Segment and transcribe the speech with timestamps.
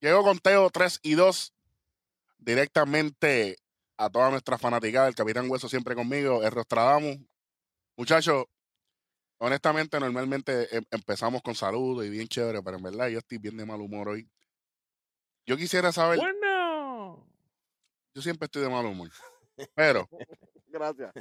[0.00, 1.54] Llego con Teo 3 y 2
[2.38, 3.56] directamente
[3.96, 5.08] a toda nuestra fanaticada.
[5.08, 7.18] El Capitán Hueso siempre conmigo, el Rostradamus.
[7.96, 8.44] Muchachos,
[9.38, 13.56] honestamente, normalmente em- empezamos con saludos y bien chévere, pero en verdad yo estoy bien
[13.56, 14.30] de mal humor hoy.
[15.46, 17.26] Yo quisiera saber, Bueno.
[18.14, 19.10] yo siempre estoy de mal humor,
[19.74, 20.08] pero
[20.66, 21.12] Gracias.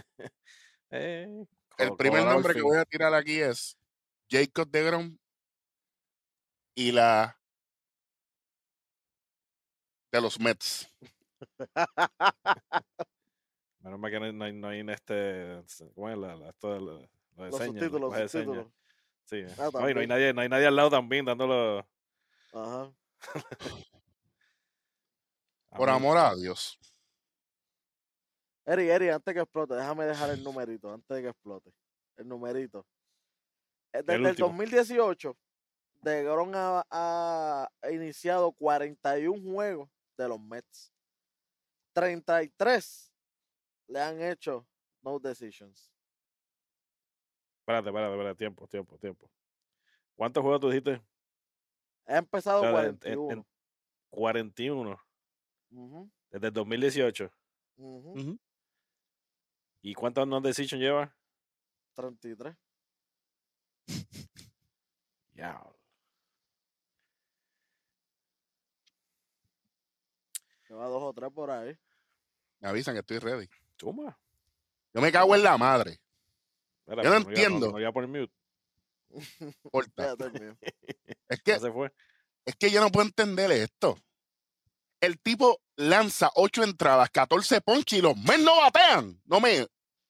[0.91, 1.45] Eh,
[1.77, 3.77] el primer nombre que voy a tirar aquí es
[4.29, 5.17] Jacob de Grom
[6.75, 7.39] y la
[10.17, 10.87] de los Mets.
[13.79, 15.63] Menos mal que no hay, no hay, en este.
[15.95, 17.09] ¿Cómo es la, la- esto de, la- de
[17.51, 18.67] Los señas, el subtítulos, de subtítulos.
[19.23, 19.43] Sí.
[19.57, 21.85] Ah, no, y no hay nadie, no hay nadie al lado también dándolo.
[22.53, 22.91] Ajá.
[25.75, 26.79] Por amor a Dios.
[28.65, 31.71] Eri, Eri, antes que explote, déjame dejar el numerito, antes de que explote.
[32.17, 32.85] El numerito.
[33.93, 34.47] Eh, Desde el, último.
[34.49, 35.37] 2018,
[36.01, 36.83] De Grom ha,
[37.81, 40.91] ha iniciado 41 juegos de los Mets.
[41.93, 43.13] 33
[43.87, 44.67] le han hecho
[45.01, 45.93] no decisions.
[47.61, 48.37] Espérate, espérate, espérate.
[48.37, 49.31] Tiempo, tiempo, tiempo.
[50.15, 51.01] ¿Cuántos juegos tú dijiste?
[52.05, 53.31] Ha empezado Espérate, en- 41.
[53.33, 53.45] en-
[54.09, 55.01] 41.
[55.69, 57.31] Ujú, Desde el 2018.
[57.77, 58.39] ujú, Ujú.
[59.81, 61.15] ¿Y cuántos non-decision lleva?
[61.93, 62.55] 33.
[65.33, 65.61] Ya.
[70.67, 71.77] Lleva dos o tres por ahí.
[72.59, 73.47] Me avisan que estoy ready.
[73.77, 74.17] Toma.
[74.93, 75.99] Yo me cago en la madre.
[76.85, 77.71] Espera, Yo no entiendo.
[77.71, 78.33] No, iba por mute.
[79.71, 80.11] Porta.
[80.11, 80.57] El.
[81.29, 81.91] Es que Ya se fue.
[82.45, 83.97] es que yo no puedo entender esto.
[84.99, 89.21] El tipo lanza ocho entradas, 14 ponches y los men no batean.
[89.25, 89.59] No me.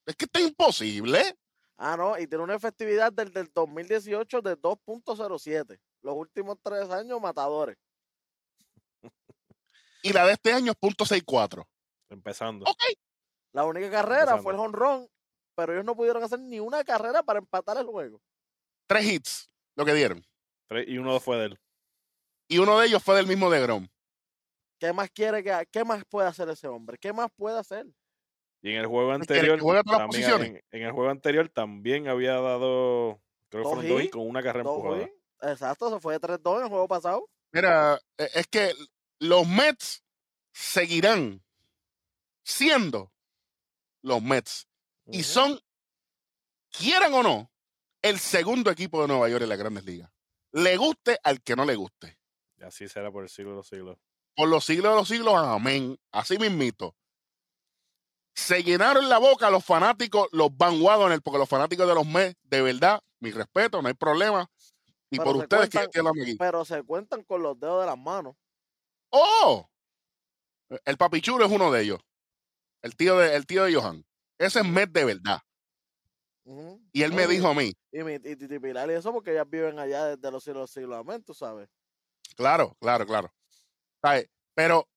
[0.06, 1.36] Es que esto es imposible.
[1.76, 5.78] Ah, no, y tiene una efectividad del, del 2018 de 2.07.
[6.02, 7.76] Los últimos tres años, matadores.
[10.02, 11.64] Y la de este año es .64.
[12.10, 12.64] Empezando.
[12.68, 12.82] Ok.
[13.52, 15.08] La única carrera fue el honrón,
[15.54, 18.20] pero ellos no pudieron hacer ni una carrera para empatar el juego.
[18.86, 20.24] Tres hits, lo que dieron.
[20.68, 21.60] Tres- y uno fue de él.
[22.48, 23.88] Y uno de ellos fue del mismo de Grom.
[24.78, 26.98] ¿Qué más quiere que qué más puede hacer ese hombre?
[26.98, 27.86] ¿Qué más puede hacer?
[28.62, 29.86] Y en el juego ¿Quiere que anterior.
[29.86, 33.20] también, en, en el juego anterior también había dado.
[33.50, 34.96] Creo que fueron dos y con una carrera empujada.
[35.04, 35.10] wins.
[35.42, 37.28] Exacto, se fue de 3-2 en el juego pasado.
[37.52, 38.72] Mira, eh, es que
[39.18, 40.02] los Mets
[40.52, 41.42] seguirán
[42.44, 43.12] siendo
[44.02, 44.66] los Mets.
[45.06, 45.58] Y son,
[46.70, 47.50] quieran o no,
[48.02, 50.10] el segundo equipo de Nueva York en las grandes ligas.
[50.52, 52.18] Le guste al que no le guste.
[52.58, 53.98] Y así será por el siglo de los siglos.
[54.34, 55.98] Por los siglos de los siglos, amén.
[56.12, 56.94] Así mismito.
[58.34, 62.36] Se llenaron la boca los fanáticos, los Van Wagoner, porque los fanáticos de los Mets,
[62.44, 64.48] de verdad, mi respeto, no hay problema.
[65.10, 66.36] Y Pero por ustedes que cuentan- que.
[66.38, 68.36] Pero se cuentan con los dedos de las manos.
[69.10, 69.68] ¡Oh!
[70.84, 72.00] El papichulo es uno de ellos.
[72.82, 74.04] El tío de, el tío de Johan.
[74.38, 75.40] Ese es Met de verdad.
[76.92, 79.78] Y él me Oye, dijo a mí, Y, mi, y y eso porque ellas viven
[79.78, 81.68] allá desde los siglos de los siglos, sabes.
[82.36, 83.32] claro, claro, claro.
[84.00, 84.30] ¿Sabes?
[84.54, 84.88] Pero,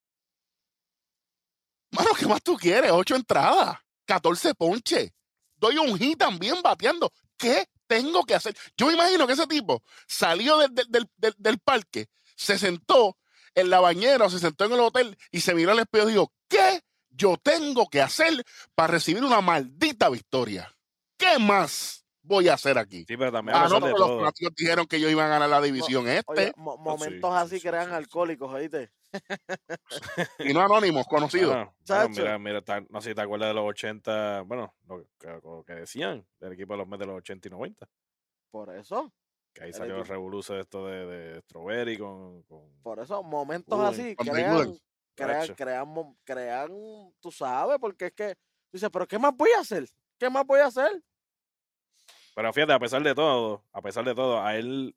[1.91, 2.91] mano, ¿qué más tú quieres?
[2.91, 5.11] Ocho entradas, 14 ponches.
[5.55, 7.11] Doy un hit también bateando.
[7.37, 8.55] ¿Qué tengo que hacer?
[8.77, 13.17] Yo me imagino que ese tipo salió del, del- del- del- del parque, se sentó
[13.55, 16.13] en la bañera o se sentó en el hotel y se miró al espejo y
[16.13, 18.43] dijo, ¿qué yo tengo que hacer
[18.75, 20.73] para recibir una maldita victoria?
[21.17, 23.05] ¿Qué más voy a hacer aquí?
[23.07, 25.49] Sí, pero también Ah, no, de pero los fanáticos dijeron que ellos iban a ganar
[25.49, 27.95] la división este mo- sí, momentos sí, así sí, crean sí, sí.
[27.95, 28.91] alcohólicos, ¿oíste?
[30.39, 31.67] y no anónimos, conocidos.
[31.83, 32.09] Chacho.
[32.21, 35.73] mira, mira, no sé si te acuerdas de los 80, bueno, lo que, lo que
[35.73, 37.87] decían del equipo de los Mets de los 80 y 90,
[38.49, 39.13] Por eso,
[39.53, 43.77] que ahí salió el revoluce de esto de, de Strawberry con, con por eso, momentos
[43.77, 44.77] Uy, así crean,
[45.15, 46.71] crean, crean, crean,
[47.19, 49.85] tú sabes, porque es que, tú dices, pero ¿qué más voy a hacer?
[50.17, 51.03] ¿Qué más voy a hacer?
[52.35, 54.95] Pero fíjate, a pesar de todo, a pesar de todo, a él,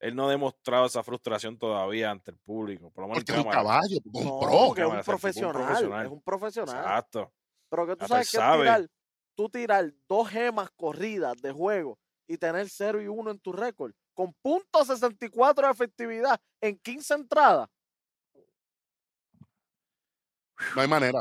[0.00, 2.90] él no ha demostrado esa frustración todavía ante el público.
[2.90, 4.50] Por lo menos Porque es un caballo, un No, pro.
[4.68, 6.06] porque es un profesional, profesional.
[6.06, 6.76] es un profesional.
[6.76, 7.32] Exacto.
[7.68, 8.62] Pero que tú Hasta sabes que sabe.
[8.62, 8.86] tirar,
[9.34, 13.92] tú tirar dos gemas corridas de juego y tener 0 y 1 en tu récord
[14.14, 17.68] con punto .64 de efectividad en 15 entradas.
[20.74, 21.20] No hay manera,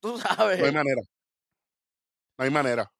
[0.00, 0.58] Tú sabes.
[0.58, 1.00] no hay manera.
[2.38, 2.92] No hay manera.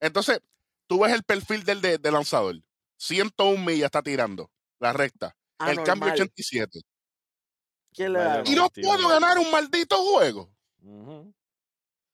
[0.00, 0.40] Entonces,
[0.86, 2.56] tú ves el perfil del de, de lanzador.
[2.98, 4.50] 101 millas está tirando,
[4.80, 5.34] la recta.
[5.60, 6.12] El cambio Anormal.
[6.12, 6.80] 87.
[7.94, 8.42] ¿Quién le da?
[8.44, 8.88] Y no 91.
[8.88, 10.50] puedo ganar un maldito juego.
[10.82, 11.32] Ujú.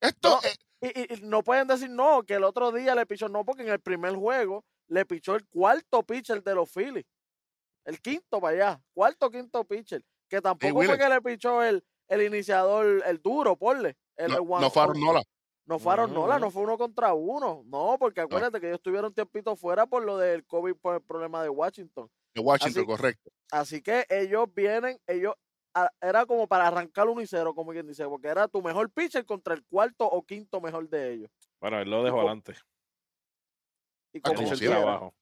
[0.01, 0.49] Esto, No.
[0.49, 3.63] eh, Y, y- no pueden decir no, que el otro día le pichó no, porque
[3.63, 7.05] en el primer juego le pichó el cuarto pitcher de los Phillies.
[7.85, 8.83] El quinto para allá.
[8.95, 10.03] Cuarto, quinto pitcher.
[10.29, 13.97] Que tampoco fue que le pichó el, el iniciador, el duro, ponle.
[14.17, 15.23] El, No, el one- no fueron Nola.
[15.67, 17.63] No fueron Nola, no fue uno contra uno.
[17.67, 21.01] No, porque acuérdate que ellos estuvieron un tiempito fuera por lo del COVID, por el
[21.03, 22.09] problema de Washington.
[22.35, 23.31] De Washington, Así- correcto.
[23.51, 25.35] Así que ellos vienen, ellos
[26.01, 29.25] era como para arrancar 1 y 0, como quien dice, porque era tu mejor pitcher
[29.25, 31.31] contra el cuarto o quinto mejor de ellos.
[31.61, 32.55] Bueno, él lo dejó adelante.
[34.13, 35.15] Y Ah, como Él como hizo el trabajo.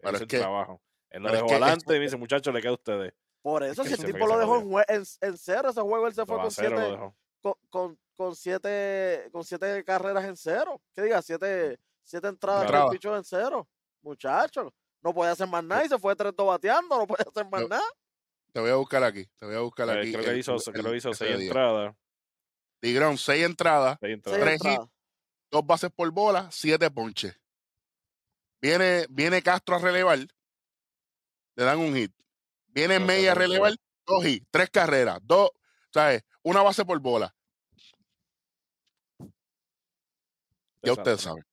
[0.00, 0.82] Él hizo es el que- trabajo.
[1.10, 3.12] Él lo es dejó que adelante y me dice, muchachos, le queda a ustedes.
[3.42, 6.06] Por eso, que si el tipo que lo dejó en, en, en cero, ese juego
[6.06, 6.98] él se fue con siete,
[7.40, 10.80] con, con, con siete, con siete carreras en cero.
[10.94, 11.20] ¿Qué diga?
[11.22, 13.68] Siete, siete entradas que pichó en cero.
[14.00, 14.72] Muchacho,
[15.02, 17.68] no podía hacer más nada y se fue 3-2 bateando, no podía hacer más No.
[17.68, 17.84] nada.
[18.52, 19.24] Te voy a buscar aquí.
[19.38, 20.12] Te voy a buscar Eh, aquí.
[20.12, 21.94] creo que el- hizo, el- creo hizo ese seis entradas.
[22.80, 24.40] Tigrón, seis entradas, Seis entradas.
[24.40, 24.88] Tres entradas.
[25.50, 27.34] dos bases por bola, siete ponches.
[28.60, 32.12] Viene, viene Castro a relevar, le dan un hit.
[32.66, 33.74] Viene May a relevar,
[34.06, 35.50] dos hits, tres carreras, dos,
[35.92, 36.22] ¿sabes?
[36.42, 37.34] Una base por bola.
[40.82, 41.44] Ya ustedes saben.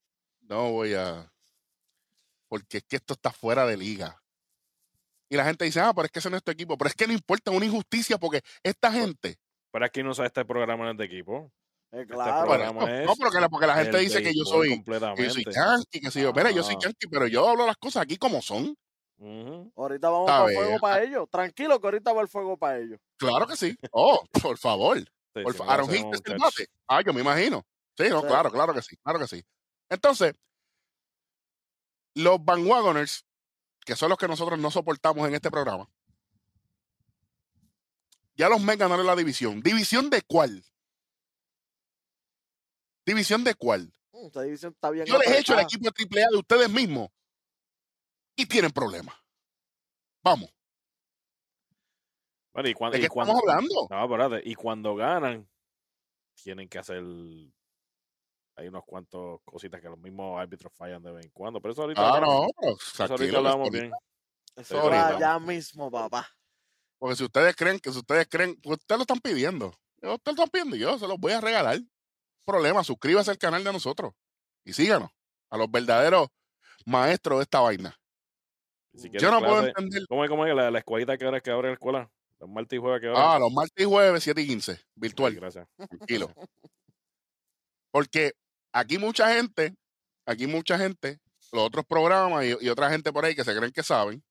[0.41, 1.31] No voy a.
[2.47, 4.19] Porque es que esto está fuera de liga.
[5.29, 6.77] Y la gente dice, ah, pero es que ese no es tu equipo.
[6.77, 9.37] Pero es que no importa, una injusticia porque esta gente.
[9.71, 11.51] Pero aquí no sabe este programa en el de equipo.
[11.91, 12.47] Eh, Este claro.
[12.47, 15.23] Bueno, programa no, es no, porque, la, porque la gente dice que yo soy, que
[15.23, 16.33] yo soy yankee, que si yo.
[16.33, 18.75] Mira, yo soy yankee, pero yo hablo las cosas aquí como son.
[19.17, 19.71] Ujú.
[19.75, 21.29] Ahorita vamos para el fuego para ellos.
[21.29, 22.99] Tranquilo que ahorita va el fuego para ellos.
[23.17, 23.75] Claro que sí.
[23.91, 24.97] Oh, por favor.
[24.99, 26.67] Sí, Por sí, fa- no Aaron Hicks el bate.
[26.87, 27.63] Ah, yo me imagino.
[27.97, 28.27] Sí, no, Sí.
[28.27, 29.43] claro, claro que sí, claro que sí.
[29.89, 30.33] Entonces,
[32.15, 33.25] los bandwagoners,
[33.89, 35.89] que son los que nosotros no soportamos en este programa,
[38.35, 39.61] ya los Mets ganaron la división.
[39.61, 40.63] ¿División de cuál?
[43.03, 43.91] ¿División de cuál?
[44.11, 46.69] Mm, Esta división está bien Yo les he hecho el equipo de AAA de ustedes
[46.69, 47.09] mismos
[48.35, 49.15] y tienen problemas.
[50.23, 50.53] Vamos,
[52.53, 53.87] Bueno, y cuan- ¿de y qué cuando, estamos hablando?
[53.89, 54.47] No, espérate.
[54.47, 55.49] Y cuando ganan,
[56.35, 57.01] tienen que hacer.
[58.59, 61.61] Hay unos cuantos cositas que los mismos árbitros fallan de vez en cuando.
[61.61, 62.01] Pero eso ahorita.
[62.01, 62.47] Ah, hablamos.
[62.61, 63.91] no, Eso ahorita hablamos bien.
[64.57, 65.19] Eso no.
[65.19, 66.27] ya mismo, papá.
[66.97, 69.73] Porque si ustedes creen que si ustedes creen, pues ustedes lo están pidiendo.
[70.01, 71.79] Yo- Ustedes lo están pidiendo y yo se los voy a regalar.
[72.45, 74.13] Problema, suscríbase al canal de nosotros
[74.65, 75.09] y síganos
[75.49, 76.27] a los verdaderos
[76.85, 77.95] maestros de esta vaina.
[78.95, 80.03] Si Yo no puedo entender.
[80.09, 82.11] ¿Cómo es, cómo es la, la escuelita que ahora que abre la escuela?
[82.39, 83.35] Los martes y jueves que ahora.
[83.35, 85.67] Ah, los martes y jueves, 7 y 15, virtual, Gracias.
[85.77, 86.33] tranquilo.
[87.91, 88.33] Porque
[88.79, 89.75] aquí mucha gente,
[90.25, 91.19] aquí mucha gente,
[91.51, 94.23] los otros programas y, y otra gente por ahí que se creen que saben.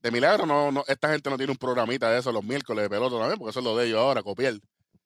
[0.00, 2.90] De milagro, no, no, esta gente no tiene un programita de eso los miércoles de
[2.90, 4.54] pelota también, porque eso es lo de ellos ahora, copiar.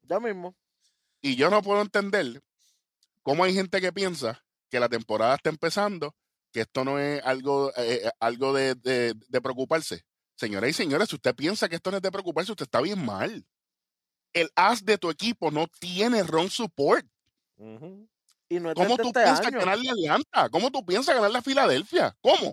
[0.03, 0.55] Ya mismo.
[1.23, 2.43] Y yo no puedo entender
[3.23, 6.15] cómo hay gente que piensa que la temporada está empezando,
[6.53, 10.05] que esto no es algo, eh, eh, algo de, de- de preocuparse.
[10.35, 13.05] Señoras y señores, si usted piensa que esto no es de preocuparse, usted está bien
[13.05, 13.45] mal.
[14.33, 17.07] El as de tu equipo no tiene run support.
[18.51, 19.59] Y no es ¿Cómo desde tú este piensas año.
[19.61, 20.49] ganarle a Atlanta?
[20.51, 22.17] ¿Cómo tú piensas ganarle a Filadelfia?
[22.21, 22.53] ¿Cómo?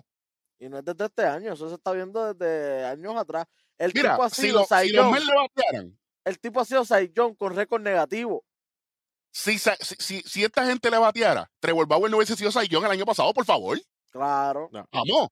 [0.60, 1.52] Y no es desde este año.
[1.52, 3.46] Eso se está viendo desde años atrás.
[3.76, 7.12] El Mira, tipo ha si, sido lo- si los batearan, El tipo ha sido Cy
[7.36, 8.44] con récord negativo.
[9.32, 12.84] si, si, si- si esta gente le bateara, Trevor Bauer no hubiese sido Cy el
[12.84, 13.78] año pasado, por favor.
[14.10, 15.28] Claro, Vamos.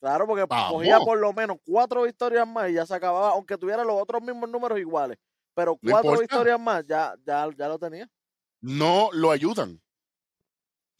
[0.00, 0.72] claro, porque Vamos.
[0.72, 4.20] cogía por lo menos cuatro victorias más y ya se acababa, aunque tuviera los otros
[4.22, 5.18] mismos números iguales.
[5.54, 8.08] Pero cuatro victorias más, ya, ya, ya lo tenía.
[8.62, 9.82] No lo ayudan.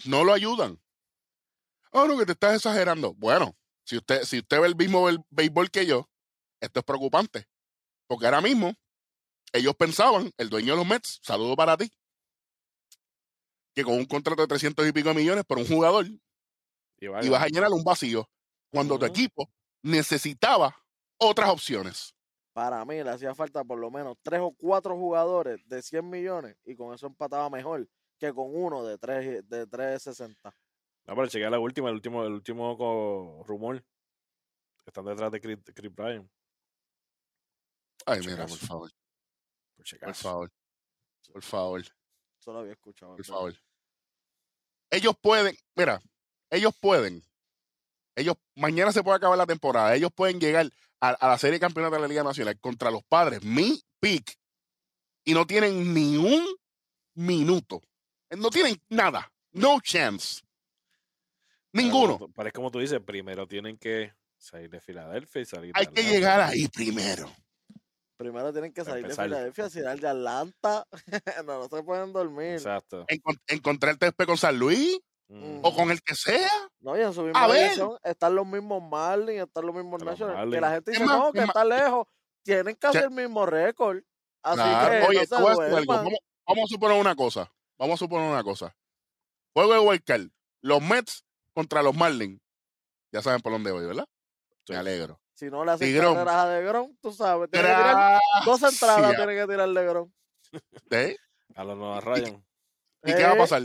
[0.04, 0.80] No lo ayudan.
[1.92, 3.14] Ah, no, que te estás exagerando.
[3.14, 6.10] Bueno, si usted, si usted ve el mismo béisbol que yo,
[6.60, 7.46] esto es preocupante.
[8.06, 8.74] Porque ahora mismo,
[9.52, 11.90] ellos pensaban, el dueño de los Mets, saludo para ti,
[13.74, 17.42] que con un contrato de 300 y pico de millones por un jugador, Y ibas
[17.42, 18.28] a llenar un vacío
[18.70, 19.50] cuando tu equipo
[19.82, 20.76] necesitaba
[21.18, 22.14] otras opciones.
[22.52, 26.56] Para mí le hacía falta por lo menos tres o cuatro jugadores de 100 millones
[26.64, 30.54] y con eso empataba mejor que con uno de tres de 360.
[31.04, 33.82] No, pero chequea la última, el último, el último rumor.
[34.86, 36.30] Están detrás de Chris, Chris Bryant.
[38.06, 38.90] Ay, Por mira, por favor,
[39.76, 40.52] Por por favor,
[41.32, 41.80] por favor.
[42.40, 43.16] Eso lo había escuchado.
[43.16, 43.54] por favor.
[44.90, 46.00] Ellos pueden, mira,
[46.50, 47.22] ellos pueden.
[48.14, 49.94] Ellos, mañana se puede acabar la temporada.
[49.94, 50.68] Ellos pueden llegar
[51.02, 54.36] a, a la serie de campeonato de la Liga Nacional contra los padres, mi pick,
[55.24, 56.46] y no tienen ni un
[57.14, 57.80] minuto.
[58.30, 59.30] No tienen nada.
[59.52, 60.40] No chance.
[61.70, 62.18] Pero Ninguno.
[62.18, 65.80] tú- Pero es como tú dices, primero tienen que salir de Filadelfia y salir de
[65.80, 67.30] Hay que llegar ahí primero.
[68.16, 69.14] Primero tienen que salir de.
[69.14, 70.86] Filadelfia, ciudad de Atlanta.
[71.44, 72.52] no, no se pueden dormir.
[72.54, 73.04] Exacto.
[73.08, 74.98] Encon- encontrar el TSP con San Luis
[75.62, 76.50] O con el que sea.
[76.80, 77.62] No, y en su misma A ver.
[77.64, 80.52] división están los mismos Marlins, están los mismos Nationals.
[80.52, 82.06] Que la gente dice, más, no, que está lejos.
[82.44, 84.02] Tienen casi Che- el mismo récord.
[84.42, 85.92] Así Claro, que Oye, no algo.
[85.94, 86.12] Vamos,
[86.46, 87.50] vamos a suponer una cosa.
[87.78, 88.76] Vamos a suponer una cosa.
[89.54, 90.28] Juego de Wildcard.
[90.62, 91.24] Los Mets
[91.54, 92.40] contra los Marlins.
[93.12, 94.06] Ya saben por dónde voy, ¿verdad?
[94.68, 95.20] Me alegro.
[95.34, 97.50] Si no le hacen carreras a DeGrom, tú sabes.
[97.50, 100.12] Tiene que tirar dos entradas, tiene que tirar DeGrom.
[100.90, 101.16] ¿Eh?
[101.54, 102.44] A los Nueva Ryan.
[103.04, 103.62] ¿Y qué va a Eh, pasar?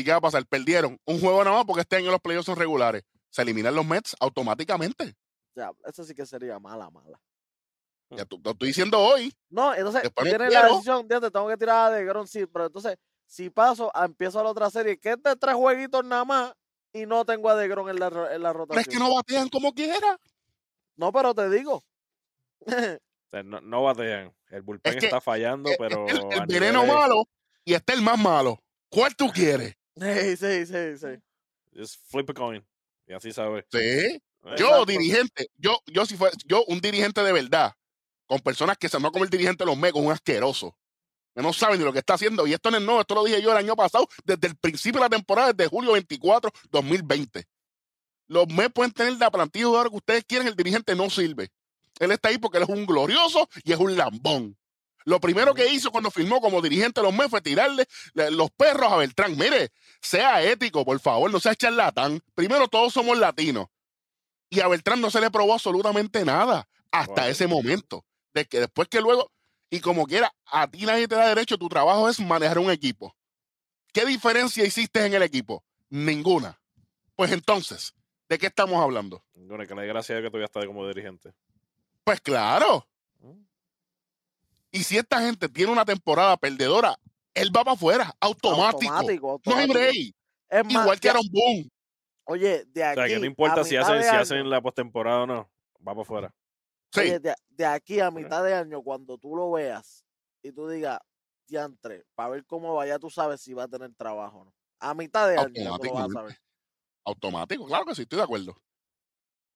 [0.00, 0.46] ¿Y qué va a pasar?
[0.46, 3.02] Perdieron un juego nada más porque este año los playoffs son regulares.
[3.30, 5.14] Se eliminan los Mets automáticamente.
[5.54, 7.20] Ya, eso sí que sería mala, mala.
[8.10, 9.32] Ya tú- te estoy diciendo hoy.
[9.50, 11.30] No, entonces Después me tienes la decisión, ¿entiendes?
[11.32, 14.98] Tengo que tirar a DeGrom, sí, pero entonces, si paso, a- empiezo la otra serie,
[14.98, 16.52] que es de tres jueguitos nada más,
[16.92, 18.80] y no tengo a DeGrom en la, en la Pero rotación.
[18.80, 20.18] es que no batean como quiera.
[20.96, 21.82] No, pero te digo.
[23.44, 24.34] No, no batean.
[24.50, 26.08] El bullpen Es que, está fallando, Eh, pero.
[26.08, 27.28] el, el a veneno malo
[27.64, 28.60] y está el más malo.
[28.88, 29.76] ¿Cuál tú quieres?
[29.96, 31.22] Sí, sí, sí, sí.
[31.74, 32.66] Just flip a coin.
[33.06, 33.64] Y así sabes.
[33.70, 33.78] Sí.
[33.78, 34.20] Eh,
[34.56, 37.74] Yo, dirigente, yo, yo si fuera, yo, un dirigente de verdad,
[38.26, 40.76] con personas que se no como el dirigente de los Mets, un asqueroso.
[41.34, 42.46] Que no saben ni lo que está haciendo.
[42.46, 45.00] Y esto no es nuevo, esto lo dije yo el año pasado, desde el principio
[45.00, 47.44] de la temporada, desde julio 24, 2020.
[48.28, 51.50] Los Mets pueden tener la plantilla de jugadores que ustedes quieren, el dirigente no sirve.
[51.98, 54.56] Él está ahí porque él es un glorioso y es un lambón.
[55.04, 58.50] Lo primero que hizo cuando firmó como dirigente de los Mets fue tirarle le- los
[58.50, 59.36] perros a Beltrán.
[59.36, 62.20] Mire, sea ético, por favor, no sea charlatán.
[62.34, 63.66] Primero, todos somos latinos.
[64.50, 67.30] Y a Beltrán no se le probó absolutamente nada hasta Wow.
[67.30, 68.04] ese momento.
[68.34, 69.30] De que después que luego,
[69.70, 73.16] y como quiera, a ti nadie te da derecho, tu trabajo es manejar un equipo.
[73.92, 75.64] ¿Qué diferencia hiciste en el equipo?
[75.88, 76.60] Ninguna.
[77.16, 77.94] Pues entonces,
[78.28, 79.24] ¿de qué estamos hablando?
[79.34, 81.32] Bueno, que le dé gracias a Dios que todavía está como dirigente.
[82.04, 82.86] Pues claro.
[84.70, 86.96] Y si esta gente tiene una temporada perdedora,
[87.34, 88.90] él va para afuera, automático.
[88.92, 89.72] Automático, No hay automático.
[89.72, 90.14] break.
[90.48, 91.70] Es más, Igual que Aaron Boone.
[92.24, 92.94] Oye, de O aquí.
[93.00, 95.50] sea, que no importa a si mitad hacen, si la postemporada o no.
[95.78, 96.34] Va para afuera.
[96.92, 97.00] Sí.
[97.00, 100.04] Oye, de, de aquí a mitad de año, cuando tú lo veas
[100.42, 100.98] y tú digas,
[101.46, 104.54] diantre, para ver cómo vaya, tú sabes si va a tener trabajo o no.
[104.78, 106.40] A mitad de año ya tú lo vas a saber.
[107.04, 108.56] Automático, claro que sí, estoy de acuerdo.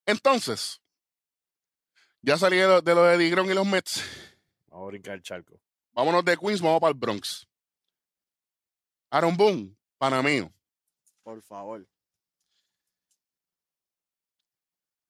[0.07, 0.81] Entonces,
[2.23, 4.03] ya salí de lo de, lo de Digron y los Mets.
[4.75, 5.61] Vamos a brincar el charco.
[5.93, 7.47] Vámonos de Queens, vamos para el Bronx.
[9.09, 10.53] Aaron Boone, pana mío.
[11.23, 11.87] Por favor.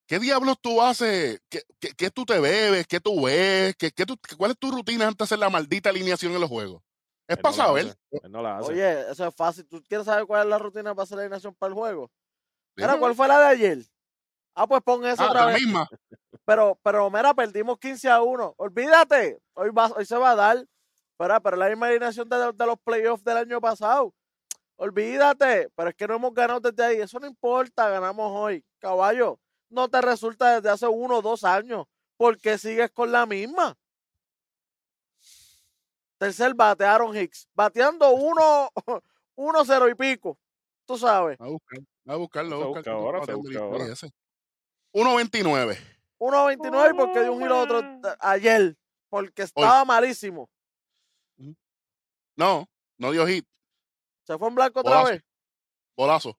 [0.07, 1.41] ¿Qué diablos tú haces?
[1.49, 2.87] ¿Qué, qué, qué tú te bebes?
[2.87, 3.75] ¿Qué tú ves?
[3.77, 6.51] ¿Qué, qué tú- ¿Cuál es tu rutina antes de hacer la maldita alineación en los
[6.51, 6.83] juegos?
[7.27, 7.87] Es para la saber.
[7.87, 7.99] hace.
[8.23, 8.71] Él no la hace.
[8.71, 9.67] Oye, eso es fácil.
[9.67, 12.11] ¿Tú quieres saber cuál es la rutina para hacer la alineación para el juego?
[12.77, 12.99] Mira.
[12.99, 13.79] ¿cuál fue la de ayer?
[14.55, 15.63] Ah, pues pon eso Ah, otra la vez.
[15.63, 15.89] misma.
[16.45, 18.55] Pero, pero, mira, perdimos 15 a 1.
[18.59, 19.41] Olvídate.
[19.55, 20.67] Hoy, va, hoy se va a dar.
[21.17, 24.15] Pero, pero la misma alineación de, de los playoffs del año pasado.
[24.77, 25.71] Olvídate.
[25.75, 27.01] Pero es que no hemos ganado desde ahí.
[27.01, 27.89] Eso no importa.
[27.89, 28.65] Ganamos hoy.
[28.79, 29.39] Caballo,
[29.71, 31.87] no te resulta desde hace uno o dos años.
[32.17, 33.77] porque sigues con la misma?
[36.19, 37.49] Tercer bate, Aaron Hicks.
[37.55, 38.71] Bateando uno,
[39.37, 40.39] uno cero y pico.
[40.87, 41.41] Tú sabes.
[41.41, 42.95] A buscar, a buscarlo, a busca buscar.
[42.95, 43.93] ahora, ¿cuánto se está busca bateando ahora.
[43.93, 44.11] ese?
[44.95, 45.94] 1.29.
[46.31, 48.77] 1.29 porque dio un giro otro eh, ayer.
[49.11, 50.49] Porque estaba malísimo.
[52.37, 52.67] No,
[52.99, 53.47] no dio hit.
[54.27, 55.23] Se fue en blanco otra vez.
[55.97, 56.37] Bolazo.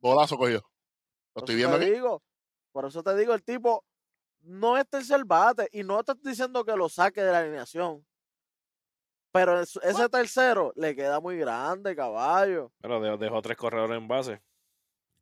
[0.00, 0.58] Bolazo cogió.
[1.34, 1.92] Lo Por estoy eso viendo te aquí.
[1.94, 2.22] digo,
[2.72, 3.84] por eso te digo, el tipo
[4.42, 8.06] no es tercer bate y no te estoy diciendo que lo saque de la alineación.
[9.32, 12.72] Pero es- ese tercero le queda muy grande, caballo.
[12.80, 14.42] Pero dejó, dejó tres corredores en base.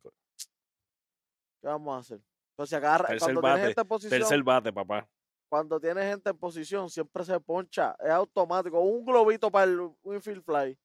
[0.03, 2.21] ¿Qué vamos a hacer?
[2.61, 5.09] Entonces, agarra, Tercer cuando tienes bate, gente en posición, Tercer bate, papá.
[5.49, 8.79] cuando tienes gente en posición, siempre se poncha, es automático.
[8.81, 10.79] Un globito para el Winfield Fly.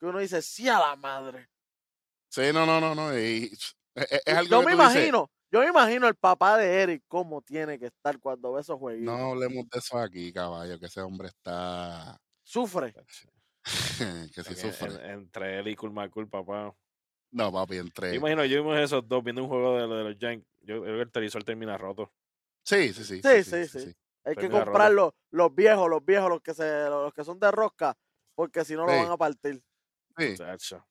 [0.00, 1.48] Que uno dice, sí a la madre.
[2.30, 3.16] Sí, no, no, no, no.
[3.16, 6.58] y- es, es- es algo yo que me dices, imagino, yo me imagino el papá
[6.58, 9.16] de Eric cómo tiene que estar cuando ve esos jueguitos.
[9.16, 12.20] No hablemos de eso aquí, caballo, que ese hombre está.
[12.42, 12.92] Sufre.
[14.34, 14.94] que si En- sufre.
[14.94, 16.74] en- entre él y Cool McCool, papá.
[17.34, 18.14] No, papi, Yo entre.
[18.14, 20.46] imagino, yo imagino esos dos viendo un juego de, de los Yankees.
[20.62, 22.12] Yo creo que el televisor termina roto.
[22.64, 23.20] Sí, sí, sí.
[23.20, 23.78] Sí, sí, sí.
[24.24, 27.40] Hay que Termina comprar los, los viejos, los viejos, los que se, los que son
[27.40, 27.98] de rosca,
[28.36, 29.60] porque si no lo van a partir.
[30.16, 30.36] sí.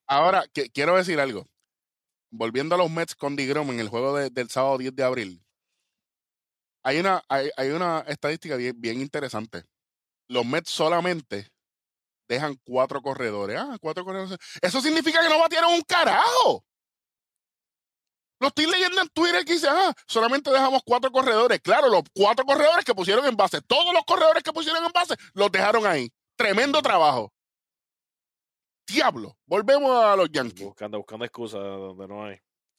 [0.05, 1.47] Ahora, que- quiero decir algo.
[2.29, 5.45] Volviendo a los Mets con DeGrom en el juego de- del sábado 10 de abril.
[6.83, 9.63] Hay una, hay, hay una estadística bien, bien interesante.
[10.27, 11.47] Los Mets solamente
[12.27, 13.59] dejan cuatro corredores.
[13.59, 14.37] Ah, cuatro corredores.
[14.61, 16.65] Eso significa que no batieron un carajo.
[18.39, 21.61] Lo estoy leyendo en Twitter que dice, ah, solamente dejamos cuatro corredores.
[21.61, 25.15] Claro, los cuatro corredores que pusieron en base, todos los corredores que pusieron en base,
[25.33, 26.11] los dejaron ahí.
[26.35, 27.31] Tremendo trabajo.
[28.85, 30.65] Diablo, volvemos a los Yankees.
[30.65, 32.37] Buscando, buscando excusas donde no hay.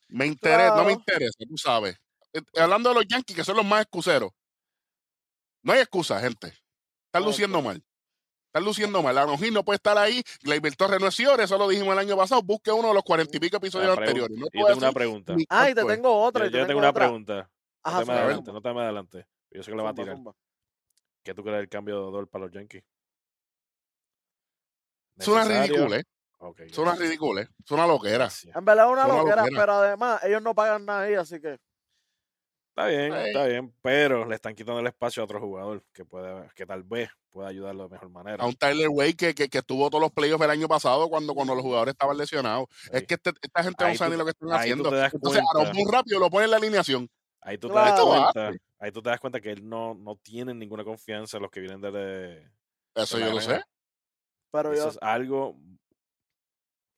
[0.08, 1.96] Me interesa, no me interesa, tú sabes.
[2.34, 4.30] Eh, Hablando de los Yankees, que son los más excuseros.
[5.62, 6.48] No hay excusa, gente.
[7.06, 7.82] Están No luciendo mal.
[8.54, 9.18] Están luciendo mal.
[9.18, 10.22] Anojín no puede estar ahí.
[10.44, 12.40] Gleyber Torres no es Ciore, eso lo dijimos el año pasado.
[12.40, 14.38] Busque uno de los cuarenta y pico episodios La pregunta- anteriores.
[14.38, 15.34] No yo tengo una pregunta.
[15.48, 16.44] Ah, y te tengo otra.
[16.44, 17.04] Yo, te yo tengo tengo una otra.
[17.06, 17.50] pregunta.
[17.82, 19.26] Ajá, no te me adelante, no te me adelante.
[19.50, 20.14] Yo sé que le va a tirar.
[20.14, 20.32] zumba.
[21.24, 22.84] ¿Qué tú crees del cambio de Odor para los Yankees?
[25.18, 25.74] Es una ¿Necesario?
[25.74, 26.04] ridícula, ¿eh?
[26.38, 27.08] Ok, Es una gracias.
[27.08, 27.48] ridícula, ¿eh?
[27.64, 28.28] Es una loquera.
[28.54, 29.60] En verdad es una Es una loquera, loquera.
[29.60, 31.58] pero además ellos no pagan nada ahí, así que.
[32.76, 36.48] Está bien, está bien, pero le están quitando el espacio a otro jugador que pueda,
[36.56, 38.42] que tal vez pueda ayudarlo de mejor manera.
[38.42, 41.34] A un Tyler Way que, que, que estuvo todos los playoffs el año pasado cuando,
[41.34, 42.66] cuando los jugadores estaban lesionados.
[42.90, 44.88] Es que este- esta gente Ahí no sabe tú- ni lo que están haciendo.
[44.88, 45.72] Entonces, a cuenta.
[45.72, 47.08] muy rápido lo ponen en la alineación.
[47.42, 48.50] Ahí tú te das cuenta,
[48.80, 51.60] ahí tú te das cuenta que él no, no tiene ninguna confianza en los que
[51.60, 52.50] vienen de, de-
[52.96, 53.62] Eso de yo lo sé.
[54.50, 54.90] Pero Eso yo.
[54.90, 55.56] es algo.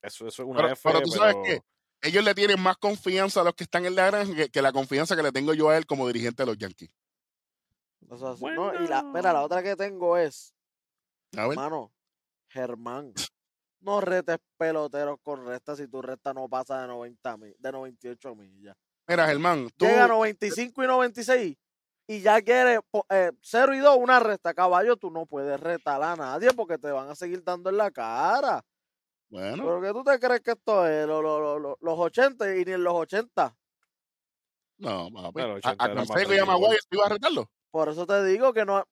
[0.01, 1.61] Eso, eso es una Pero, F, pero tú sabes pero- que
[2.01, 4.71] ellos le tienen más confianza a los que están en la granja que, que la
[4.71, 6.89] confianza que le tengo yo a él como dirigente de los Yankees.
[8.09, 10.53] o sea, no, y la, la otra que tengo es,
[11.35, 11.55] A ver.
[11.57, 11.91] mano,
[12.49, 13.13] Germán.
[13.79, 18.33] No retes peloteros con resta si tu resta no pasa de 90 mi- de 98
[18.35, 18.75] millas.
[19.07, 19.85] Mira, Germán, tú.
[19.85, 21.57] Llega a 95 y 96
[22.07, 24.53] y ya quiere po- eh, 0 y 2 una resta.
[24.55, 27.91] Caballo, tú no puedes retar a nadie porque te van a seguir dando en la
[27.91, 28.63] cara.
[29.29, 31.05] Bueno, ¿Pero qué tú te crees que esto es?
[31.05, 33.55] Lo- lo- lo- lo- los 80 y ni en los 80.
[34.79, 35.41] no, papi.
[35.41, 36.45] A, 80 a era más Canseco y a tranquilo.
[36.59, 37.51] Maguire, ¿tú ibas a retarlo?
[37.71, 38.83] Por eso te digo que no.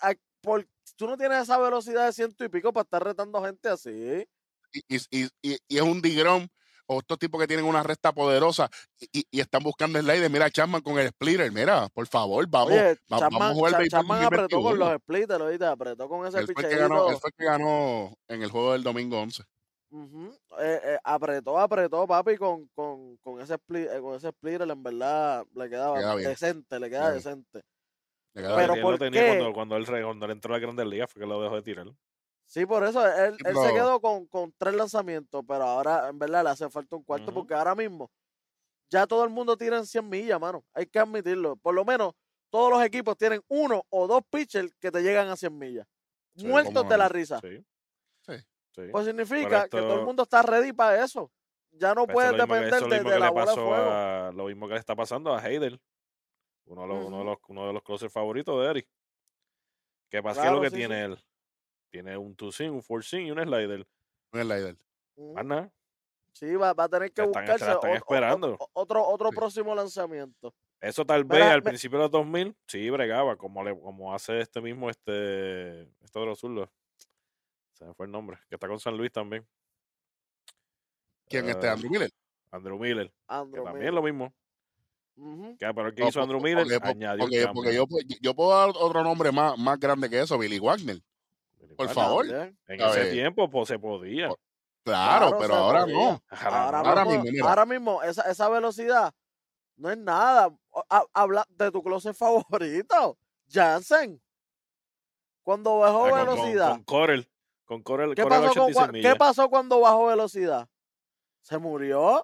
[0.00, 3.68] hay- por- tú no tienes esa velocidad de ciento y pico para estar retando gente
[3.68, 4.26] así.
[4.72, 6.48] Y, y, y, y- y es un digrón
[6.86, 10.28] o estos tipos que tienen una resta poderosa y, y- y están buscando slider.
[10.28, 11.52] Mira, Chapman con el splitter.
[11.52, 12.72] Mira, por favor, vamos.
[12.72, 14.90] Oye, va- Chapman, vamos a jugar Chapman apretó con 2021.
[14.92, 15.66] los splitters, ¿oíste?
[15.66, 17.20] Apretó con ese Él fue, el que ganó, él pichadito.
[17.20, 19.44] fue el que ganó en el juego del domingo 11.
[19.92, 20.32] Ujú.
[20.58, 24.82] Eh, eh, apretó, apretó, papi, con, con, con ese split, eh, con ese splitter, en
[24.82, 27.24] verdad le quedaba Queda decente, le queda Queda bien.
[27.24, 27.62] decente.
[28.34, 28.88] Le queda Pero él bien.
[28.90, 29.24] lo ¿por tenía qué?
[29.24, 31.56] Cuando, cuando, él, re- cuando él entró a la Grandes Ligas fue que lo dejó
[31.56, 31.86] de tirar.
[32.46, 36.18] Sí, por eso él, Sí, él se quedó con, con tres lanzamientos, pero ahora en
[36.18, 38.10] verdad le hace falta un cuarto porque ahora mismo
[38.90, 40.64] ya todo el mundo tira en 100 millas, mano.
[40.74, 41.56] Hay que admitirlo.
[41.56, 42.14] Por lo menos
[42.50, 45.86] todos los equipos tienen uno o dos pitchers que te llegan a 100 millas.
[46.36, 47.42] Sí, Muertos de la risa.
[47.42, 47.64] Sí.
[48.74, 48.82] Sí.
[48.90, 51.30] Pues significa que todo el esto- mundo está ready para eso.
[51.72, 53.74] Ya no Pues puedes que- depender de, de que la bola de fuego.
[53.74, 55.80] a- lo mismo que le está pasando a Heidel,
[56.66, 58.88] uno de los, uno de los, uno de los closers favoritos de Eric.
[60.10, 60.42] ¿Qué pasa?
[60.42, 61.12] ¿Qué es Claro, lo que sí, tiene sí.
[61.12, 61.18] él?
[61.90, 63.86] Tiene un two sim, un four sim y un slider.
[64.32, 64.76] Un slider.
[65.16, 65.32] Ujú.
[65.34, 65.72] Más nada.
[66.32, 68.56] Sí, va, va a tener que están- buscarse están esperando.
[68.58, 69.36] ot- otro, otro Sí.
[69.36, 70.54] próximo lanzamiento.
[70.80, 74.14] Eso tal vez Mira, al me- principio de los 2000, sí, bregaba, como, le, como
[74.14, 76.70] hace este mismo, este, este otro zurdo.
[77.82, 79.44] Se me fue el nombre, que está con San Luis también.
[81.28, 81.68] ¿Quién este?
[81.68, 82.10] Ah, Andrew Miller.
[82.52, 83.94] Andrew Miller, que también Miller.
[83.94, 84.32] lo mismo.
[85.58, 87.84] Que, pero el que No, hizo Andrew Miller porque, añadió porque yo,
[88.20, 91.00] yo puedo dar otro nombre más, más grande que eso, Billy Wagner.
[91.76, 92.26] por favor.
[92.26, 94.28] En ese tiempo pues, se podía.
[94.28, 94.38] Por-
[94.84, 95.94] Claro, Claro, pero ahora podía.
[95.96, 96.22] no.
[96.28, 96.88] Ahora Ahora, no.
[96.88, 97.48] Ahora mismo, mismo, mira.
[97.48, 99.14] ahora mismo, esa, esa velocidad
[99.76, 100.52] no es nada.
[101.12, 103.16] Habla de tu closet favorito,
[103.48, 104.20] Jansen.
[105.44, 107.28] Cuando bajó Ah, con- velocidad, Con, Corel.
[107.64, 109.12] Con Corel, ¿qué, Corel pasó con 86 cua- millas.
[109.12, 110.68] ¿qué pasó cuando bajó velocidad?
[111.40, 112.22] Se murió.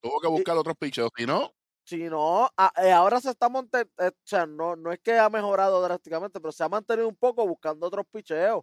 [0.00, 1.10] Tuvo que buscar otros picheos.
[1.16, 1.52] Si no,
[1.84, 5.28] Si no, a- eh, ahora se está montando, o sea, no, no es que ha
[5.28, 8.62] mejorado drásticamente, pero se ha mantenido un poco buscando otros picheos.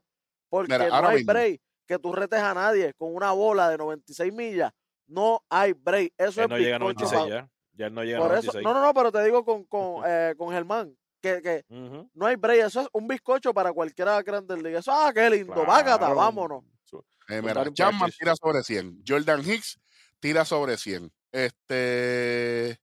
[0.49, 1.33] Porque Mira, no hay mismo.
[1.33, 4.71] break que tú retes a nadie con una bola de 96 millas.
[5.07, 6.13] No hay break.
[6.17, 7.49] Eso Él es no llega a bizcocho 96 pa- ya.
[7.73, 8.63] Ya él no llega a Por eso, 96.
[8.63, 11.65] no, no, no, pero te digo con, con, eh, con Germán, que, que
[12.13, 12.65] no hay break.
[12.67, 14.81] Eso es un bizcocho para cualquiera de grandes ligas.
[14.81, 16.15] Eso, ah, qué lindo, vágata, Claro.
[16.15, 16.63] vámonos.
[16.83, 19.03] Su- eh, mira, Chapman tira sobre 100.
[19.07, 19.79] Jordan Hicks
[20.19, 21.11] tira sobre 100.
[21.31, 22.79] Este.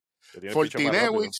[0.51, 1.39] Fortinewicz,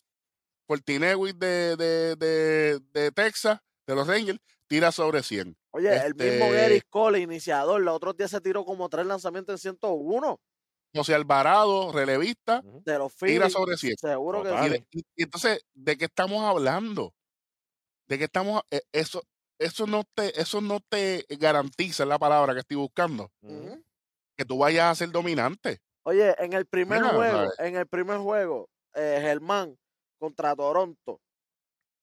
[0.68, 5.56] Fortinewicz de, de, de, de Texas, de los Rangers, tira sobre 100.
[5.72, 9.54] Oye, el mismo Este- Eric Cole, iniciador, los otros días se tiró como tres lanzamientos
[9.54, 10.40] en 101
[10.96, 13.54] José Alvarado, relevista, de los tira Phillies.
[13.54, 13.96] sobre 100.
[13.98, 14.54] Seguro que.
[14.54, 14.70] Y, sí.
[14.70, 17.14] de- y- y entonces, ¿de qué estamos hablando?
[18.08, 18.62] ¿De qué estamos?
[18.72, 19.22] eh, Eso,
[19.60, 23.32] eso, no te, eso no te garantiza es la palabra que estoy buscando,
[24.38, 25.80] que tú vayas a ser dominante.
[26.04, 29.78] Oye, en el primer Mira, juego, en el primer juego, eh, Germán
[30.20, 31.20] contra Toronto,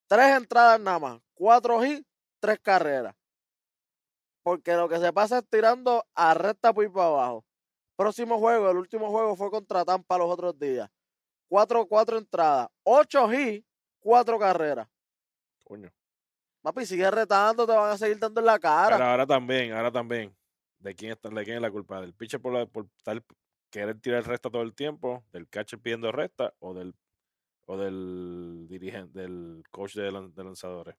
[0.08, 2.04] tres entradas nada más, cuatro hits,
[2.40, 3.14] tres carreras.
[4.42, 7.44] Porque lo que se pasa es tirando a recta por ir para abajo.
[7.96, 10.90] Próximo juego, el último juego fue contra Tampa los otros días.
[11.48, 13.66] Cuatro, cuatro entradas, ocho hits,
[14.00, 14.88] cuatro carreras.
[15.64, 15.90] Coño.
[16.62, 19.10] Papi, sigue retando, te van a seguir dando en la Pero cara.
[19.10, 20.34] ahora también, ahora también.
[20.78, 22.00] ¿de quién, está, ¿de quién es la culpa?
[22.00, 23.22] ¿Del pitcher por, la- por estar-
[23.70, 25.22] querer tirar recta todo el tiempo?
[25.32, 26.52] ¿Del catcher pidiendo recta?
[26.58, 26.94] ¿O del
[27.66, 30.96] o del dirigente, del coach de, lan- de lanzadores?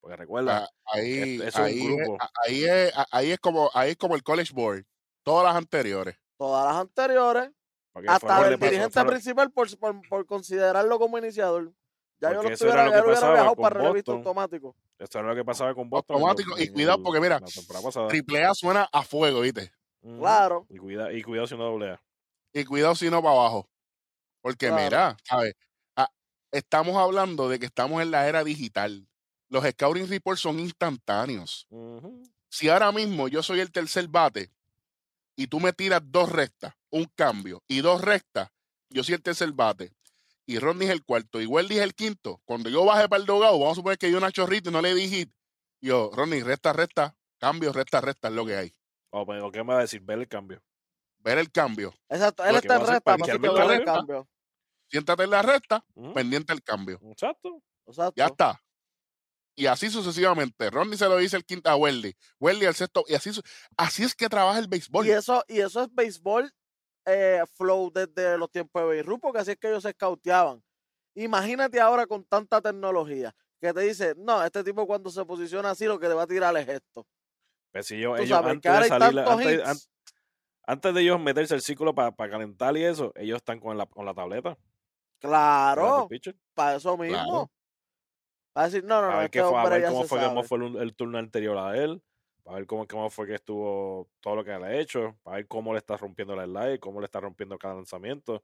[0.00, 2.16] Porque recuerda, Ah, ahí, es ahí, es, grupo.
[2.22, 4.84] a- ahí, es, a- ahí es como ahí es como el college board.
[5.24, 6.16] Todas las anteriores.
[6.36, 7.50] Todas las anteriores,
[8.08, 11.72] hasta el pasó, dirigente principal por, por, por considerarlo como iniciador.
[12.20, 14.16] Ya yo lo estuviera, lo que hubiera viajado para Boston.
[14.16, 14.76] automático.
[14.98, 16.16] Esto era lo que pasaba con Boston.
[16.16, 16.58] Automático.
[16.58, 17.40] Y cuidado, porque mira.
[18.08, 19.72] Triple A suena a fuego, ¿viste?
[20.00, 20.66] Claro.
[20.68, 22.02] Y cuidado, y cuidado si no doble A.
[22.52, 23.68] Y cuidado si no para abajo.
[24.40, 24.82] Porque Claro.
[24.82, 25.54] mira, ¿sabes?
[25.96, 26.08] Ah,
[26.52, 29.08] estamos hablando de que estamos en la era digital.
[29.48, 31.66] Los scouting reports son instantáneos.
[32.48, 34.52] Si ahora mismo yo soy el tercer bate
[35.36, 38.50] y tú me tiras dos rectas, un cambio y dos rectas,
[38.90, 39.92] yo soy el tercer bate
[40.46, 42.40] y Rodney es el cuarto y Weldy es el quinto.
[42.44, 44.82] Cuando yo baje para el dogado, vamos a suponer que yo una chorrita y no
[44.82, 45.32] le di hit.
[45.80, 48.74] Yo, Rodney, recta, recta, cambio, recta, recta, es lo que hay.
[49.10, 50.62] O, pues, o qué me va a decir, ver el cambio.
[51.18, 51.94] Ver el cambio.
[52.08, 53.94] Exacto, él está en recta, que la el recta.
[53.94, 54.28] cambio.
[54.90, 57.00] Siéntate en la recta, pendiente el cambio.
[57.10, 57.62] Exacto.
[57.86, 58.14] Exacto.
[58.16, 58.63] Ya está.
[59.56, 60.68] Y así sucesivamente.
[60.70, 62.14] Rodney se lo dice el quinto a Weldy.
[62.40, 63.04] Weldy al sexto.
[63.06, 63.30] Y así,
[63.76, 65.06] así es que trabaja el béisbol.
[65.06, 66.52] Y eso, y eso es béisbol
[67.06, 70.62] eh, flow desde los tiempos de Beirut, porque así es que ellos se escauteaban.
[71.14, 75.84] Imagínate ahora con tanta tecnología que te dice, no, este tipo cuando se posiciona así
[75.86, 77.06] lo que le va a tirar es esto.
[77.72, 79.68] Pues si ellos sabes que antes de salir, antes, hits.
[79.68, 79.76] an-
[80.66, 84.04] antes de ellos meterse el círculo para calentar y eso, ellos están con la, con
[84.04, 84.56] la tableta.
[85.20, 86.08] Claro,
[86.54, 87.16] para eso mismo.
[87.16, 87.50] Claro.
[88.54, 90.42] Para decir, no, no, Para no, ver, este qué fue, a ver cómo fue, cómo
[90.44, 92.00] fue el, el turno anterior a él,
[92.44, 95.48] para ver cómo, cómo fue que estuvo todo lo que le ha hecho, para ver
[95.48, 98.36] cómo le está rompiendo la slide, cómo le está rompiendo cada lanzamiento.
[98.36, 98.42] O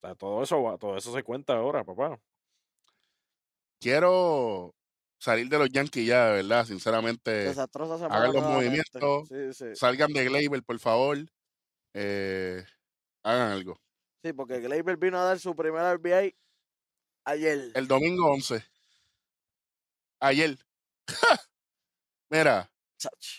[0.00, 2.18] sea, todo eso, todo eso se cuenta ahora, papá.
[3.78, 4.74] Quiero
[5.18, 7.48] salir de los Yankees ya, de verdad, sinceramente.
[7.48, 9.28] Hagan los movimientos.
[9.28, 9.76] Sí, sí.
[9.76, 11.18] Salgan de Gleyber, por favor.
[11.92, 12.64] Eh,
[13.22, 13.78] hagan algo.
[14.24, 16.34] Sí, porque Gleyber vino a dar su primer RBI
[17.24, 17.70] ayer.
[17.74, 18.71] El domingo 11.
[20.22, 20.56] Ayer.
[22.30, 22.70] Mira,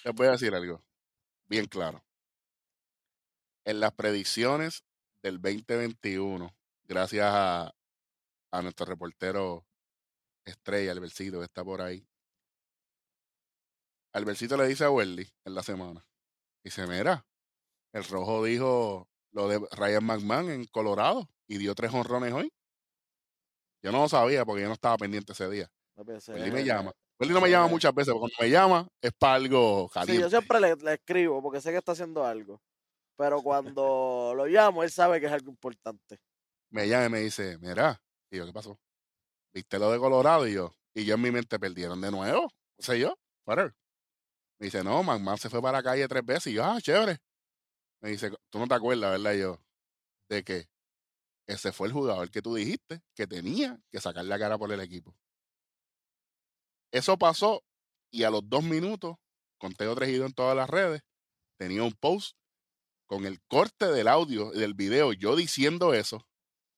[0.03, 0.83] les voy a decir algo.
[1.47, 2.03] Bien claro.
[3.65, 4.83] En las predicciones
[5.21, 7.73] del 2021, gracias a,
[8.51, 9.65] a nuestro reportero
[10.43, 12.05] estrella, Albercito, que está por ahí.
[14.11, 16.05] Albercito le dice a Welly en la semana.
[16.65, 17.25] Dice, mira,
[17.93, 22.51] el rojo dijo lo de Ryan McMahon en Colorado y dio tres honrones hoy.
[23.81, 25.71] Yo no lo sabía porque yo no estaba pendiente ese día.
[25.95, 26.33] No pensé.
[26.33, 26.91] Welly me llama.
[27.19, 27.73] Welly no me llama sí.
[27.73, 30.21] muchas veces, pero cuando me llama es para algo Sí, caliente.
[30.21, 32.61] yo siempre le, le escribo porque sé que está haciendo algo.
[33.15, 36.17] Pero cuando lo llamo, él sabe que es algo importante.
[36.71, 38.01] me llama y me dice, mira,
[38.31, 38.79] y yo, ¿qué pasó?
[39.53, 40.47] ¿Viste lo de Colorado?
[40.47, 42.49] Y yo, y yo en mi mente perdieron de nuevo, no
[42.83, 43.73] sé yo, whatever.
[44.59, 46.47] Me dice, no, McMahon se fue para la calle tres veces.
[46.47, 47.19] Y yo, ah, chévere.
[48.01, 49.33] Me dice, tú no te acuerdas, ¿verdad?
[49.33, 49.59] Y yo,
[50.29, 50.67] de que
[51.47, 54.79] ese fue el jugador que tú dijiste que tenía que sacar la cara por el
[54.79, 55.15] equipo.
[56.93, 57.63] Eso pasó
[58.11, 59.15] y a los dos minutos,
[59.57, 61.01] conteo tregido en todas las redes,
[61.57, 62.37] tenía un post
[63.07, 66.25] con el corte del audio y del video, yo diciendo eso,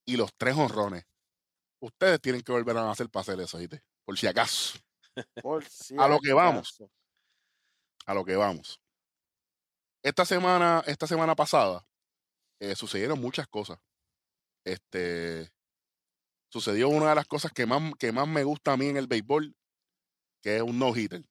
[0.07, 1.03] y los tres honrones.
[1.81, 3.81] Ustedes tienen que volver a hacer para hacer eso, ¿viste?
[4.05, 4.79] Por si acaso,
[5.43, 6.79] Por si A lo que vamos.
[8.05, 8.79] a lo que vamos.
[10.03, 11.85] Esta semana, esta semana pasada,
[12.59, 13.79] eh, sucedieron muchas cosas.
[14.65, 15.49] Este
[16.49, 19.07] sucedió una de las cosas que más, que más me gusta a mí en el
[19.07, 19.55] béisbol,
[20.45, 21.23] que es un no-hitter.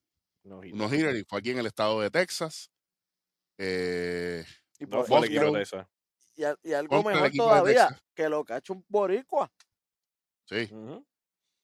[0.43, 2.69] No, Un no-hitter, y fue aquí en el estado de Texas.
[3.59, 4.45] Eh,
[4.81, 5.37] Y, por- fue el Musgrove.
[5.47, 5.89] equipo de esa.
[6.35, 9.53] y, a- y algo mejor todavía, que lo cacho un boricua.
[10.47, 11.07] sí, Ujú.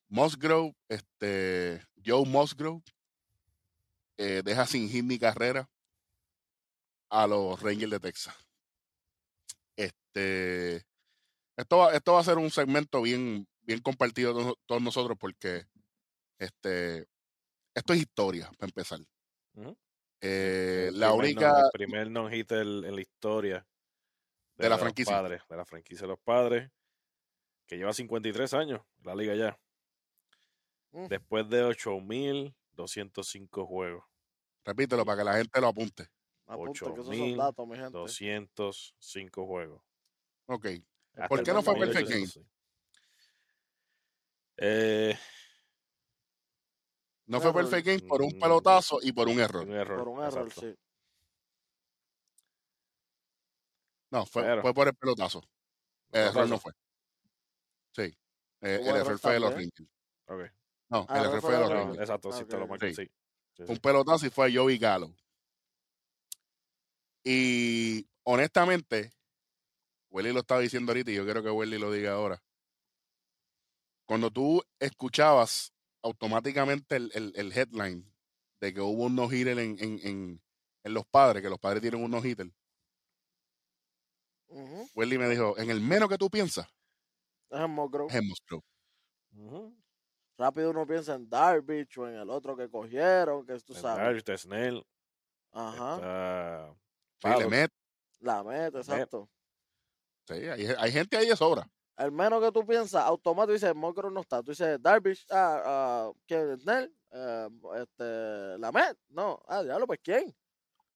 [0.08, 2.82] Musgrove, este, Joe Musgrove,
[4.16, 5.68] eh, deja sin hit ni carrera
[7.10, 8.36] a los Rangers de Texas.
[9.76, 10.86] Este,
[11.56, 15.64] esto va, esto va a ser un segmento bien, bien compartido todos nosotros porque
[16.38, 17.06] este,
[17.74, 19.00] esto es historia, para empezar.
[20.22, 23.66] Eh, El la única, no- el primer no-hitter en la historia
[24.56, 25.16] De la los franquicia.
[25.16, 26.70] Padres, de la franquicia de los padres,
[27.66, 29.58] que lleva 53 años, la liga ya.
[30.92, 31.06] Mm.
[31.06, 34.04] Después de 8.205 juegos.
[34.64, 36.08] repítelo para que la gente lo apunte.
[36.46, 37.90] Apunta que esos son 8.000, datos, mi gente.
[37.96, 39.82] 205 juegos.
[40.46, 40.66] Ok.
[41.14, 42.46] Hasta ¿Por qué no fue 2008, perfect game?
[44.58, 45.18] Eh,
[47.30, 47.62] No fue Error.
[47.70, 48.40] perfect game por un Mm.
[48.40, 49.62] pelotazo y por un error.
[49.66, 49.98] un error.
[49.98, 50.60] Por un error, exacto.
[50.62, 50.74] sí.
[54.10, 55.42] No, fue, Pero- fue por el pelotazo.
[56.10, 56.72] El error no fue.
[57.94, 58.02] Sí.
[58.62, 59.52] Eh, el error fue de los.
[59.52, 59.88] Rangers.
[60.26, 60.40] Ok.
[60.88, 62.00] No, Ah, el error fue de los Rangers.
[62.00, 63.08] exacto, sí, te lo marqué, Sí.
[63.56, 63.62] sí.
[63.68, 65.14] Un pelotazo y fue Joey Gallo.
[67.22, 69.12] Y honestamente,
[70.10, 72.42] Welly lo estaba diciendo ahorita y yo quiero que Welly lo diga ahora.
[74.06, 78.10] Cuando tú escuchabas automáticamente el, el- el headline
[78.60, 80.42] de que hubo un no-hitter en, en, en,
[80.84, 82.50] en los padres, que los padres tienen un no-hitter,
[84.48, 84.88] Ujú.
[84.94, 86.66] Welly me dijo, en el menos que tú piensas,
[87.50, 88.08] Es en Musgrove.
[88.10, 88.62] es en Musgrove.
[89.36, 89.76] Ujú.
[90.36, 93.98] Rápido uno piensa en Darvish o en el otro que cogieron, que tú sabes.
[93.98, 94.84] Darvish, está Snell,
[95.52, 95.94] Ajá.
[95.96, 96.74] está
[97.22, 97.50] Sí, le Pablo.
[97.50, 97.72] met-
[98.20, 99.30] La meta, exacto.
[100.26, 101.70] sí, hay, hay gente ahí de sobra.
[102.00, 104.42] El menos que tú piensas, automático dices, Musgrove no está.
[104.42, 106.58] Tú dices Darvish, ah, ah, ¿quién?
[106.58, 108.96] Snell, eh, este, Lamet.
[109.08, 110.34] No, ah, diablo, pues ¿quién?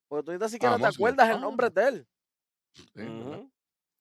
[0.09, 0.95] Porque tú ni tan siquiera te Musgrove.
[1.11, 1.41] acuerdas el Ah.
[1.41, 2.09] nombre de él.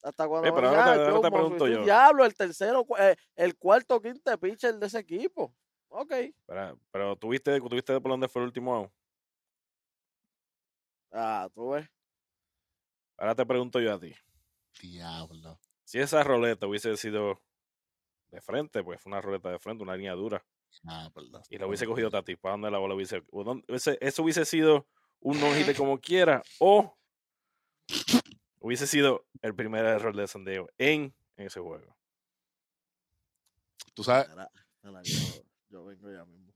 [0.01, 1.83] Hasta cuando Eh, pero ahora te- "Ah, ahora te Musgrove", pregunto yo.
[1.83, 5.53] Diablo, el tercero, eh, el cuarto, quinto pitcher de ese equipo.
[5.89, 6.13] Ok.
[6.45, 8.91] Pero, pero tuviste, tuviste por dónde fue el último out.
[11.11, 11.87] Ah, tú ves.
[13.17, 14.13] Ahora te pregunto yo a ti.
[14.81, 15.59] Diablo.
[15.93, 17.39] Si esa roleta hubiese sido
[18.31, 20.43] de frente, pues fue una roleta de frente, una línea dura,
[20.87, 21.43] Ah, verdad.
[21.51, 23.21] y la hubiese cogido Tati, ¿para dónde la bola hubiese,
[24.01, 24.87] eso hubiese sido
[25.19, 26.97] un no como quiera, o
[28.57, 31.95] hubiese sido el primer error de San Diego en, en ese juego.
[33.93, 34.27] Tú sabes,
[35.03, 36.51] yo, yo vengo ya mismo.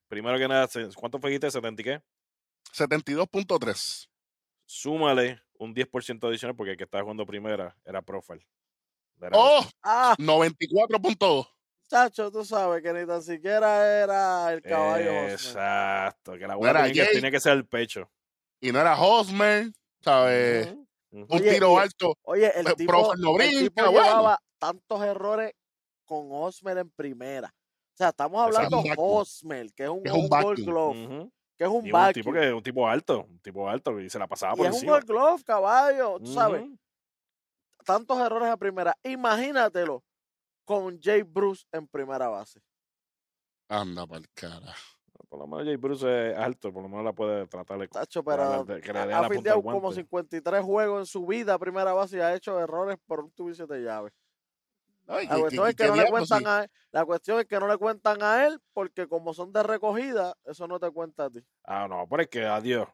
[0.08, 1.48] primero que nada, ¿cuánto fue dijiste?
[1.48, 2.02] ¿70 y qué?
[2.74, 4.10] 72.3.
[4.66, 8.46] Súmale un 10% adicional porque el que estaba jugando primera era Profile.
[9.22, 9.66] Era ¡Oh!
[9.82, 11.55] Ah, 94.2.
[11.88, 15.12] chacho, tú sabes que ni tan siquiera era el caballo.
[15.12, 15.32] Osmer.
[15.32, 18.10] Exacto, que la No era tenía que, tenía que ser el pecho.
[18.62, 19.72] Y no era Hosmer,
[20.02, 20.74] ¿sabes?
[21.12, 22.18] Un Oye, tiro alto.
[22.24, 24.04] Oye, el Eh, tipo, no el tipo brinca, bueno.
[24.08, 25.54] llevaba tantos errores
[26.06, 27.48] con Osmer en primera.
[27.94, 29.18] O sea, estamos hablando un de vacuum.
[29.22, 30.66] Osmer, que es un, Es un un gold vacuum.
[30.66, 34.10] glove, que es un Y un tipo que un tipo alto, un tipo alto y
[34.10, 34.92] se la pasaba Y por es un encima.
[34.94, 36.64] gold glove, caballo, tú sabes.
[37.86, 38.98] Tantos errores en primera.
[39.04, 40.04] Imagínatelo
[40.66, 42.60] con Jay Bruce en primera base.
[43.70, 44.74] Anda para el cara.
[45.30, 48.24] Por lo menos Jay Bruce es alto, por lo menos la puede tratar de Tacho,
[48.24, 49.96] Para pero la- que le ha, dé ha la punta fildeado del como guante.
[50.02, 53.82] 53 juegos en su vida a primera base y ha hecho errores por un siete
[53.82, 54.14] llaves.
[55.08, 56.46] Ay, La ¿qué- cuestión es que no le cuentan sí?
[56.48, 56.72] a él.
[56.92, 60.68] La cuestión es que no le cuentan a él porque como son de recogida, eso
[60.68, 61.46] no te cuenta a ti.
[61.64, 62.88] Ah, no, pero es que adiós.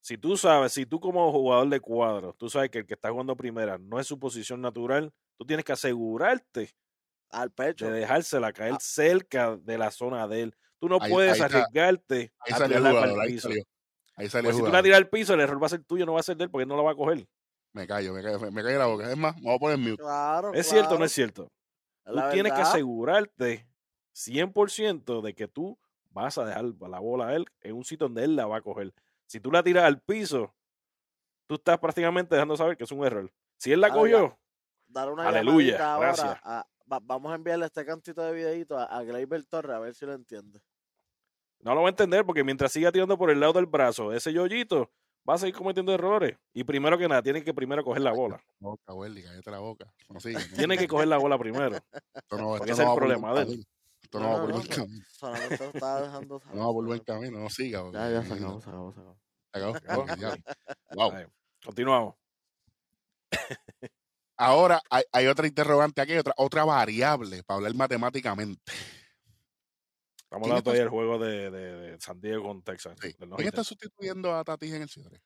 [0.00, 3.10] Si tú sabes, si tú como jugador de cuadro, tú sabes que el que está
[3.10, 6.74] jugando primera no es su posición natural, tú tienes que asegurarte
[7.34, 7.86] Al pecho.
[7.90, 8.78] de dejársela caer Ah.
[8.80, 10.56] cerca de la zona de él.
[10.78, 13.48] Tú no Ahí- puedes ahí arriesgarte Ahí a tirarla para el ahí piso.
[13.48, 13.62] salió.
[14.16, 15.82] Ahí salió Porque el si tú la tiras al piso, el error va a ser
[15.84, 17.26] tuyo, no va a ser de él porque él no la va a coger.
[17.72, 19.10] Me callo, me callo, me callo la boca.
[19.10, 19.96] Es más, me voy a poner mute.
[19.96, 21.50] Claro, ¿Es cierto o no es cierto?
[22.04, 23.66] Tú tienes que asegurarte
[24.12, 25.78] 100% de que tú
[26.10, 28.60] vas a dejar la bola a él en un sitio donde él la va a
[28.60, 28.92] coger.
[29.26, 30.54] Si tú la tiras al piso,
[31.46, 33.32] tú estás prácticamente dejando saber que es un error.
[33.56, 34.38] Si él la Ahora, cogió,
[34.86, 36.36] Dar una Aleluya, gracias.
[36.44, 39.94] a- va- vamos a enviarle este cantito de videito a, a Gleyber Torres a ver
[39.94, 40.60] si lo entiende.
[41.60, 44.32] no lo va a entender porque mientras siga tirando por el lado del brazo, ese
[44.32, 44.90] yoyito
[45.28, 46.36] va a seguir cometiendo errores.
[46.52, 48.42] Y primero que nada, tiene que primero coger la bola.
[48.58, 49.90] Boca, Welly, cállate la boca.
[50.10, 51.76] No sigue, no Tiene que coger la bola primero.
[52.14, 53.46] Esto no, porque esto ese es el problema de él.
[53.46, 53.64] camino.
[54.02, 55.04] Esto no va por buen no, camino.
[55.10, 56.42] Solamente dejando.
[56.52, 57.82] No va por buen camino, no siga.
[57.82, 59.16] porque- Ya, ya se acabó, se acabó, se acabó.
[59.78, 60.02] Se acabó.
[60.02, 60.36] Ok, ya.
[60.94, 61.12] Wow.
[61.12, 61.24] Ahí,
[61.64, 62.14] Continuamos.
[64.36, 68.72] Ahora hay, hay otra interrogante aquí, otra, otra variable para hablar matemáticamente.
[70.22, 72.96] Estamos ¿Quién hablando del juego de, de- de San Diego con Texas.
[73.00, 73.14] Sí.
[73.14, 75.22] ¿Quién está sustituyendo a Tatis en el cierre?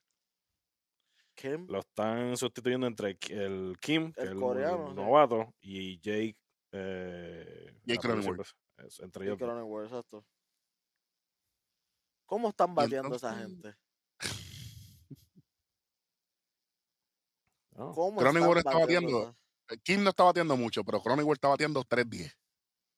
[1.35, 4.95] Kim, Lo están sustituyendo entre el Kim, que El el coreano, sí.
[4.97, 6.37] novato, y Jake.
[6.73, 8.49] Eh, Jake Cronenworth.
[8.99, 9.85] entre y ellos.
[9.85, 10.27] exacto.
[12.27, 13.88] ¿Cómo están bateando esa entonces- gente?
[17.79, 17.93] ¿No?
[17.93, 19.35] ¿Cómo Cronenworth está bateando.
[19.71, 22.33] Eh, Kim no está bateando mucho, pero Cronenworth está bateando 3-10.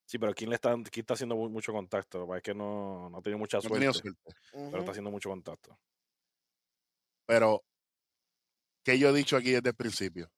[0.06, 2.18] Sí, pero Kim le está, Kim está haciendo mu- mucho contacto.
[2.18, 4.20] Lo que pasa Es que no, no ha tenido mucha No ha suerte, tenido suerte.
[4.52, 5.78] pero está haciendo mucho contacto.
[7.26, 7.62] Pero,
[8.84, 10.32] que yo he dicho aquí desde el principio?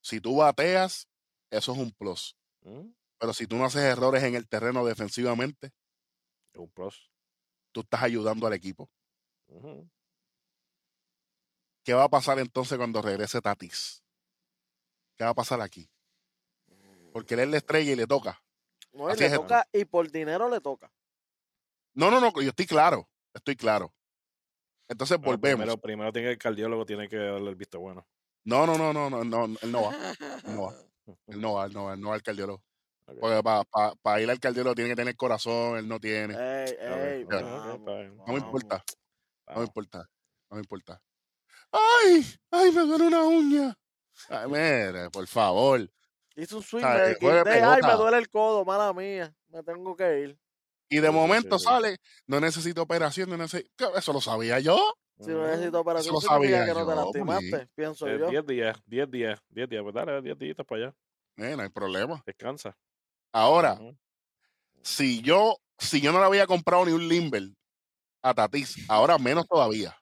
[0.00, 1.08] Si tú bateas,
[1.50, 2.36] eso es un plus.
[2.62, 2.90] ¿Mm?
[3.18, 5.68] Pero si tú no haces errores en el terreno defensivamente,
[6.52, 7.10] Es un plus.
[7.72, 8.90] tú estás ayudando al equipo.
[9.48, 9.88] Ujú.
[11.84, 14.02] ¿Qué va a pasar entonces cuando regrese Tatis?
[15.16, 15.88] ¿Qué va a pasar aquí?
[17.12, 18.42] Porque él es la estrella y le toca.
[18.92, 19.42] No, y le es esto.
[19.42, 20.92] toca, y por dinero le toca.
[21.94, 23.08] No, no, no, yo estoy claro.
[23.34, 23.92] Estoy claro.
[24.88, 25.60] Entonces Bueno, volvemos.
[25.60, 28.06] Primero, primero tiene que el cardiólogo tiene que darle el visto bueno.
[28.44, 29.92] No, no, no, no, no, no, él no va.
[30.44, 30.74] No va.
[31.26, 32.62] Él no va, él no va, él no va al cardiólogo.
[33.04, 33.42] Porque
[34.02, 36.34] para ir al cardiólogo tiene que tener corazón, él no tiene.
[36.34, 37.24] Ey, ey.
[37.24, 38.38] No me vamos.
[38.38, 38.84] importa,
[39.48, 40.08] no me importa,
[40.50, 41.02] no me importa.
[41.72, 42.26] ¡Ay!
[42.50, 43.74] ¡Ay, me duele una uña!
[44.28, 45.90] Ay, mire, por favor.
[46.36, 49.34] Hizo un swing de quité, Ay, me duele el codo, mala mía.
[49.48, 50.38] Me tengo que ir.
[50.88, 53.96] Y de Sí, momento sí, sale, no necesito operación, no necesito...
[53.96, 54.78] Eso lo sabía yo.
[55.18, 58.28] Si no necesito operación, lo significa sabía que no te yo, lastimaste, pienso Eh, yo.
[58.30, 59.82] 10 días, 10 días, 10 días.
[59.82, 60.94] Pues dale, 10 días para allá.
[61.36, 62.22] Eh, no hay problema.
[62.26, 62.76] Descansa.
[63.32, 63.96] Ahora, Ujú.
[64.82, 67.44] si yo, si yo no le había comprado ni un Limber
[68.22, 69.96] a Tatis, ahora menos todavía.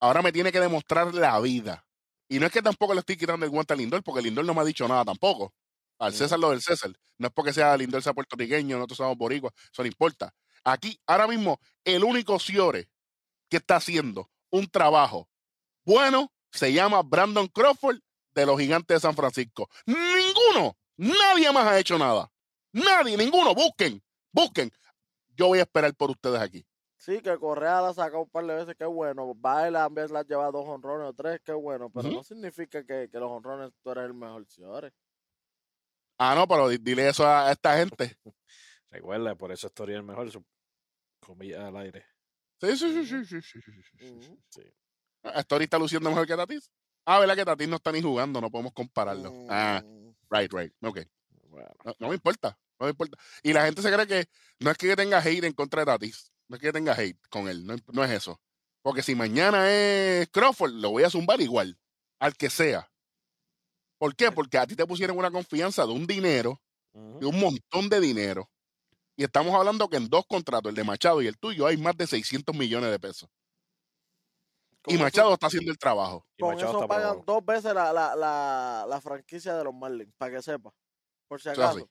[0.00, 1.86] Ahora me tiene que demostrar la vida.
[2.28, 4.54] Y no es que tampoco le estoy quitando el guante a Lindor, porque Lindor no
[4.54, 5.54] me ha dicho nada tampoco.
[5.98, 6.12] Al.
[6.12, 6.92] César lo del César.
[7.18, 10.34] No es porque sea Lindor sea puertorriqueño, nosotros somos boricuas, eso no importa.
[10.64, 12.88] Aquí, ahora mismo, el único Ciore
[13.48, 15.28] que está haciendo un trabajo
[15.84, 18.00] bueno se llama Brandon Crawford
[18.34, 19.70] de los Gigantes de San Francisco.
[19.86, 22.30] Ninguno, nadie más ha hecho nada.
[22.72, 23.54] Nadie, ninguno.
[23.54, 24.70] Busquen, busquen.
[25.36, 26.66] Yo voy a esperar por ustedes aquí.
[27.06, 29.32] Sí, que Correa la ha un par de veces, qué bueno.
[29.32, 31.88] Baila a veces la ha llevado dos honrones o tres, qué bueno.
[31.88, 34.92] Pero no significa que, que los honrones tú eres el mejor, señores.
[36.18, 38.18] Ah, no, pero dile eso a esta gente.
[38.90, 40.28] Recuerda, por eso estoy el mejor,
[41.20, 42.04] comida al aire.
[42.60, 44.62] Sí, sí, sí, sí, sí, sí, sí, uh sí.
[45.22, 46.72] Story está luciendo mejor que Tatis.
[47.04, 48.40] Ah, ¿verdad que Tatis no está ni jugando?
[48.40, 49.32] No podemos compararlo.
[49.48, 50.12] Ah, mm.
[50.28, 50.72] right, right.
[50.82, 51.02] Ok.
[51.50, 51.68] Bueno.
[51.84, 53.16] No, no, me importa, no me importa.
[53.44, 56.32] Y la gente se cree que no es que tenga hate en contra de Tatis.
[56.48, 57.66] No es que tenga hate con él.
[57.66, 58.40] No, no es eso.
[58.82, 61.78] Porque si mañana es Crawford, lo voy a zumbar igual.
[62.20, 62.90] Al que sea.
[63.98, 64.30] ¿Por qué?
[64.30, 66.60] Porque a ti te pusieron una confianza de un dinero,
[66.92, 68.50] de un montón de dinero.
[69.16, 71.96] Y estamos hablando que en dos contratos, el de Machado y el tuyo, hay más
[71.96, 73.30] de 600 millones de pesos.
[74.86, 76.26] Y Machado está haciendo el trabajo.
[76.38, 80.36] Con Machado eso pagan dos veces la, la, la, la franquicia de los Marlins, para
[80.36, 80.72] que sepa.
[81.26, 81.90] Por si acaso.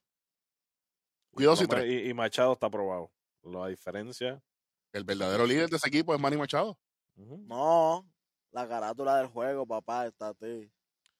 [1.32, 3.12] Cuidado si y, y Machado está aprobado.
[3.46, 4.42] La diferencia.
[4.92, 6.78] El verdadero líder de ese equipo es Manny Machado.
[7.16, 8.06] No,
[8.52, 10.72] la carátula del juego, papá, está a ti.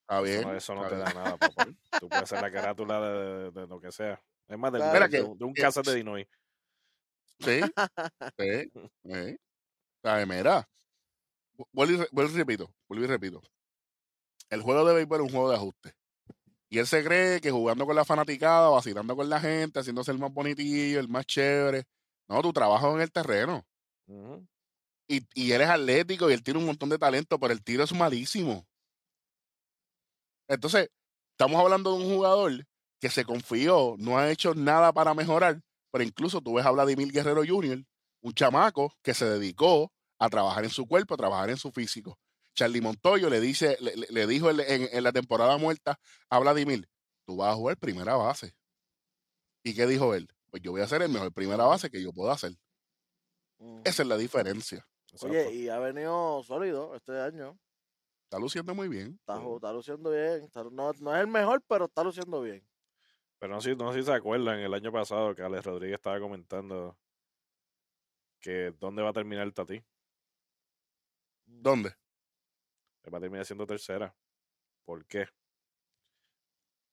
[0.02, 0.40] Está bien.
[0.40, 1.06] Eso no, eso no está te bien.
[1.16, 1.68] da nada, papá.
[2.00, 4.22] Tú puedes ser la carátula de, de- de lo que sea.
[4.48, 5.00] Es más, del- Claro.
[5.00, 6.28] De, que- de- de un que- cassette de Dinoy.
[7.40, 7.62] Sí,
[8.38, 8.72] sí,
[9.04, 9.38] sí.
[10.04, 10.68] Ay, mira.
[11.58, 13.42] Vu- Vuelvo y, vuelvo y repito, vuelvo y repito.
[14.50, 15.94] El juego de béisbol es un juego de ajuste.
[16.70, 20.20] Y él se cree que jugando con la fanaticada, vacilando con la gente, haciéndose el
[20.20, 21.86] más bonitillo, el más chévere.
[22.30, 23.66] No, tu trabajo en el terreno.
[25.08, 27.84] Y, y él es atlético y él tiene un montón de talento, pero el tiro
[27.84, 28.68] es malísimo.
[30.48, 30.90] Entonces,
[31.32, 32.66] estamos hablando de un jugador
[33.00, 35.62] que se confió, no ha hecho nada para mejorar,
[35.92, 37.84] pero incluso tú ves a Vladimir Guerrero Jr.,
[38.22, 42.18] un chamaco que se dedicó a trabajar en su cuerpo, a trabajar en su físico.
[42.56, 46.40] Charlie Montoyo le dice, le, le- le dijo en, en- en la temporada muerta a
[46.40, 46.88] Vladimir,
[47.26, 48.56] tú vas a jugar primera base.
[49.64, 50.30] ¿Y qué dijo él?
[50.56, 52.54] Pues yo voy a ser el mejor primera base que yo pueda hacer.
[53.60, 53.82] Mm.
[53.84, 54.88] Esa es la diferencia.
[55.22, 55.52] Oye, Exacto.
[55.54, 57.60] y ha venido sólido este año.
[58.24, 59.18] Está luciendo muy bien.
[59.20, 59.46] Está, Sí.
[59.54, 60.44] está luciendo bien.
[60.46, 62.66] está- no, no es el mejor, pero está luciendo bien.
[63.38, 66.22] Pero no sé, no sé si se acuerdan, el año pasado que Alex Rodríguez estaba
[66.22, 66.98] comentando
[68.40, 69.84] que dónde va a terminar el Tati.
[71.48, 71.90] ¿Dónde?
[73.14, 74.16] Va a terminar siendo tercera.
[74.86, 75.26] ¿Por qué?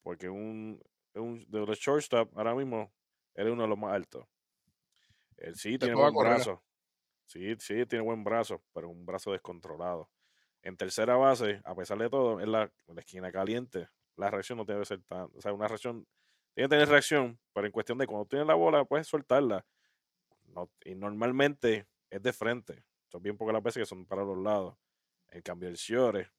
[0.02, 0.82] Porque un,
[1.14, 2.92] un de los shortstop ahora mismo
[3.34, 4.26] él es uno de los más altos.
[5.36, 6.62] Él sí tiene buen brazo.
[7.26, 10.10] Sí, sí, tiene buen brazo, pero un brazo descontrolado.
[10.62, 14.58] En tercera base, a pesar de todo, en la, en la esquina caliente, la reacción
[14.58, 15.28] no debe ser tan.
[15.34, 16.06] O sea, una reacción.
[16.54, 19.64] Tiene que tener reacción, pero en cuestión de cuando tienes la bola, puedes soltarla.
[20.48, 22.84] no- y normalmente es de frente.
[23.08, 24.76] Son bien pocas las veces que son para los lados.
[25.30, 26.30] En cambio, el Shiore,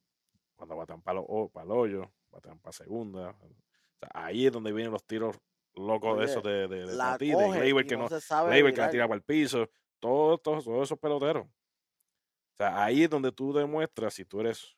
[0.55, 1.25] cuando batan para el
[1.71, 3.31] hoyo, batan para segunda.
[3.31, 5.35] O sea, ahí es donde vienen los tiros
[5.75, 8.49] locos de esos de, de, de La Tati, de Gleyber que no no, se sabe
[8.49, 9.69] Gleyber que la tira para el piso.
[9.99, 11.45] Todos, todos, todos esos peloteros.
[11.45, 14.75] O sea, ahí es donde tú demuestras si tú eres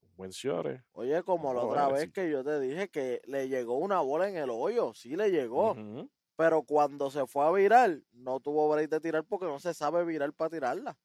[0.00, 0.82] un buen Shiore.
[0.92, 2.12] Oye, como la otra vez sí.
[2.12, 5.76] que yo te dije que le llegó una bola en el hoyo, sí le llegó,
[6.36, 10.04] pero cuando se fue a virar, no tuvo break de tirar porque no se sabe
[10.04, 10.98] virar para tirarla.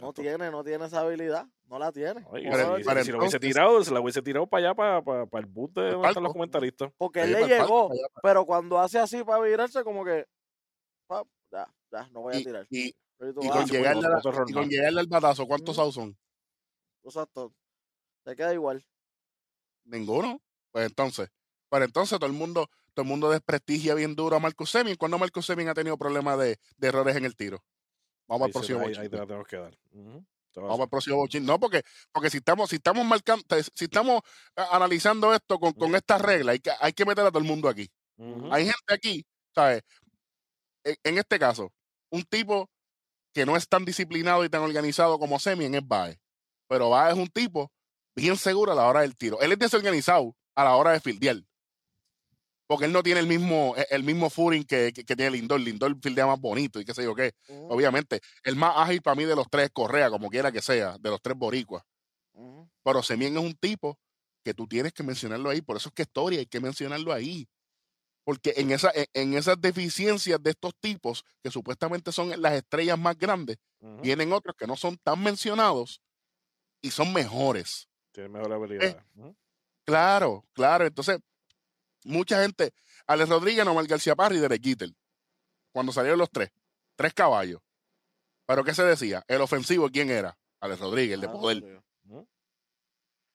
[0.00, 2.22] No tiene, no tiene esa habilidad, no la tiene.
[2.22, 5.02] Para- si, si- para si lo hubiese tirado, se la hubiese tirado para allá, para,
[5.02, 6.92] para, para el boot de donde están los comentaristas.
[6.96, 10.26] porque él le para palco, llegó, para pero cuando hace así para virarse, como que,
[11.50, 12.66] ya, ya, no voy a tirar.
[12.70, 16.16] y- con llegarle, a y con llegarle al batazo, ¿cuántos outs son?
[17.04, 17.54] exacto,
[18.24, 18.84] te queda igual.
[19.84, 20.40] Ninguno.
[20.70, 21.28] Pues entonces,
[21.68, 24.96] pero entonces todo el mundo, todo el mundo desprestigia bien duro a Marcus Semien.
[24.96, 27.62] ¿Cuándo Marcus Semien ha tenido problemas de, de errores en el tiro?
[28.32, 29.10] Vamos al Ahí, próximo ahí- ahí bochinche.
[29.10, 29.78] te la tenemos que dar.
[30.56, 31.46] Vamos al próximo bochinche.
[31.46, 34.22] No, porque, porque si estamos, si estamos marcando, si estamos
[34.56, 37.44] eh, analizando esto con, con estas reglas, hay que, hay que meter a todo el
[37.44, 37.88] mundo aquí.
[38.50, 39.82] Hay gente aquí, ¿sabes?
[40.84, 41.72] En, en este caso,
[42.10, 42.70] un tipo
[43.34, 46.18] que no es tan disciplinado y tan organizado como Semien es Baez.
[46.68, 47.70] Pero Baez es un tipo
[48.14, 49.40] bien seguro a la hora del tiro.
[49.40, 51.36] Él es desorganizado a la hora de fildear.
[52.66, 55.60] Porque él no tiene el mismo, e- el mismo footing que, que, que tiene Lindor.
[55.60, 57.32] Lindor fildea más bonito y qué sé yo qué.
[57.48, 60.62] Ujú, Obviamente, el más ágil para mí de los tres es Correa, como quiera que
[60.62, 61.82] sea, de los tres boricuas.
[62.32, 62.68] ujú.
[62.84, 63.98] Pero Semien es un tipo
[64.44, 65.60] que tú tienes que mencionarlo ahí.
[65.62, 67.48] Por eso es que Story hay que mencionarlo ahí.
[68.24, 72.98] Porque en, esa, en, en esas deficiencias de estos tipos, que supuestamente son las estrellas
[72.98, 73.56] más grandes,
[74.00, 76.00] vienen otros que no son tan mencionados
[76.80, 77.88] y son mejores.
[78.12, 79.04] Tiene mejor habilidad.
[79.16, 79.34] Ujú.
[79.84, 80.86] Claro, claro.
[80.86, 81.18] Entonces,
[82.04, 82.72] mucha gente,
[83.06, 84.90] Alex Rodríguez, Nomar García Parra y Derek Jeter,
[85.72, 86.50] cuando salieron los tres,
[86.96, 87.60] tres caballos.
[88.46, 89.24] Pero ¿qué se decía?
[89.28, 90.36] El ofensivo, ¿quién era?
[90.60, 91.82] Alex Rodríguez, el de Ah, poder.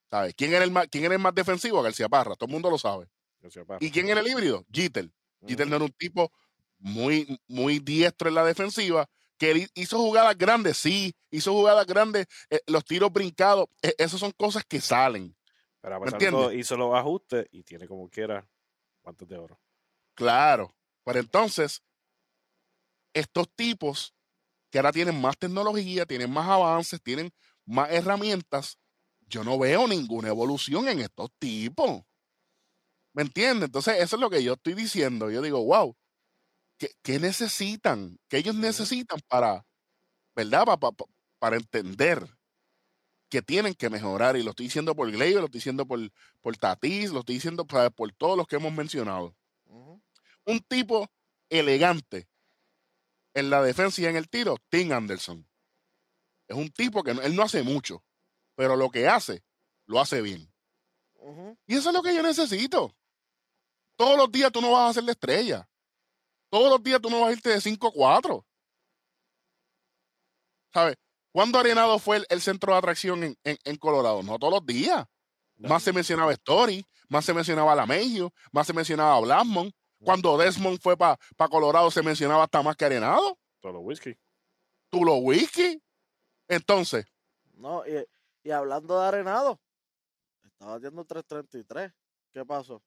[0.09, 0.33] ¿Sabes?
[0.35, 1.81] ¿Quién era el más, quién era el más defensivo?
[1.81, 3.07] García Parra, todo el mundo lo sabe.
[3.79, 4.65] ¿Y quién era el híbrido?
[4.71, 5.11] Jeter.
[5.45, 5.69] Jeter Ujú.
[5.69, 6.31] no era un tipo
[6.79, 9.07] muy, muy diestro en la defensiva,
[9.37, 14.31] que hizo jugadas grandes, sí, hizo jugadas grandes, eh, los tiros brincados, eh, esas son
[14.31, 15.35] cosas que salen.
[15.81, 16.65] Pero a ¿Me pesar de todo, entiendes?
[16.65, 18.47] hizo los ajustes y tiene como quiera
[19.07, 19.59] guantes de oro.
[20.15, 20.75] Claro.
[21.05, 21.81] Pero entonces,
[23.13, 24.13] estos tipos
[24.71, 27.31] que ahora tienen más tecnología, tienen más avances, tienen
[27.65, 28.79] más herramientas,
[29.27, 32.03] yo no veo ninguna evolución en estos tipos.
[33.13, 33.65] ¿Me entiendes?
[33.67, 35.29] Entonces, eso es lo que yo estoy diciendo.
[35.31, 35.95] Yo digo, wow,
[36.79, 38.19] ¿qué, qué necesitan?
[38.29, 39.65] ¿Qué ellos necesitan para,
[40.35, 40.65] ¿verdad?
[40.65, 41.05] Pa- pa- pa-
[41.39, 42.27] para entender
[43.29, 44.37] que tienen que mejorar.
[44.37, 45.99] Y lo estoy diciendo por Gleyber, lo estoy diciendo por,
[46.41, 49.35] por Tatis, lo estoy diciendo por, por todos los que hemos mencionado
[50.45, 51.07] un tipo
[51.49, 52.27] elegante
[53.33, 55.47] en la defensa y en el tiro, Tim Anderson.
[56.47, 58.03] Es un tipo que no- él no hace mucho,
[58.55, 59.43] pero lo que hace,
[59.85, 60.51] lo hace bien.
[61.67, 62.95] Y eso es lo que yo necesito.
[63.97, 65.69] Todos los días tú no vas a ser la estrella.
[66.49, 68.45] Todos los días tú no vas a irte de 5-4.
[70.73, 70.95] ¿Sabes?
[71.31, 74.23] ¿Cuándo Arenado fue el, el centro de atracción en, en- en Colorado?
[74.23, 75.05] No todos los días.
[75.57, 79.71] Más se mencionaba Story, más se mencionaba Lamegio, más se mencionaba Blasmon.
[80.03, 81.17] Cuando Desmond fue para
[81.49, 83.37] Colorado se mencionaba hasta más que Arenado.
[83.63, 84.15] Los whisky.
[84.89, 85.81] Tulo Whisky.
[86.47, 87.05] Entonces,
[87.55, 88.05] No, y,
[88.43, 89.59] y hablando de arenado,
[90.45, 91.91] estaba batiendo 333.
[92.31, 92.81] ¿Qué pasó?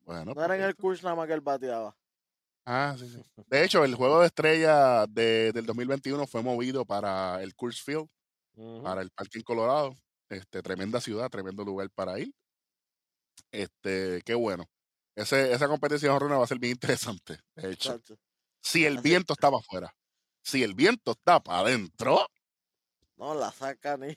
[0.00, 0.32] bueno.
[0.34, 0.82] No era en el perfecto.
[0.82, 1.94] curso nada más que él bateaba.
[2.70, 3.22] Ah, sí, sí.
[3.46, 8.06] De hecho, el juego de estrella de- del 2021 fue movido para el Coors Field,
[8.82, 9.94] para el Parque en Colorado.
[10.28, 12.30] Este, tremenda ciudad, tremendo lugar para ir.
[13.50, 14.66] Este, qué bueno.
[15.16, 17.38] Ese, esa competencia de va a ser bien interesante.
[17.56, 18.16] De hecho, chacho.
[18.60, 19.94] si el viento está para afuera,
[20.42, 22.26] si el viento está para adentro,
[23.16, 24.14] No la saca ni,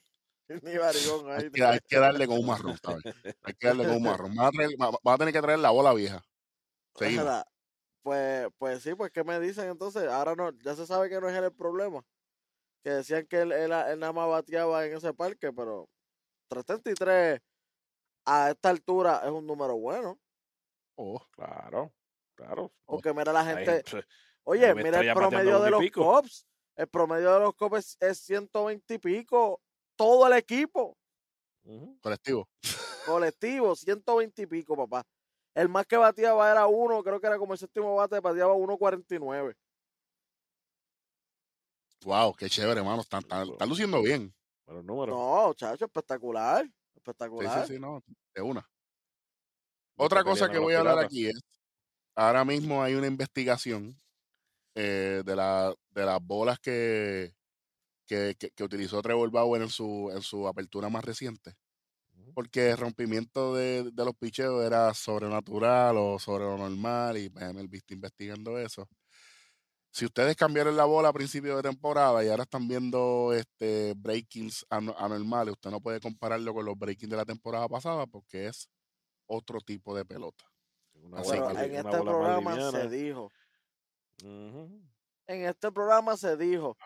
[0.61, 1.43] ni barigón ahí.
[1.45, 3.03] hay que, hay que darle con un marrón, ¿sabes?
[3.43, 4.35] Hay que darle con un marrón.
[4.37, 6.21] Va a, traer- va- va a tener que traer la bola vieja.
[6.95, 7.23] Seguimos.
[8.03, 10.07] Pues, pues sí, pues ¿qué me dicen entonces?
[10.07, 12.03] Ahora no, ya se sabe que no es él el problema.
[12.83, 15.87] Que decían que él, él, él nada más bateaba en ese parque, pero
[16.49, 17.39] 333
[18.25, 20.19] a esta altura es un número bueno.
[20.95, 21.93] Oh, Claro,
[22.35, 22.71] claro.
[22.85, 24.07] Porque mira la gente, gente-
[24.43, 25.91] oye, mira el promedio de los.
[25.91, 26.47] Cubs.
[26.75, 29.61] El promedio de los Cubs es, es 120 y pico.
[29.95, 30.97] Todo el equipo
[32.01, 32.49] colectivo.
[33.05, 35.03] colectivo, 120 y pico, papá.
[35.53, 39.55] El más que bateaba era uno, creo que era como el séptimo bate, bateaba 1.49.
[42.05, 43.01] Wow, qué chévere, hermano.
[43.01, 44.33] Están, están- están luciendo bien.
[44.65, 45.15] Buenos números.
[45.15, 46.65] No, chacho, espectacular.
[46.65, 47.67] Sí, Espectacular.
[47.67, 48.67] sí, sí, no, de una.
[49.97, 51.11] Otra cosa que voy a hablar Piratas.
[51.11, 51.39] aquí es,
[52.15, 53.95] ahora mismo hay una investigación
[54.75, 57.33] eh, de, la, de las bolas que,
[58.07, 61.55] que, que- que utilizó Trevor Bauer en su, en su apertura más reciente.
[62.34, 67.53] Porque el rompimiento de, de los picheos era sobrenatural o sobre lo normal y pues,
[67.53, 68.88] MLB está investigando eso.
[69.93, 74.65] Si ustedes cambiaron la bola a principio de temporada y ahora están viendo este breakings
[74.69, 78.69] ano- anormales, usted no puede compararlo con los breakings de la temporada pasada porque es
[79.25, 80.45] otro tipo de pelota.
[80.93, 83.32] Una bola, que- en este programa se dijo,
[85.27, 86.77] en este programa se dijo,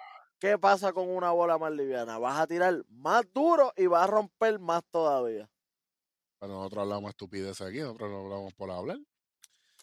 [0.46, 2.20] ¿qué pasa con una bola más liviana?
[2.20, 5.50] Vas a tirar más duro y vas a romper más todavía.
[6.40, 9.00] Pero nosotros hablamos estupidez aquí, nosotros no hablamos por hablar.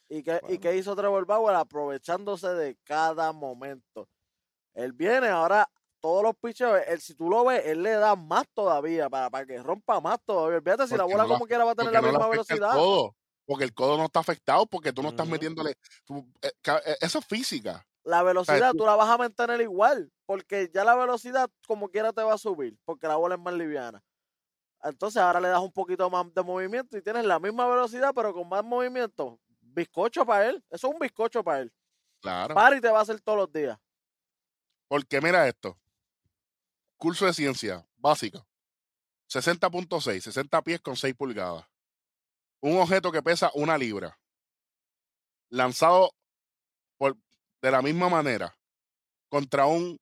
[0.09, 1.57] ¿Y qué, ¿Y qué hizo Trevor Bauer?
[1.57, 4.09] Aprovechándose de cada momento.
[4.75, 5.69] Él viene ahora,
[6.01, 9.47] todos los picheos, él, si tú lo ves, él le da más todavía para, para
[9.47, 10.59] que rompa más todavía.
[10.59, 12.55] Olvídate si la bola no la- como quiera va a tener la no misma afecta
[12.55, 12.81] el velocidad.
[12.81, 15.75] codo, porque el codo no está afectado, porque tú no estás metiéndole.
[16.05, 16.53] tú- eh,
[16.87, 17.85] eh, eso es física.
[18.05, 22.11] La velocidad tú- tú la vas a mantener igual, porque ya la velocidad como quiera
[22.11, 24.03] te va a subir, porque la bola es más liviana.
[24.83, 28.33] Entonces ahora le das un poquito más de movimiento y tienes la misma velocidad, pero
[28.33, 29.39] con más movimiento.
[29.61, 30.65] Bizcocho para él.
[30.71, 31.73] Eso es un bizcocho para él.
[32.23, 32.55] Claro.
[32.55, 33.79] Para y te va a hacer todos los días.
[34.89, 35.79] Porque mira esto.
[36.97, 38.43] Curso de ciencia básica.
[39.29, 41.67] 60.6, 60 pies con 6 pulgadas.
[42.63, 44.19] Un objeto que pesa una libra.
[45.51, 46.15] Lanzado
[46.97, 47.19] por,
[47.61, 48.57] de la misma manera
[49.29, 50.02] contra un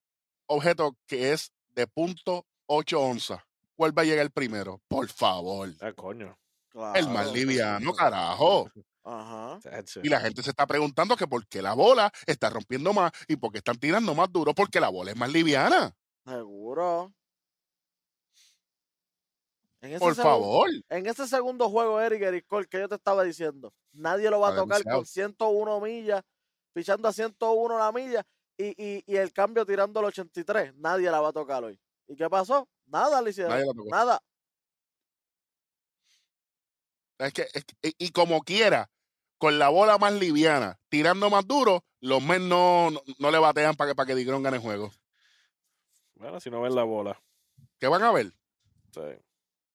[0.50, 3.40] objeto que es de punto .8 onzas.
[3.76, 4.80] ¿Cuál va a llegar primero?
[4.88, 5.70] Por favor.
[5.80, 6.36] Ah, coño.
[6.94, 8.70] El más liviano, carajo.
[9.02, 9.58] Ajá.
[10.02, 13.36] Y la gente se está preguntando que por qué la bola está rompiendo más y
[13.36, 15.96] por qué están tirando más duro porque la bola es más liviana.
[16.24, 17.12] Seguro.
[19.80, 20.68] En ese Por favor.
[20.90, 24.48] En ese segundo juego, Eric Eric Cole, que yo te estaba diciendo, nadie lo va
[24.48, 24.98] a tocar demasiado.
[24.98, 26.22] con 101 millas,
[26.74, 28.26] pichando a 101 la milla
[28.62, 30.74] y, y, y el cambio tirando al 83.
[30.76, 31.78] Nadie la va a tocar hoy.
[32.08, 32.68] ¿Y qué pasó?
[32.86, 33.52] Nada le hicieron.
[33.52, 33.88] Nadie la tocó.
[33.90, 34.20] Nada.
[37.18, 38.90] Es que, es que- y, y como quiera,
[39.38, 43.74] con la bola más liviana, tirando más duro, los men no, no, no le batean
[43.76, 44.90] para que, para que Digron gane el juego.
[46.14, 47.20] Bueno, si no ven la bola.
[47.78, 48.32] ¿Qué van a ver?
[48.92, 49.00] Sí.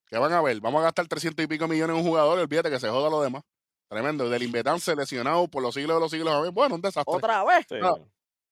[0.08, 0.60] ¿Qué van a ver?
[0.60, 3.10] Vamos a gastar 300 y pico millones en un jugador y olvídate que se joda
[3.10, 3.44] lo demás.
[3.88, 4.30] Tremendo.
[4.30, 6.34] Del Invetán seleccionado por los siglos de los siglos.
[6.34, 7.16] a ver, Bueno, un desastre.
[7.16, 7.66] Otra vez.
[7.70, 7.76] sí.
[7.80, 7.96] No.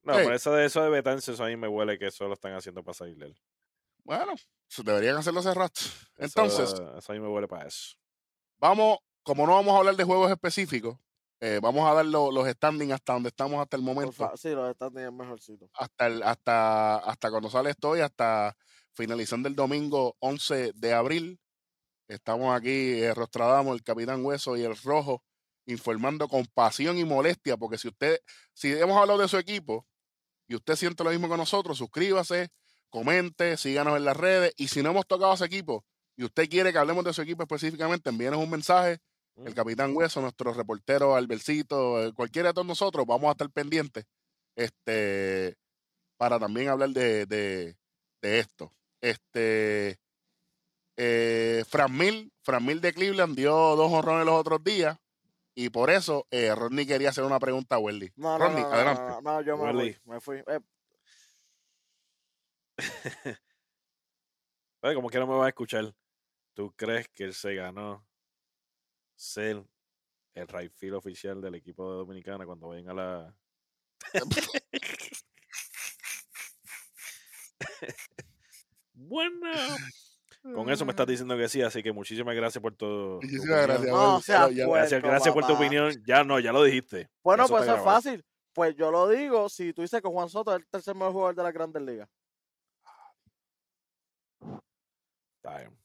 [0.04, 2.34] No, pero eso de eso de Betance, eso a mí me huele que eso lo
[2.34, 3.28] están haciendo para salirle.
[3.28, 3.38] él.
[4.04, 4.34] Bueno,
[4.84, 5.80] deberían hacerlo hace rato.
[6.18, 7.96] Eso- Entonces, Eso, a mí me huele para eso.
[8.60, 10.98] vamos, como no vamos a hablar de juegos específicos,
[11.40, 14.32] eh, vamos a dar lo- los standings hasta donde estamos hasta el momento.
[14.36, 15.70] sí, los están teniendo mejorcito.
[15.74, 18.56] hasta, el- hasta, hasta cuando sale esto y hasta
[18.94, 21.40] finalizando el domingo 11 de abril.
[22.08, 25.24] Estamos aquí, eh, Rostradamo, el Capitán Hueso y el Rojo,
[25.66, 28.20] informando con pasión y molestia, porque si usted,
[28.54, 29.88] si hemos hablado de su equipo
[30.54, 32.50] y usted siente lo mismo que nosotros, suscríbase,
[32.92, 35.84] comente, síganos en las redes y si no hemos tocado a ese equipo
[36.16, 39.00] y usted quiere que hablemos de su equipo específicamente, envíenos un mensaje
[39.38, 39.56] el Mm.
[39.56, 44.06] Capitán Hueso, nuestro reportero Albercito, eh, cualquiera de todos nosotros, vamos a estar pendientes
[44.56, 45.58] este,
[46.18, 47.76] para también hablar de, de,
[48.22, 48.72] de esto.
[49.02, 49.98] Este,
[50.98, 55.00] eh, Fran Mil, Fran Mil de Cleveland dio dos honrones los otros días
[55.56, 58.12] y por eso eh, Rodney quería hacer una pregunta a Wendy.
[58.16, 59.02] No, no, Rodney, no, no, adelante.
[59.02, 59.94] no, no, yo me Welly.
[59.94, 60.14] fui.
[60.14, 60.38] Me fui.
[60.48, 60.60] Eh,
[64.82, 65.94] Oye, como quiera me va a escuchar.
[66.54, 68.06] ¿Tú crees que él se ganó
[69.16, 69.66] ser
[70.34, 73.36] el right field oficial del equipo de Dominicana cuando vayan a la.
[78.94, 79.50] bueno.
[80.44, 82.86] Con eso me estás diciendo que sí, así que muchísimas gracias por tu.
[82.86, 83.90] tu Muchísimas gracias.
[83.92, 84.68] No, sea Ya-.
[85.00, 85.94] Gracias, por tu opinión.
[86.06, 87.10] Ya no, ya lo dijiste.
[87.24, 87.86] Bueno, Eso pues es grabado.
[87.86, 88.26] fácil.
[88.54, 91.36] Pues yo lo digo si tú dices que Juan Soto es el tercer mejor jugador
[91.36, 92.10] de la Grandes Ligas.
[95.38, 95.78] Está bien,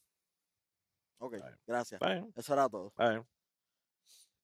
[1.20, 1.58] Ok, Está bien.
[1.66, 2.00] gracias.
[2.00, 2.88] está bien, Eso era todo.
[2.88, 3.26] está bien.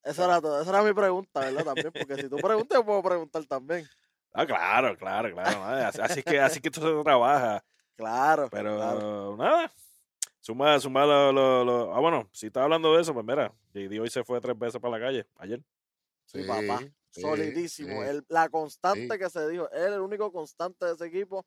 [0.02, 0.60] Eso era todo.
[0.60, 1.64] Esa era mi pregunta, ¿verdad?
[1.64, 3.86] También, porque si tú preguntas, yo puedo preguntar también.
[4.32, 5.64] Ah, claro, claro, claro.
[5.64, 7.64] Así, así que, así que esto se trabaja.
[7.96, 8.48] Claro.
[8.50, 9.36] Pero claro.
[9.36, 9.72] nada.
[10.44, 13.98] Suma, suma lo, lo, lo- Ah, bueno, si estás hablando de eso, pues mira, JD
[13.98, 15.62] hoy se fue tres veces para la calle, ayer.
[16.26, 16.80] Sí, Sí, papá.
[17.10, 18.02] sí, Solidísimo.
[18.02, 18.08] sí.
[18.10, 19.18] El- la constante Sí.
[19.18, 19.70] que se dijo.
[19.70, 21.46] Él es el único constante de ese equipo.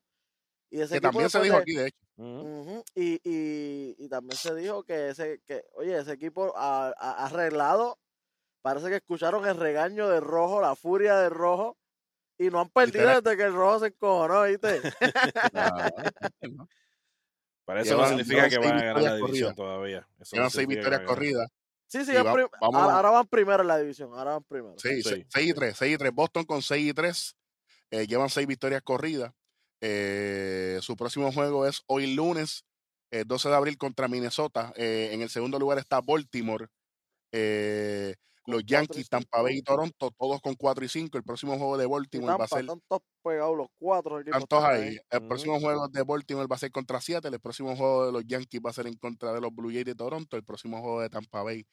[0.68, 2.84] Y ese Que equipo también se dijo de- aquí, de hecho.
[2.96, 8.00] Y, y, y también se dijo que ese, que, oye, ese equipo ha, ha- arreglado,
[8.62, 11.76] parece que escucharon el regaño de rojo, la furia de rojo,
[12.36, 14.80] y no han perdido desde que el rojo se encojonó, ¿viste?
[15.54, 15.92] Ah,
[17.68, 19.56] Pero eso no Llevan- significa llevan que seis van a ganar la victorias división corridas.
[19.56, 19.98] todavía.
[19.98, 21.48] Eso no Llevan seis significa que victorias corridas.
[21.86, 24.74] Sí, sí, va- vamos- ahora ahora van primero en la división, ahora van primero.
[24.78, 25.24] Sí, Sí.
[25.28, 26.12] 6 y 3, 6 y 3.
[26.12, 27.36] Boston con 6 y 3.
[27.90, 29.32] Eh, llevan seis victorias corridas.
[29.80, 32.64] Eh, su próximo juego es hoy lunes,
[33.10, 34.72] eh, 12 de abril contra Minnesota.
[34.76, 36.66] Eh, en el segundo lugar está Baltimore.
[38.48, 39.62] Los Yankees, Tampa Bay y.
[39.62, 41.18] Toronto, todos con 4 y 5.
[41.18, 44.96] El próximo juego de Baltimore va a ser están todos pegados los cuatro están ahí.
[45.10, 47.34] El próximo juego de Baltimore va a ser contra Seattle.
[47.34, 49.84] El próximo juego de los Yankees va a ser en contra de los Blue Jays
[49.84, 50.36] de Toronto.
[50.36, 51.66] El próximo juego de Tampa Bay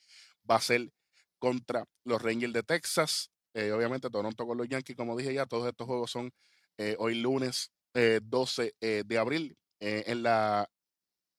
[0.49, 0.91] va a ser
[1.39, 3.32] contra los Rangers de Texas.
[3.53, 6.34] Eh, obviamente Toronto con los Yankees, como dije ya, todos estos juegos son
[6.78, 9.57] eh, hoy lunes eh, 12 eh, de abril.
[9.80, 10.69] Eh, en, la,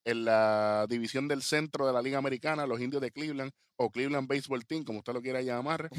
[0.07, 4.29] en la división del centro de la Liga Americana, los indios de Cleveland o Cleveland
[4.29, 5.91] Baseball Team, como usted lo quiera llamar,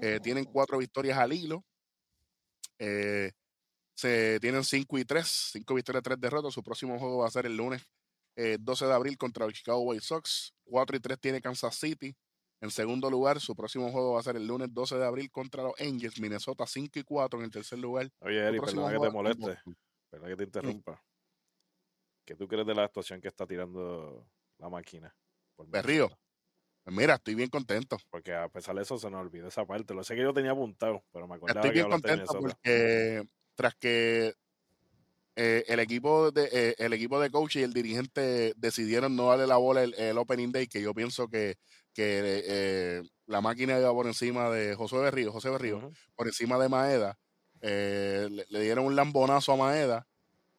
[0.00, 1.62] eh, tienen cuatro victorias al hilo.
[2.78, 3.30] Eh,
[3.94, 6.54] se tienen 5 y 3, 5 victorias, 3 derrotas.
[6.54, 7.82] Su próximo juego va a ser el lunes
[8.36, 10.54] eh, 12 de abril contra los Chicago White Sox.
[10.64, 12.16] 4 y 3 tiene Kansas City.
[12.62, 15.62] En segundo lugar, su próximo juego va a ser el lunes 12 de abril contra
[15.62, 16.18] los Angels.
[16.18, 18.08] Minnesota 5 y 4 en el tercer lugar.
[18.20, 19.58] Oye, Eri, perdona que te moleste,
[20.08, 21.02] perdona que te interrumpa.
[22.32, 24.26] ¿Qué tú crees de la actuación que está tirando
[24.56, 25.14] la máquina?
[25.54, 26.08] por Berrío.
[26.82, 27.98] Pues mira, estoy bien contento.
[28.08, 29.92] Porque a pesar de eso se nos olvidó esa parte.
[29.92, 33.22] Lo sé que yo tenía apuntado, pero me acordaba Estoy que bien de contento porque
[33.54, 34.32] tras que
[35.36, 39.46] eh, el equipo de eh, el equipo de coach y el dirigente decidieron no darle
[39.46, 41.56] la bola el, el opening day, que yo pienso que,
[41.92, 46.70] que eh, la máquina iba por encima de José Berrío, José Berrío, por encima de
[46.70, 47.18] Maeda,
[47.60, 50.06] le, le dieron un lambonazo a Maeda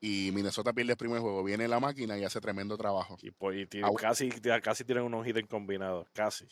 [0.05, 1.45] y Minnesota pierde el primer juego.
[1.45, 3.17] Viene la máquina y hace tremendo trabajo.
[3.21, 4.29] Y, pues, y Ah, casi,
[4.61, 6.09] casi tienen unos hits combinados.
[6.11, 6.45] Casi.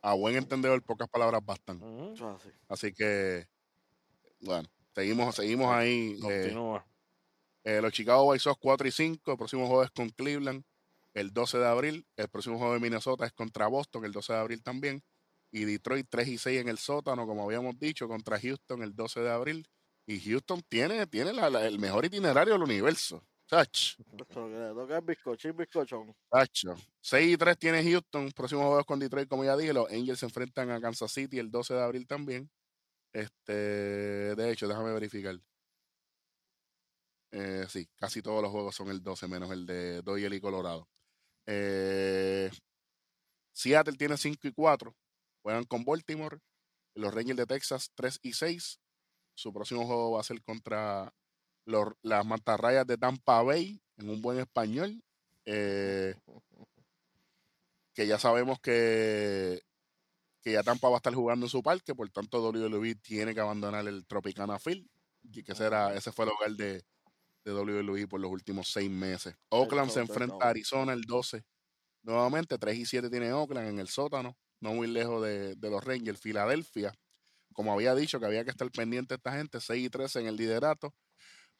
[0.00, 1.80] A buen entendedor, pocas palabras bastan.
[2.12, 2.48] Así.
[2.66, 3.46] Así que,
[4.40, 6.16] bueno, seguimos, seguimos ahí.
[6.16, 6.84] eh, Continúa.
[7.62, 9.30] Eh, los Chicago White Sox 4 y 5.
[9.30, 10.64] El próximo juego es con Cleveland
[11.14, 12.04] el 12 de abril.
[12.16, 15.04] El próximo juego de Minnesota es contra Boston el 12 de abril también.
[15.52, 19.20] Y Detroit 3 y 6 en el sótano, como habíamos dicho, contra Houston el 12
[19.20, 19.68] de abril.
[20.06, 23.24] Y Houston tiene, tiene la- la- el mejor itinerario del universo.
[23.50, 24.24] Le
[24.74, 26.14] toca es bizcochín, bizcochón.
[26.32, 26.74] chacho.
[27.02, 28.30] 6 y 3 tiene Houston.
[28.32, 29.72] Próximo juego es con Detroit, como ya dije.
[29.74, 32.50] Los Angels se enfrentan a Kansas City el 12 de abril también.
[33.12, 35.36] Este, de hecho, déjame verificar.
[37.30, 40.88] Eh, sí, casi todos los juegos son el 12, menos el de Doyle y Colorado.
[41.46, 42.50] Eh,
[43.52, 44.94] Seattle tiene 5 y 4.
[45.42, 46.38] Juegan con Baltimore.
[46.94, 48.78] Los Rangers de Texas 3 y 6.
[49.34, 51.12] Su próximo juego va a ser contra
[51.64, 55.02] los- las mantarrayas de Tampa Bay, en un buen español.
[55.44, 56.14] Eh,
[57.94, 59.60] que ya sabemos que,
[60.40, 63.40] que ya Tampa va a estar jugando en su parque, por tanto WWE tiene que
[63.40, 64.86] abandonar el Tropicana Field,
[65.22, 66.84] y que ese, era- ese fue el hogar de,
[67.44, 69.34] de WWE por los últimos seis meses.
[69.50, 71.44] Oakland se enfrenta a Arizona el 12.
[72.04, 75.84] Nuevamente, 3 y 7 tiene Oakland en el sótano, no muy lejos de, de los
[75.84, 76.20] Rangers.
[76.20, 76.92] Filadelfia,
[77.52, 80.26] como había dicho que había que estar pendiente de esta gente, 6 y 13 en
[80.26, 80.94] el liderato.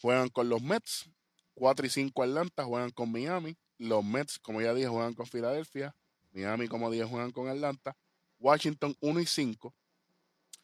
[0.01, 1.11] Juegan con los Mets,
[1.55, 3.57] 4 y 5 Atlanta, juegan con Miami.
[3.78, 5.95] Los Mets, como ya dije, juegan con Filadelfia.
[6.32, 7.97] Miami, como dije, juegan con Atlanta.
[8.38, 9.74] Washington 1 y 5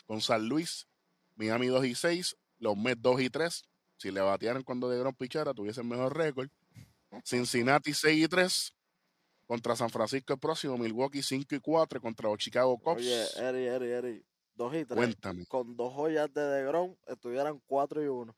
[0.07, 0.87] con San Luis.
[1.37, 2.37] Miami 2 y 6.
[2.59, 3.65] Los Mets 2 y 3.
[3.99, 6.49] Si le batearan cuando debieron pichara, tuviesen mejor récord.
[7.25, 8.75] Cincinnati 6 y 3
[9.47, 10.79] contra San Francisco el próximo.
[10.79, 12.99] Milwaukee 5 y 4 contra los Chicago Cubs.
[12.99, 14.25] Oye, Eri, Eri, Eri.
[14.59, 14.97] Dos y tres.
[14.97, 15.47] Cuéntame.
[15.47, 18.37] Con dos joyas de DeGrom estuvieran cuatro y uno.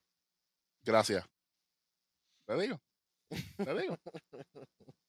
[0.84, 1.24] Gracias.
[2.44, 2.78] Te digo.
[3.56, 3.96] Te digo.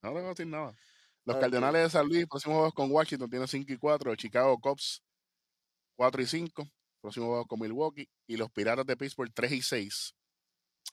[0.02, 0.74] No voy a decir nada.
[1.26, 1.42] Los Ok.
[1.42, 4.10] Cardenales de San Luis, próximo juego con Washington, tiene 5 y 4.
[4.10, 5.04] Los Chicago Cubs,
[5.98, 6.66] 4 y 5.
[7.02, 8.08] Próximo juego con Milwaukee.
[8.26, 10.16] Y los Piratas de Pittsburgh, 3 y 6.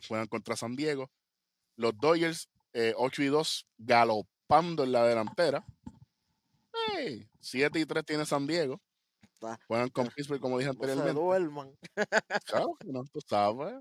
[0.09, 1.09] Juegan contra San Diego.
[1.77, 5.65] Los Dodgers, eh, 8 y 2, galopando en la delantera.
[7.41, 8.81] 7 y 3 tiene San Diego.
[9.41, 11.21] Está- Juegan con Pittsburgh, como dije No se anteriormente.
[11.21, 11.79] duerman.
[12.47, 13.75] Claro que no, tú sabes.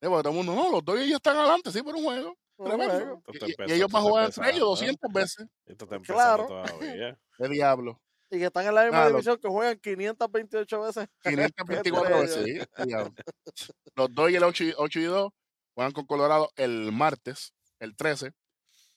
[0.00, 2.34] Eh, porque todo el mundo, no, los Dodgers ya están adelante, sí, por un juego.
[2.58, 3.22] Tremendo.
[3.32, 5.10] Y, y- y ellos van a jugar entre ellos empezando.
[5.10, 5.46] 200 veces.
[5.66, 6.42] Esto está Claro.
[6.44, 7.18] empezando todavía.
[7.38, 8.00] ¿Qué diablo?
[8.30, 11.08] Y que están en la misma Ah, los- división que juegan 528 veces.
[11.22, 12.44] 524 veces.
[12.44, 13.14] sí, diablo.
[13.94, 15.32] Los Dodgers 8 y, 8 y 2
[15.74, 18.32] juegan con Colorado el martes, el 13.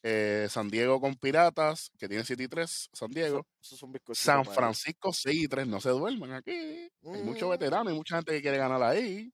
[0.04, 2.90] Eh, San Diego con Piratas, que tiene 7 y 3.
[2.94, 3.46] San Diego.
[3.62, 5.68] Eso es un bizcochito San Francisco 6 y 3.
[5.68, 6.52] No se duerman aquí.
[6.52, 7.52] Hay muchos Mm.
[7.52, 9.32] veteranos y mucha gente que quiere ganar ahí.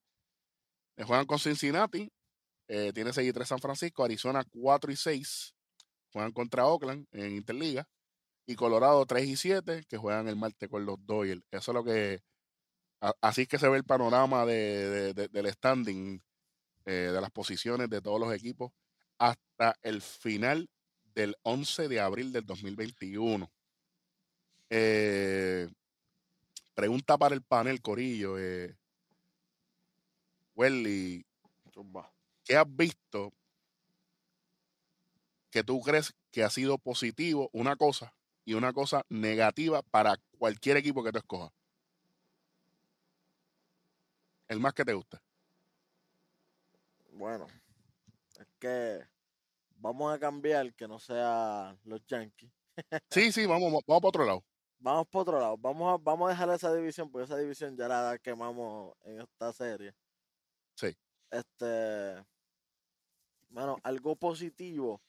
[0.97, 2.11] Eh, juegan con Cincinnati.
[2.67, 4.03] eh, tiene 6 y 3 San Francisco.
[4.03, 5.53] Arizona 4 y 6.
[6.11, 7.87] Juegan contra Oakland en Interliga.
[8.47, 11.41] Y Colorado 3 y 7, que juegan el martes con los Dodgers.
[11.51, 12.21] Eso es lo que.
[13.01, 16.23] a- así es que se ve el panorama de, de- de- del standing,
[16.85, 18.71] eh, de las posiciones de todos los equipos,
[19.19, 19.41] hasta
[19.81, 20.69] el final
[21.13, 23.49] del 11 de abril del 2021.
[24.69, 25.69] Eh,
[26.73, 28.37] pregunta para el panel, Corillo.
[28.37, 28.75] eh,
[30.55, 31.25] Welly.
[32.45, 33.33] ¿qué has visto
[35.51, 38.13] que tú crees que ha sido positivo una cosa
[38.45, 41.51] y una cosa negativa para cualquier equipo que te escoja?
[44.47, 45.17] El más que te guste.
[47.11, 47.47] Bueno,
[48.37, 49.14] es que
[49.75, 52.51] vamos a cambiar que no sea los Yankees.
[53.09, 54.43] Sí, sí, vamos, vamos para otro lado.
[54.79, 55.57] Vamos por otro lado.
[55.57, 59.53] Vamos a, vamos a dejar esa división, porque esa división ya la quemamos en esta
[59.53, 59.93] serie.
[60.75, 60.95] Sí.
[61.31, 62.23] Este.
[63.49, 65.01] Bueno, algo positivo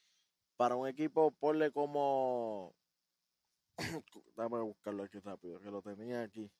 [0.56, 2.74] para un equipo, ponle como.
[4.36, 6.50] Déjame buscarlo aquí rápido, que lo tenía aquí.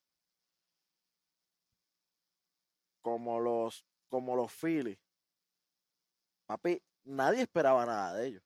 [3.01, 4.99] Como los, como los Phillies.
[6.47, 8.43] Papi, nadie esperaba nada de ellos.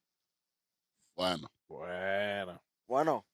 [1.17, 2.63] Bueno, Bueno.
[2.87, 3.27] Bueno,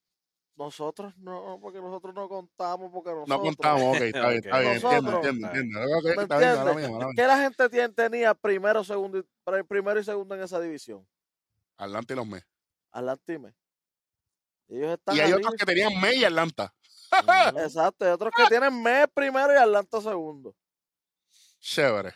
[0.57, 3.29] nosotros no, porque nosotros no contamos, porque nosotros.
[3.39, 7.09] no contamos, ok, está bien, está bien, entiendo, Nosotros- entiendo.
[7.17, 11.07] ¿Qué la gente tien- tenía primero, segundo, y, primero y segundo en esa división?
[11.77, 12.47] Atlanta y los Mets.
[12.91, 13.57] Atlanta y Mets.
[14.69, 15.39] Ellos están Y hay arriba.
[15.39, 16.75] otros que tenían Mets y Atlanta.
[17.57, 20.55] Exacto, hay otros que tienen Mets primero y Atlanta segundo.
[21.61, 22.13] Chévere.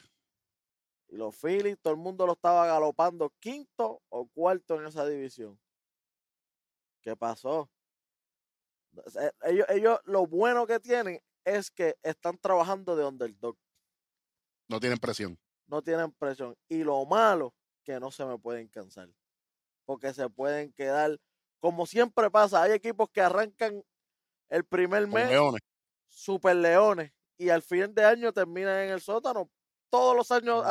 [1.11, 5.61] Y los Phillies, todo el mundo lo estaba galopando quinto o cuarto en esa división.
[7.03, 7.71] ¿Qué pasó?
[9.21, 13.57] Eh, Ellos, ellos, lo bueno que tienen es que están trabajando de underdog.
[14.69, 15.39] No tienen presión.
[15.67, 16.57] no tienen presión.
[16.69, 17.55] Y lo malo,
[17.85, 19.09] que no se me pueden cansar.
[19.85, 21.19] Porque se pueden quedar,
[21.61, 23.83] como siempre pasa, hay equipos que arrancan
[24.49, 25.61] el primer Con mes Leones.
[26.09, 29.51] super leones y al fin de año terminan en el sótano.
[29.91, 30.65] Todos los años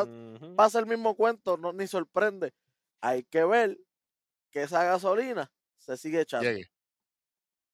[0.55, 2.53] pasa el mismo cuento, no, ni sorprende.
[3.01, 3.77] Hay que ver
[4.51, 6.49] que esa gasolina se sigue echando.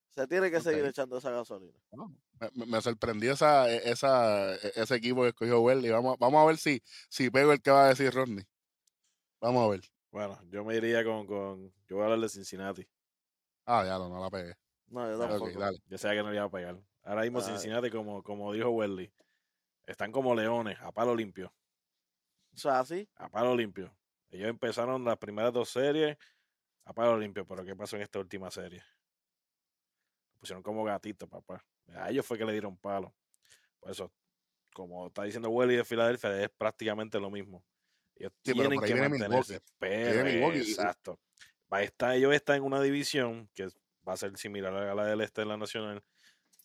[0.09, 1.77] Se tiene que seguir echando esa gasolina.
[2.39, 5.89] Me, me- me sorprendió esa, e, esa, e- ese equipo que escogió Welly.
[5.89, 8.45] Vamos, a- vamos a ver si, si pego el que va a decir Rodney.
[9.41, 9.81] Vamos a ver.
[10.11, 11.73] Bueno, yo me iría con, con.
[11.87, 12.87] Yo voy a hablar de Cincinnati.
[13.65, 14.55] Ah, ya no, no la pegué.
[14.87, 15.51] No, yo Ah, tampoco.
[15.51, 15.77] Ok, dale.
[15.87, 16.77] Yo sabía que no le iba a pegar.
[17.03, 17.45] Ahora mismo Ay.
[17.45, 19.11] Cincinnati, como, como dijo Welly,
[19.85, 21.53] están como leones, a palo limpio.
[22.53, 23.07] O sea, así.
[23.15, 23.95] A palo limpio.
[24.29, 26.17] Ellos empezaron las primeras dos series
[26.85, 28.83] a palo limpio, pero ¿qué pasó en esta última serie?
[30.39, 31.63] Pusieron como gatitos, papá.
[31.95, 33.13] A ellos fue que le dieron palo.
[33.79, 34.11] Por eso,
[34.73, 37.63] como está diciendo Welly de Filadelfia, es prácticamente lo mismo.
[38.15, 39.61] Ellos Sí, pero tienen por ahí que viene mantenerse.
[39.79, 41.19] Pero, exacto.
[41.71, 43.67] Va a estar, ellos están en una división que
[44.07, 46.03] va a ser similar a la del este de la Nacional,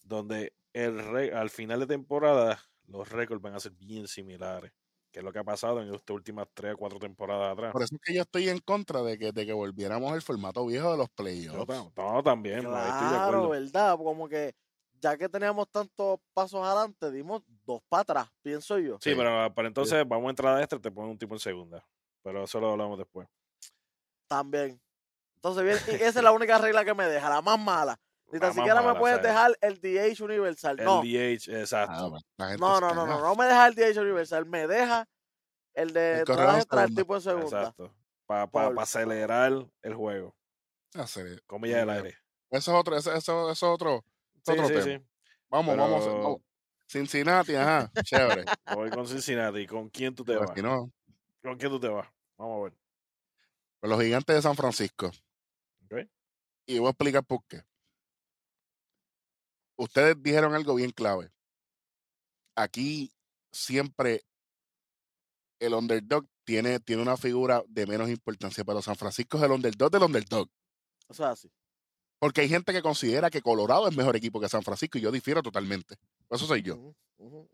[0.03, 4.73] donde el re- al final de temporada los récords van a ser bien similares,
[5.13, 7.73] que es lo que ha pasado en estas últimas tres o cuatro temporadas atrás.
[7.73, 10.67] Por eso es que yo estoy en contra de que, de que volviéramos al formato
[10.67, 11.69] viejo de los Yo playoffs.
[11.97, 13.49] no, también, ahí estoy de Claro, acuerdo.
[13.51, 13.97] ¿verdad?
[13.97, 14.55] Como que
[15.01, 18.99] ya que teníamos tantos pasos adelante, dimos dos para atrás, pienso yo.
[19.01, 19.17] Sí, Sí.
[19.17, 21.85] pero para entonces vamos a entrar a este, te ponen un tipo en segunda.
[22.23, 23.27] Pero eso lo hablamos después.
[24.29, 24.81] También.
[25.37, 27.99] Entonces, bien, y esa es la única regla que me deja, la más mala.
[28.33, 30.79] Ni tan siquiera me puedes dejar el DH universal.
[30.79, 32.17] El No, DH, exacto.
[32.39, 35.09] Ah, no, no, no, no, no me deja el DH universal, me deja
[35.75, 37.61] el de El el tipo en segunda.
[37.61, 37.95] Exacto.
[38.27, 39.53] Para acelerar
[39.83, 40.37] el juego.
[40.95, 41.07] Ah.
[41.47, 42.17] Comillas del aire.
[42.51, 44.05] Eso es otro, eso, eso, eso es otro,
[44.45, 44.85] Sí, otro sí, tema.
[44.85, 45.07] sí.
[45.49, 46.41] Vamos, vamos, Pero- vamos.
[46.87, 48.45] Cincinnati, ajá, chévere.
[48.75, 49.65] Voy con Cincinnati.
[49.67, 50.91] ¿Con quién tú te Pero vas?
[51.43, 52.09] ¿Con quién tú te vas?
[52.37, 52.73] Vamos a ver.
[53.81, 55.07] con los gigantes de San Francisco.
[55.85, 56.01] Ok.
[56.67, 57.63] Y voy a explicar por qué.
[59.81, 61.31] Ustedes dijeron algo bien clave.
[62.55, 63.11] Aquí
[63.51, 64.23] siempre
[65.59, 69.91] el underdog tiene, tiene una figura de menos importancia, pero San Francisco es el underdog
[69.91, 70.49] del underdog.
[71.09, 71.51] O sea, sí.
[72.19, 75.11] Porque hay gente que considera que Colorado es mejor equipo que San Francisco y yo
[75.11, 75.97] difiero totalmente.
[76.29, 76.95] Eso soy yo.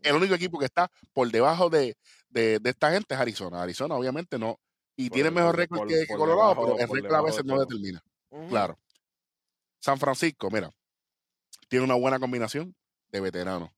[0.01, 1.95] El único equipo que está por debajo de,
[2.29, 3.61] de- de esta gente es Arizona.
[3.61, 4.59] Arizona, obviamente, no.
[4.97, 8.03] Y Por- tiene mejor récord que, Colorado, debajo- pero el récord a veces no determina.
[8.49, 8.77] Claro.
[9.79, 10.69] San Francisco, mira,
[11.67, 12.75] tiene una buena combinación
[13.09, 13.71] de veteranos,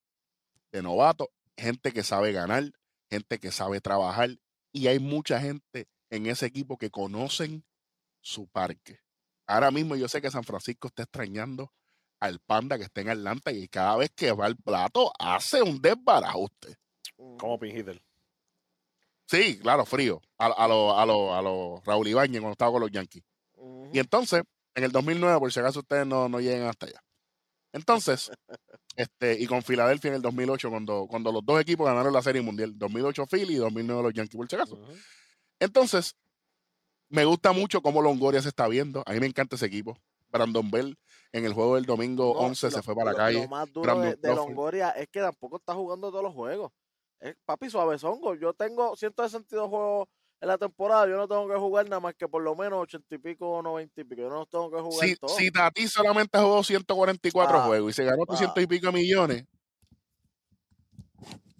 [0.71, 1.27] de novatos,
[1.57, 2.71] gente que sabe ganar,
[3.09, 4.29] gente que sabe trabajar,
[4.71, 7.63] y hay mucha gente en ese equipo que conocen
[8.21, 8.99] su parque.
[9.47, 11.73] Ahora mismo yo sé que San Francisco está extrañando
[12.19, 15.81] al Panda que está en Atlanta y cada vez que va al plato hace un
[15.81, 16.77] desbarajuste.
[17.15, 18.01] Como Pin Hitter.
[19.25, 20.21] Sí, claro, frío.
[20.37, 23.23] A, a los a lo, a lo Raúl Ibáñez cuando estaba con los Yankees.
[23.93, 24.43] Y entonces,
[24.75, 27.03] en el 2009, por si acaso ustedes no, no lleguen hasta allá.
[27.71, 28.31] Entonces,
[28.95, 32.41] este, y con Filadelfia en el 2008, cuando, cuando los dos equipos ganaron la Serie
[32.41, 34.79] Mundial, 2008 Philly y 2009 los Yankees, por si acaso.
[35.59, 36.15] Entonces,
[37.09, 39.03] me gusta mucho cómo Longoria se está viendo.
[39.05, 39.97] A mí me encanta ese equipo.
[40.31, 40.95] Brandon Bell
[41.31, 43.41] en el juego del domingo No, 11 lo- se fue para la calle.
[43.43, 44.35] Lo más duro Brandon de.
[44.35, 46.71] Longoria es que tampoco está jugando todos los juegos.
[47.19, 48.35] Es, papi, suavezongo.
[48.35, 50.07] Yo tengo 162 juegos
[50.41, 51.07] en la temporada.
[51.07, 53.61] Yo no tengo que jugar nada más que por lo menos 80 y pico o
[53.61, 54.21] 90 y pico.
[54.21, 55.35] Yo no los tengo que jugar Si, todos.
[55.35, 58.27] si Tati solamente jugó 144 Ah, juegos y se ganó ah.
[58.27, 59.45] 300 y pico millones.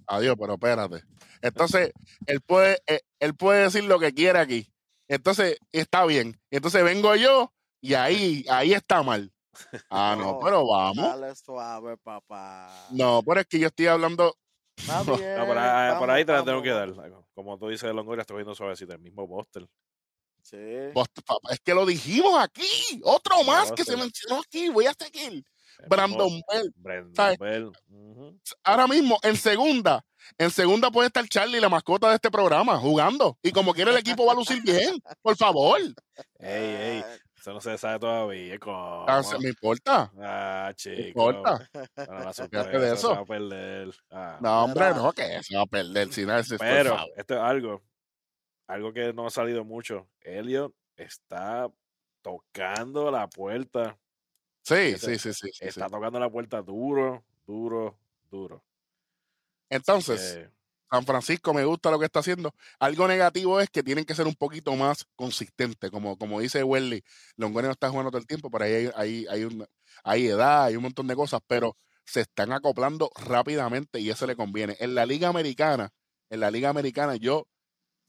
[0.08, 1.04] Adiós, pero espérate.
[1.42, 1.92] Entonces,
[2.26, 4.72] él puede, eh, él puede decir lo que quiera aquí.
[5.08, 6.40] Entonces, está bien.
[6.52, 9.32] Entonces vengo yo y ahí, ahí está mal.
[9.90, 10.98] Ah, no, No, pero vamos.
[10.98, 12.70] Dale suave, papá.
[12.92, 14.36] No, pero es que yo estoy hablando.
[14.78, 16.94] Está No, bien, No, por ahí, por ahí te la tengo que dar.
[17.40, 18.92] Como tú dices de Longoria, estoy viendo suavecito.
[18.92, 19.66] El mismo Buster.
[20.44, 20.58] Sí.
[20.94, 22.68] Vos- papá, Es que lo dijimos aquí.
[23.06, 23.98] Otro más que se Buster.
[23.98, 24.68] mencionó aquí.
[24.68, 25.42] Voy a seguir.
[25.80, 26.74] el Brandon mismo Bell.
[26.76, 27.40] Brandon ¿sabes?
[27.40, 27.72] Bell.
[28.64, 30.04] Ahora mismo en segunda,
[30.38, 33.38] en segunda puede estar Charlie, la mascota de este programa, jugando.
[33.42, 35.80] Y como quiera el equipo va a lucir bien, por favor.
[36.40, 37.04] Ey, ey.
[37.40, 38.60] Eso no se sabe todavía.
[38.60, 39.06] ¿cómo?
[39.08, 40.12] Ah, se- me importa.
[40.20, 41.00] Ah, Me chico.
[41.32, 41.70] importa.
[41.96, 43.12] Para la Fíjate sorpresa, de se eso.
[43.12, 43.96] va a perder.
[44.12, 44.38] Ah.
[44.42, 46.12] No, hombre, no, que se va a perder.
[46.12, 47.82] Si no, Pero esto es algo,
[48.68, 50.10] algo que no ha salido mucho.
[50.22, 51.72] Elliot está
[52.22, 53.98] tocando la puerta.
[54.64, 55.66] Sí, este- sí, sí, sí.
[55.66, 57.98] Está tocando la puerta duro, duro,
[58.30, 58.62] duro.
[59.70, 60.50] Entonces,
[60.92, 62.54] San Francisco me gusta lo que está haciendo.
[62.80, 65.92] Algo negativo es que tienen que ser un poquito más consistentes.
[65.92, 67.04] Como, como dice Welly,
[67.38, 69.68] Longoria no está jugando todo el tiempo, pero ahí hay, hay, hay, una-
[70.04, 74.36] hay edad, hay un montón de cosas, pero se están acoplando rápidamente y eso le
[74.36, 74.76] conviene.
[74.80, 75.90] En la Liga Americana,
[76.30, 77.48] en la Liga Americana, yo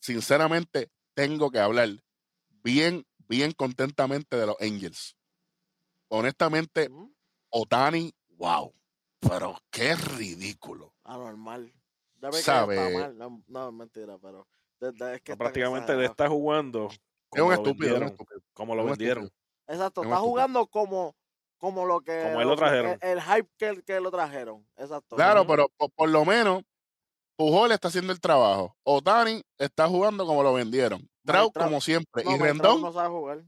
[0.00, 1.90] sinceramente tengo que hablar
[2.62, 5.16] bien, bien contentamente de los Angels.
[6.08, 6.90] Honestamente.
[7.50, 8.72] Otani, wow.
[9.20, 10.94] Pero qué ridículo.
[11.04, 11.72] Anormal.
[12.20, 12.94] Ya me Sabe.
[12.98, 13.16] mal.
[13.18, 14.46] No, no, es mentira, pero.
[14.80, 17.78] de- de- es que no, prácticamente le está jugando Es como un lo estúpido, un
[18.00, 18.08] vendieron.
[18.08, 18.40] estúpido.
[18.52, 19.24] Como lo un vendieron.
[19.24, 19.40] estúpido.
[19.68, 20.30] Exacto, Es un está estúpido.
[20.30, 21.16] jugando como,
[21.58, 22.22] como lo que.
[22.24, 22.98] Como él lo trajeron.
[23.00, 24.66] El, el hype que, que lo trajeron.
[24.76, 25.16] Exacto.
[25.16, 25.50] Claro, Ujú.
[25.50, 26.62] pero por, por lo menos
[27.36, 28.76] Pujol está haciendo el trabajo.
[28.82, 31.08] Otani está jugando como lo vendieron.
[31.24, 32.24] Trout como siempre.
[32.24, 33.44] No, y Rendón, no sabe jugar.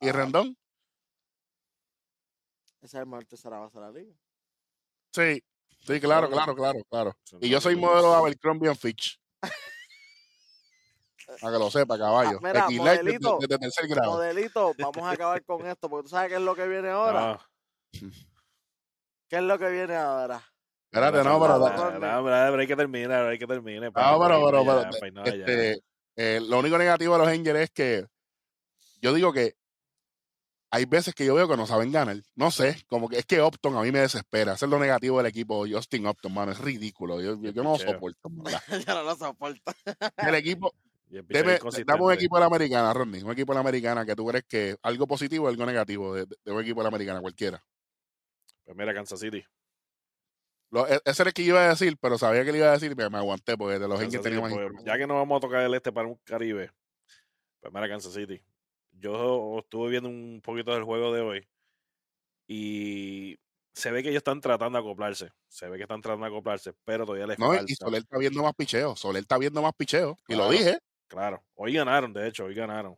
[0.00, 0.56] y Ah, Rendón,
[2.82, 4.14] Ese es el mejor tercera base de la liga.
[5.14, 5.42] sí.
[5.86, 6.54] Sí, claro, Claro.
[6.54, 9.18] claro, claro, Y no yo soy modelo de Abercrombie Fitch.
[11.40, 12.38] Para que lo sepa, caballo.
[12.38, 13.38] Ah, mira, Equilate desde, modelito.
[13.40, 14.12] desde tercer grado.
[14.12, 17.32] Modelito, vamos a acabar con esto, porque tú sabes qué es lo que viene ahora.
[17.32, 17.46] Ah,
[19.28, 20.42] ¿Qué es lo que viene ahora?
[20.92, 21.58] Espérate, no, no, pero.
[21.58, 23.92] no, no, no, no, pero hay que terminar, hay que terminar.
[23.94, 25.80] Ah, pero, pero, pero, pero, este,
[26.16, 28.06] eh, lo único negativo de los Angels es que
[29.00, 29.54] yo digo que
[30.70, 32.16] hay veces que yo veo que no saben ganar.
[32.36, 34.52] No sé, como que es que Upton a mí me desespera.
[34.54, 36.52] Eso es lo negativo del equipo Justin Upton, mano.
[36.52, 37.20] Es ridículo.
[37.20, 38.30] Yo, yo, yo no lo soporto.
[38.86, 39.74] ya no lo soporta.
[40.16, 40.72] El equipo,
[41.08, 43.22] deme, Deme, dame un equipo de la americana, Rodney.
[43.22, 46.26] Un equipo de la americana que tú crees que algo positivo o algo negativo de,
[46.26, 47.62] de un equipo de la americana, cualquiera.
[48.64, 49.44] Pues mira, Kansas City.
[50.70, 52.68] Lo- e- ese era el que yo iba a decir, pero sabía que le iba
[52.68, 54.96] a decir y me, me aguanté porque de los Kansas City, tenía más pues, ya
[54.96, 56.70] que no vamos a tocar el este para un Caribe,
[57.60, 58.40] pues mira, Kansas City.
[59.00, 61.48] Yo estuve viendo un poquito del juego de hoy
[62.46, 63.38] y
[63.74, 65.30] se ve que ellos están tratando de acoplarse.
[65.48, 67.64] Se ve que están tratando de acoplarse, pero todavía les No, falta.
[67.72, 68.96] y Soler está viendo más picheo.
[68.96, 70.16] Soler está viendo más picheo.
[70.28, 70.78] Y lo dije.
[71.08, 72.96] Claro, hoy ganaron, de hecho, hoy ganaron.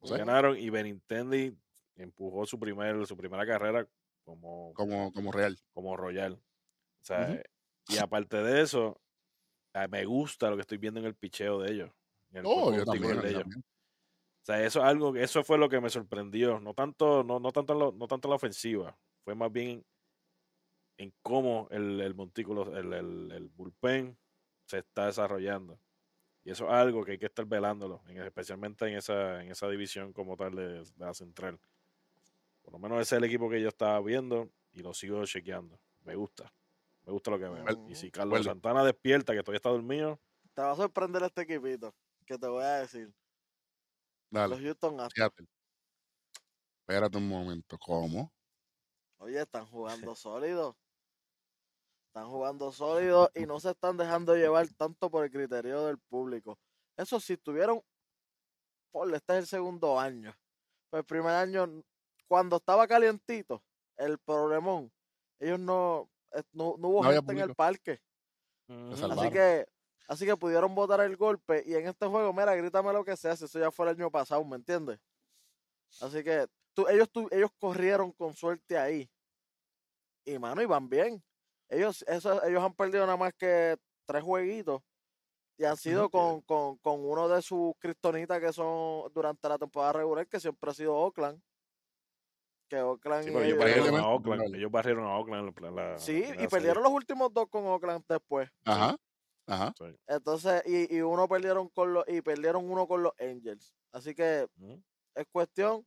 [0.00, 0.14] Hoy Sí.
[0.16, 1.56] ganaron y Benintendi
[1.96, 3.86] empujó su, primer, su primera carrera
[4.24, 5.58] como, Como, como real.
[5.72, 6.34] como Royal.
[6.34, 7.42] O sea,
[7.88, 9.00] y aparte de eso,
[9.90, 11.90] me gusta lo que estoy viendo en el picheo de ellos.
[12.30, 13.20] en el Oh, también.
[13.20, 13.42] de ellos.
[13.42, 13.64] también.
[14.44, 16.60] O sea, eso es algo, eso fue lo que me sorprendió.
[16.60, 18.94] No tanto, no, no tanto, en lo- no tanto en la ofensiva.
[19.24, 19.82] Fue más bien
[20.98, 24.18] en cómo el, el montículo, el, el, el bullpen
[24.66, 25.80] se está desarrollando.
[26.44, 29.66] Y eso es algo que hay que estar velándolo, en- especialmente en esa, en esa
[29.68, 31.58] división como tal de, de la central.
[32.62, 35.80] Por lo menos ese es el equipo que yo estaba viendo y lo sigo chequeando.
[36.02, 36.52] Me gusta.
[37.06, 37.64] Me gusta lo que veo.
[37.88, 38.44] Y si Carlos bueno.
[38.44, 40.20] Santana despierta, que todavía está dormido,
[40.52, 41.94] Te va a sorprender este equipito,
[42.26, 43.10] que te voy a decir.
[44.34, 45.30] Los Houston Astros.
[46.80, 47.78] Espérate un momento.
[47.78, 48.32] ¿Cómo?
[49.18, 50.76] oye, están jugando sólidos.
[52.08, 56.58] Están jugando sólidos y no se están dejando llevar tanto por el criterio del público.
[56.96, 57.82] Eso sí, tuvieron,
[58.92, 60.32] por este es el segundo año.
[60.90, 61.82] Pues el primer año,
[62.28, 63.64] cuando estaba calientito,
[63.96, 64.92] el problemón,
[65.40, 68.00] ellos no, eh, no, no hubo No gente en el parque.
[68.68, 69.66] Así que,
[70.08, 71.62] así que pudieron botar el golpe.
[71.66, 74.10] Y en este juego, mira, grítame lo que sea, si eso ya fue el año
[74.10, 74.98] pasado, ¿me entiendes?
[76.00, 79.08] Así que tú, ellos, tú, ellos corrieron con suerte ahí.
[80.24, 81.22] Y mano, y van bien.
[81.68, 83.76] Ellos, eso, ellos han perdido nada más que
[84.06, 84.82] tres jueguitos.
[85.56, 89.92] Y han sido con, con, con uno de sus cristonitas que son durante la temporada
[89.92, 91.40] regular, que siempre ha sido Oakland.
[92.68, 94.54] Que Oakland Sí, ellos ellos- barrieron a Oakland.
[94.56, 96.48] Ellos barrieron a Oakland la- la Sí, la y serie.
[96.48, 98.50] perdieron los últimos dos con Oakland después.
[98.64, 98.96] Ajá.
[99.46, 99.74] Ajá.
[100.06, 103.74] Entonces, y, y uno perdieron con los, y perdieron uno con los Angels.
[103.92, 104.48] Así que
[105.14, 105.86] es cuestión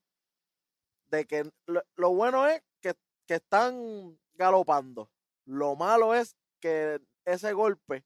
[1.07, 2.93] de que lo, lo bueno es que,
[3.25, 5.09] que están galopando.
[5.45, 8.05] Lo malo es que ese golpe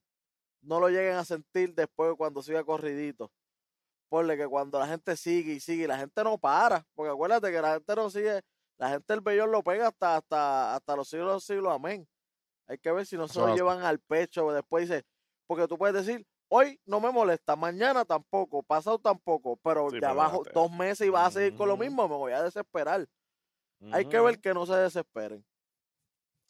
[0.61, 3.31] no lo lleguen a sentir después cuando siga corridito.
[4.09, 6.85] Porque que cuando la gente sigue y sigue, y la gente no para.
[6.95, 8.41] Porque acuérdate que la gente no sigue,
[8.77, 12.07] la gente el vellón lo pega hasta, hasta, hasta los siglos de los siglos, amén.
[12.67, 14.51] Hay que ver si no se lo llevan al pecho.
[14.51, 15.05] Después dice,
[15.51, 19.99] porque tú puedes decir, hoy no me molesta, mañana tampoco, pasado tampoco, pero Sí, de
[19.99, 20.57] pero abajo espérate.
[20.61, 23.05] dos meses y vas a seguir con lo mismo, me voy a desesperar.
[23.91, 25.45] Hay que ver que no se desesperen.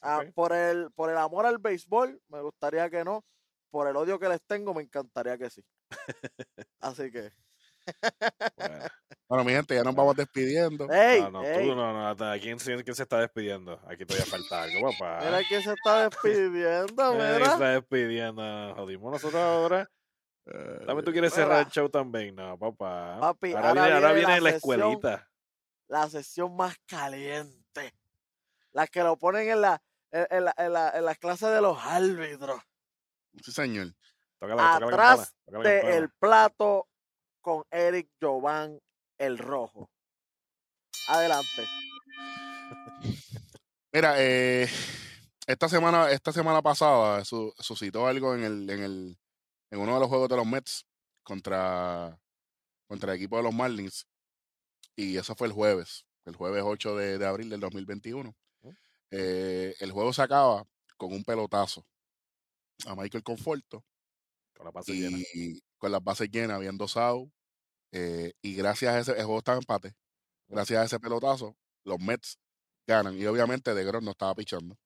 [0.00, 3.24] Ah, por, el, por el amor al béisbol, me gustaría que no.
[3.72, 5.64] Por el odio que les tengo, me encantaría que sí.
[6.80, 7.32] Así que,
[8.56, 8.84] Bueno.
[9.28, 10.86] Bueno, mi gente, ya nos vamos despidiendo.
[10.90, 11.22] ¡ey!
[11.22, 13.80] No, no, ey, tú no, no, hasta- ¿quién, se- quién se está despidiendo?
[13.86, 15.20] Aquí todavía falta algo, papá.
[15.24, 17.52] Mira quién se está despidiendo, Nadie se mira.
[17.52, 18.74] está despidiendo.
[18.76, 19.90] Jodimos nosotros ahora.
[20.44, 21.60] Eh, También tú quieres cerrar Mira.
[21.62, 22.34] el show también.
[22.34, 23.16] No, papá.
[23.20, 24.80] Papi, ahora, ahora viene, ahora viene la la sesión.
[24.80, 25.28] escuelita.
[25.88, 27.94] La sesión más caliente.
[28.72, 31.60] La que lo ponen en la, en, en la, en la, en las clases de
[31.60, 32.60] los árbitros.
[33.42, 33.88] Sí, señor.
[34.38, 36.88] Toca la, toca la Atrás la del plato
[37.40, 38.78] con Eric Jovan
[39.22, 39.88] el rojo.
[41.08, 41.64] Adelante.
[43.92, 44.68] Mira, eh,
[45.46, 49.18] esta semana, esta semana pasada su- suscitó algo en el, en el,
[49.70, 50.86] en uno de los juegos de los Mets
[51.22, 52.18] contra,
[52.86, 54.06] contra el equipo de los Marlins.
[54.96, 58.34] Y eso fue el jueves, el jueves 8 de, de abril del 2021.
[58.62, 58.74] Ujú.
[59.10, 60.64] Eh, el juego se acaba
[60.96, 61.84] con un pelotazo
[62.86, 63.84] a Michael Conforto
[64.56, 65.18] Con la base llena.
[65.34, 66.96] y con las bases llenas, habían dos
[67.92, 69.94] eh, y gracias a ese, el juego estaba en empate.
[70.48, 72.38] Gracias a ese pelotazo, los Mets
[72.86, 73.16] ganan.
[73.16, 74.76] Y obviamente De Grom no estaba pichando.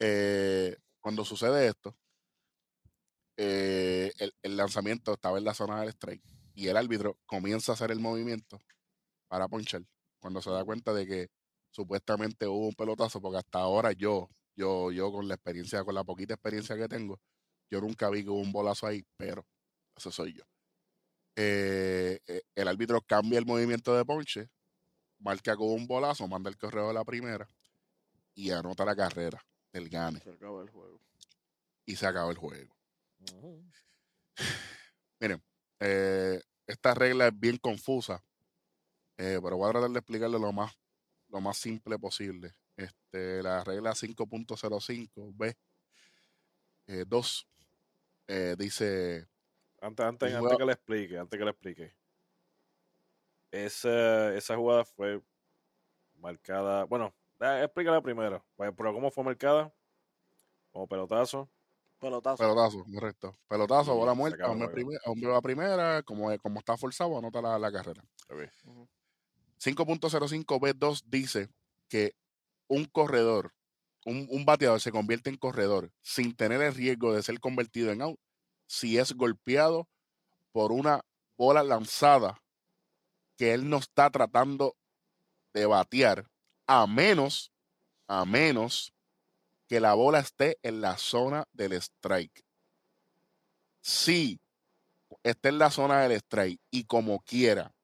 [0.00, 1.96] Eh, cuando sucede esto,
[3.36, 6.22] eh, el, el lanzamiento estaba en la zona del strike
[6.54, 8.58] y el árbitro comienza a hacer el movimiento
[9.28, 9.82] para ponchar.
[10.20, 11.28] Cuando se da cuenta de que
[11.70, 16.04] supuestamente hubo un pelotazo, porque hasta ahora yo, yo, yo con la experiencia, con la
[16.04, 17.20] poquita experiencia que tengo,
[17.70, 19.46] yo nunca vi que hubo un bolazo ahí, pero
[19.96, 20.44] ese soy yo.
[21.38, 24.48] Eh, eh, el árbitro cambia el movimiento de ponche,
[25.18, 27.46] marca con un bolazo, manda el correo de la primera
[28.34, 31.00] y anota la carrera del gane Se acabó el juego.
[31.84, 32.74] y se acabó el juego.
[33.32, 33.62] Ujú.
[35.78, 38.24] Eh, esta regla es bien confusa,
[39.18, 40.72] eh, pero voy a tratar de explicarle lo más,
[41.28, 42.54] lo más simple posible.
[42.76, 45.54] Este, la regla 5.05b
[47.06, 47.48] 2
[48.28, 49.28] eh, dice
[49.80, 51.94] Antes, antes, antes que le explique, antes que le explique.
[53.50, 55.22] Esa, esa jugada fue
[56.18, 56.84] marcada.
[56.84, 58.44] Bueno, explícala primero.
[58.56, 59.72] Pues, Pero ¿cómo fue marcada?
[60.72, 61.48] Como pelotazo.
[61.98, 62.42] Pelotazo.
[62.42, 63.38] pelotazo, correcto.
[63.48, 67.72] Pelotazo, bola muerta, hombre, primer- hombre a primera, como, como está forzado, anota la, la
[67.72, 68.04] carrera.
[68.28, 68.42] Ok.
[68.66, 68.88] Ujú.
[69.58, 71.48] 5.05b2 dice
[71.88, 72.14] que
[72.68, 73.54] un corredor,
[74.04, 78.02] un, un bateador se convierte en corredor sin tener el riesgo de ser convertido en
[78.02, 78.20] out
[78.66, 79.88] si es golpeado
[80.52, 81.04] por una
[81.36, 82.40] bola lanzada
[83.36, 84.76] que él no está tratando
[85.52, 86.28] de batear,
[86.66, 87.52] a menos,
[88.08, 88.92] a menos
[89.68, 92.44] que la bola esté en la zona del strike.
[93.80, 94.40] Si
[95.22, 97.74] está en la zona del strike y como quiera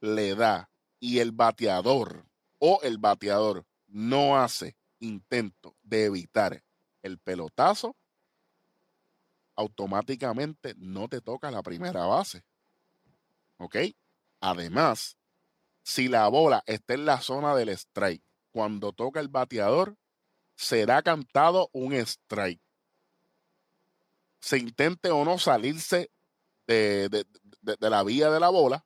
[0.00, 2.26] le da y el bateador
[2.58, 6.62] o el bateador no hace intento de evitar
[7.02, 7.96] el pelotazo,
[9.56, 12.44] automáticamente no te toca la primera base.
[13.58, 13.76] ¿Ok?
[14.40, 15.16] Además,
[15.82, 19.96] si la bola está en la zona del strike, cuando toca el bateador,
[20.54, 22.60] será cantado un strike.
[24.40, 26.10] Se intente o no salirse
[26.66, 27.26] de, de-
[27.62, 28.84] de- de la vía de la bola,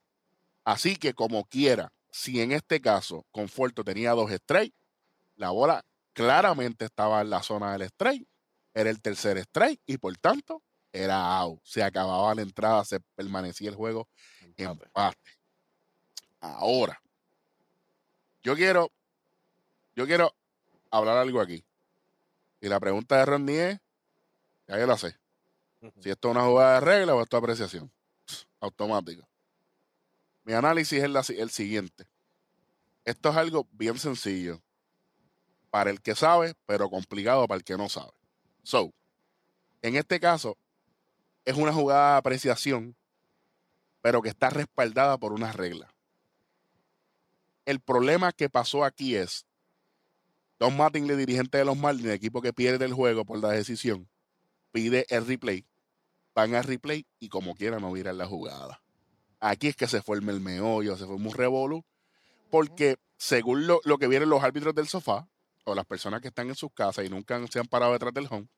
[0.65, 4.77] así que como quiera, si en este caso Conforto tenía dos strikes,
[5.37, 8.27] la bola claramente estaba en la zona del strike,
[8.75, 10.63] era el tercer strike y por tanto
[10.93, 11.61] era out.
[11.65, 14.09] Se acababa la entrada, se permanecía el juego
[14.57, 14.87] Empate.
[14.87, 15.31] empate.
[16.41, 17.01] Ahora,
[18.43, 18.91] yo quiero,
[19.95, 20.35] yo quiero
[20.91, 21.65] hablar algo aquí.
[22.61, 23.81] Y la pregunta de Ronnie es,
[24.67, 25.17] ya yo la sé,
[26.01, 27.93] si esto es una jugada de regla o esto es apreciación.
[28.61, 29.27] Automático.
[30.45, 32.07] Mi análisis es la el siguiente.
[33.05, 34.63] Esto es algo bien sencillo
[35.71, 38.13] para el que sabe, pero complicado para el que no sabe.
[38.63, 38.93] So,
[39.83, 40.57] en este caso,
[41.45, 42.97] es una jugada de apreciación,
[44.03, 45.93] pero que está respaldada por una regla.
[47.65, 49.47] El problema que pasó aquí es,
[50.59, 54.09] Don Mattingly, dirigente de los Marlins, el equipo que pierde el juego por la decisión,
[54.73, 55.67] pide el replay
[56.35, 58.83] van a replay y como quiera no viran la jugada.
[59.41, 61.85] Aquí es que se forma el meollo, se forma un revolú,
[62.51, 65.29] porque según lo, lo que vienen los árbitros del sofá,
[65.77, 68.49] las personas que están en sus casas y nunca se han parado detrás del home,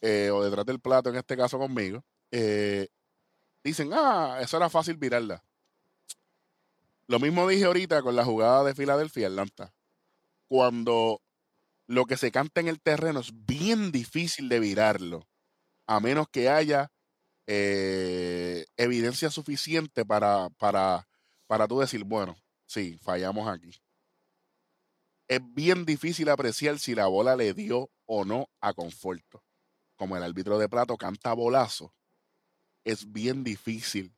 [0.00, 2.88] eh, o detrás del plato, en este caso conmigo, eh,
[3.62, 5.44] dicen, ah, eso era fácil virarla.
[7.06, 9.74] Lo mismo dije ahorita con la jugada de Filadelfia Atlanta.
[10.48, 11.20] Cuando
[11.86, 15.28] lo que se canta en el terreno es bien difícil de virarlo,
[15.86, 16.92] a menos que haya
[17.46, 21.08] eh, evidencia suficiente para, para,
[21.48, 23.72] para tú decir, bueno, sí, fallamos aquí.
[25.30, 29.44] Es bien difícil apreciar si la bola le dio o no a Conforto.
[29.94, 31.94] Como el árbitro de plato canta bolazo,
[32.82, 34.12] es bien difícil,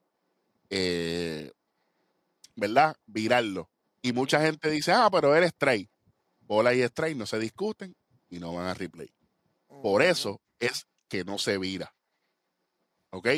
[0.70, 1.52] eh,
[2.56, 2.96] ¿verdad?
[3.04, 3.68] Virarlo.
[4.00, 5.90] Y mucha gente dice, ah, pero eres straight.
[6.40, 7.94] Bola y straight no se discuten
[8.30, 9.12] y no van a replay.
[9.82, 11.94] Por eso es que no se vira.
[13.10, 13.28] ¿Ok?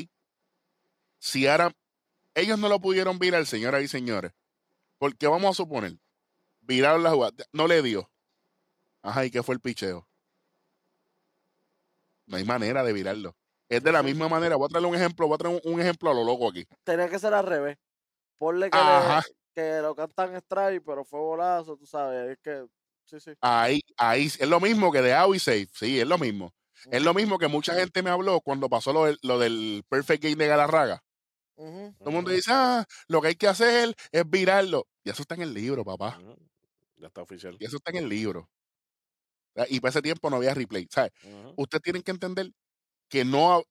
[1.18, 1.75] Si ahora
[2.37, 4.31] ellos no lo pudieron virar, señoras y señores,
[4.97, 5.99] porque vamos a suponer,
[6.66, 8.10] viraron la jugada, no le dio.
[9.02, 10.06] Ajá, ¿y qué fue el picheo?
[12.26, 13.36] No hay manera de virarlo.
[13.68, 14.56] Es de la misma manera.
[14.56, 16.66] Voy a traerle un ejemplo, voy a traer un, un ejemplo a lo loco aquí.
[16.84, 17.76] Tenía que ser al revés.
[18.38, 19.22] Ponle que, le-
[19.54, 22.30] que lo cantan strike, pero fue bolazo, tú sabes.
[22.32, 22.66] Es que,
[23.04, 23.32] sí, sí.
[23.40, 25.68] Ahí, ahí, es lo mismo que de out y safe.
[25.72, 26.52] Sí, es lo mismo.
[26.90, 30.22] Es lo mismo que mucha gente me habló cuando pasó lo del, lo del perfect
[30.22, 31.02] game de Galarraga.
[31.56, 34.86] Todo el mundo dice, ah, lo que hay que hacer es virarlo.
[35.04, 36.18] Y eso está en el libro, papá.
[37.05, 37.55] Ya está oficial.
[37.61, 38.48] Y eso está en el libro.
[39.55, 39.68] ¿Verdad?
[39.70, 40.88] Y para ese tiempo no había replay.
[40.90, 41.12] ¿sabes?
[41.22, 41.52] Ujú.
[41.59, 42.50] Ustedes tienen que entender
[43.11, 43.62] que no.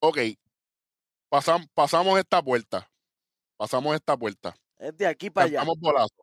[0.00, 0.18] Ok,
[1.30, 2.90] pasam- pasamos esta puerta.
[3.56, 4.56] Pasamos esta puerta.
[4.76, 5.58] Es de aquí para allá.
[5.58, 6.14] Cantamos bolazo.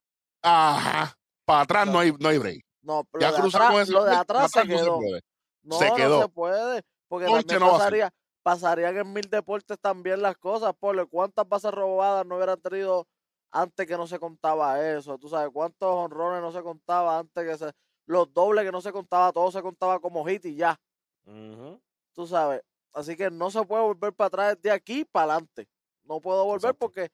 [0.41, 1.17] Ajá.
[1.45, 2.65] Para atrás no hay, no hay break.
[2.81, 4.97] No, Ya de cruzamos atrás, lo de atrás se atrás no se quedó.
[4.97, 5.21] puede.
[5.63, 6.21] No, se quedó.
[6.23, 6.81] se puede.
[7.07, 8.13] Porque Ponche también no pasaría,
[8.43, 10.73] pasarían en mil deportes también las cosas.
[10.77, 13.07] Por cuántas bases robadas no hubieran tenido
[13.51, 15.17] antes que no se contaba eso.
[15.17, 17.73] Tú sabes, cuántos honrones no se contaba antes que se.
[18.05, 20.79] Los dobles que no se contaba, todo se contaba como hit y ya.
[21.25, 21.81] Ujú.
[22.13, 22.61] Tú sabes.
[22.93, 25.67] Así que no se puede volver para atrás de aquí para adelante.
[26.03, 26.79] No puedo volver Exacto.
[26.79, 27.11] porque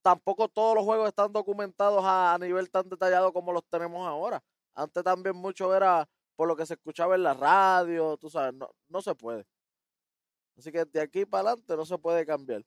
[0.00, 4.42] tampoco todos los juegos están documentados a, a nivel tan detallado como los tenemos ahora.
[4.74, 8.70] Antes también mucho era por lo que se escuchaba en la radio, tú sabes, no,
[8.88, 9.46] no se puede.
[10.56, 12.64] Así que de aquí para adelante no se puede cambiar.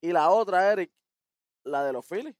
[0.00, 0.92] Y la otra, Eric,
[1.64, 2.36] la de los Phillies.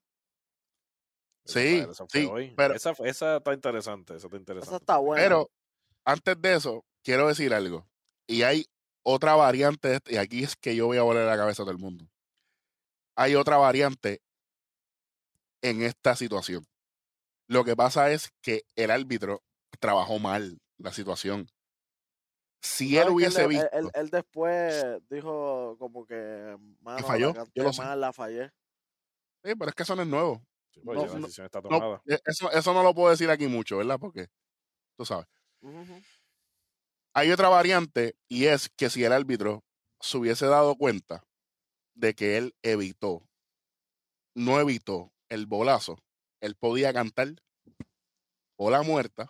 [1.47, 2.55] Sí, sí, hoy.
[2.57, 4.17] pero- esa, esa está interesante.
[4.17, 4.69] Esa está interesante.
[4.69, 5.23] Esa está buena.
[5.23, 5.51] Pero
[6.05, 7.87] antes de eso, quiero decir algo.
[8.27, 8.67] Y hay
[9.03, 11.73] otra variante, este- y aquí es que yo voy a volar la cabeza a todo
[11.73, 12.07] el mundo.
[13.17, 14.23] Hay otra variante
[15.63, 16.67] en esta situación.
[17.47, 19.43] Lo que pasa es que el árbitro
[19.79, 21.47] trabajó mal la situación.
[22.63, 27.35] Si ¿Sabes él hubiese él, visto, él- él después dijo como que, mano, la falló,
[27.55, 27.83] yo lo sé.
[27.83, 28.51] mal, la fallé.
[29.45, 30.43] Sí, pero es que eso no es nuevo.
[30.73, 32.03] Sí, pues, no, ya la decisión está tomada.
[32.09, 33.99] eh, eso, eso no lo puedo decir aquí mucho, ¿verdad?
[34.01, 34.29] Porque
[34.97, 35.27] tú sabes.
[37.15, 39.65] Hay otra variante y es que si el árbitro
[40.01, 41.25] se hubiese dado cuenta
[41.95, 43.23] de que él evitó,
[44.35, 45.99] no evitó el bolazo,
[46.41, 47.35] él podía cantar
[48.59, 49.29] bola muerta,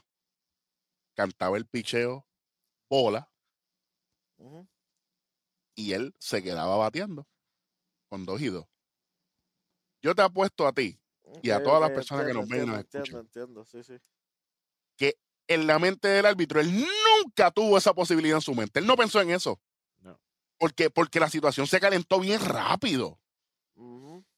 [1.17, 2.27] cantaba el picheo
[2.89, 3.31] bola
[4.39, 4.67] Ujú.
[5.77, 7.27] y él se quedaba bateando
[8.09, 8.67] con dos y dos.
[10.05, 11.01] Yo te apuesto a ti
[11.43, 13.21] y a todas las personas que nos ven y nos escuchan.
[13.21, 15.15] Entiendo, entiendo, sí, sí.
[15.49, 18.81] en la mente del árbitro, él nunca tuvo esa posibilidad en su mente.
[18.81, 19.59] Él no pensó en eso.
[20.03, 20.21] No.
[20.59, 23.19] Porque, porque la situación se calentó bien rápido.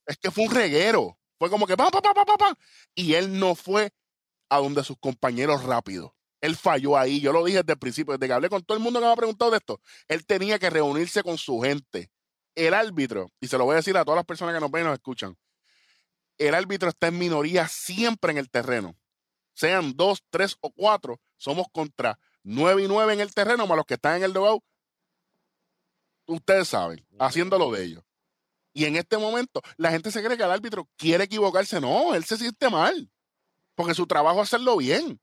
[0.06, 1.18] Es que fue un reguero.
[1.36, 2.58] Fue como que pa, pa, pa, pa, pa, pa.
[2.94, 3.92] Y él no fue
[4.48, 6.14] a donde sus compañeros rápido.
[6.40, 7.20] Él falló ahí.
[7.20, 9.12] Yo lo dije desde el principio, desde que hablé con todo el mundo que me
[9.12, 9.80] ha preguntado de esto.
[10.06, 12.12] Él tenía que reunirse con su gente.
[12.54, 14.82] El árbitro, y se lo voy a decir a todas las personas que nos ven
[14.82, 15.36] y nos escuchan,
[16.38, 18.96] el árbitro está en minoría siempre en el terreno.
[19.54, 23.86] Sean dos, tres o cuatro, somos contra nueve y nueve en el terreno, más los
[23.86, 24.62] que están en el dugout.
[26.26, 28.04] Ustedes saben, haciendo lo de ellos.
[28.72, 31.80] Y en este momento, la gente se cree que el árbitro quiere equivocarse.
[31.80, 33.10] No, él se siente mal.
[33.74, 35.18] Porque su trabajo es hacerlo bien.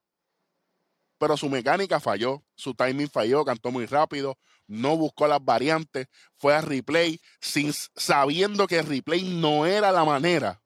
[1.19, 6.07] Pero su mecánica falló, su timing falló, cantó muy rápido, no buscó las variantes,
[6.38, 10.62] fue a replay, sin, sabiendo que el replay no era la manera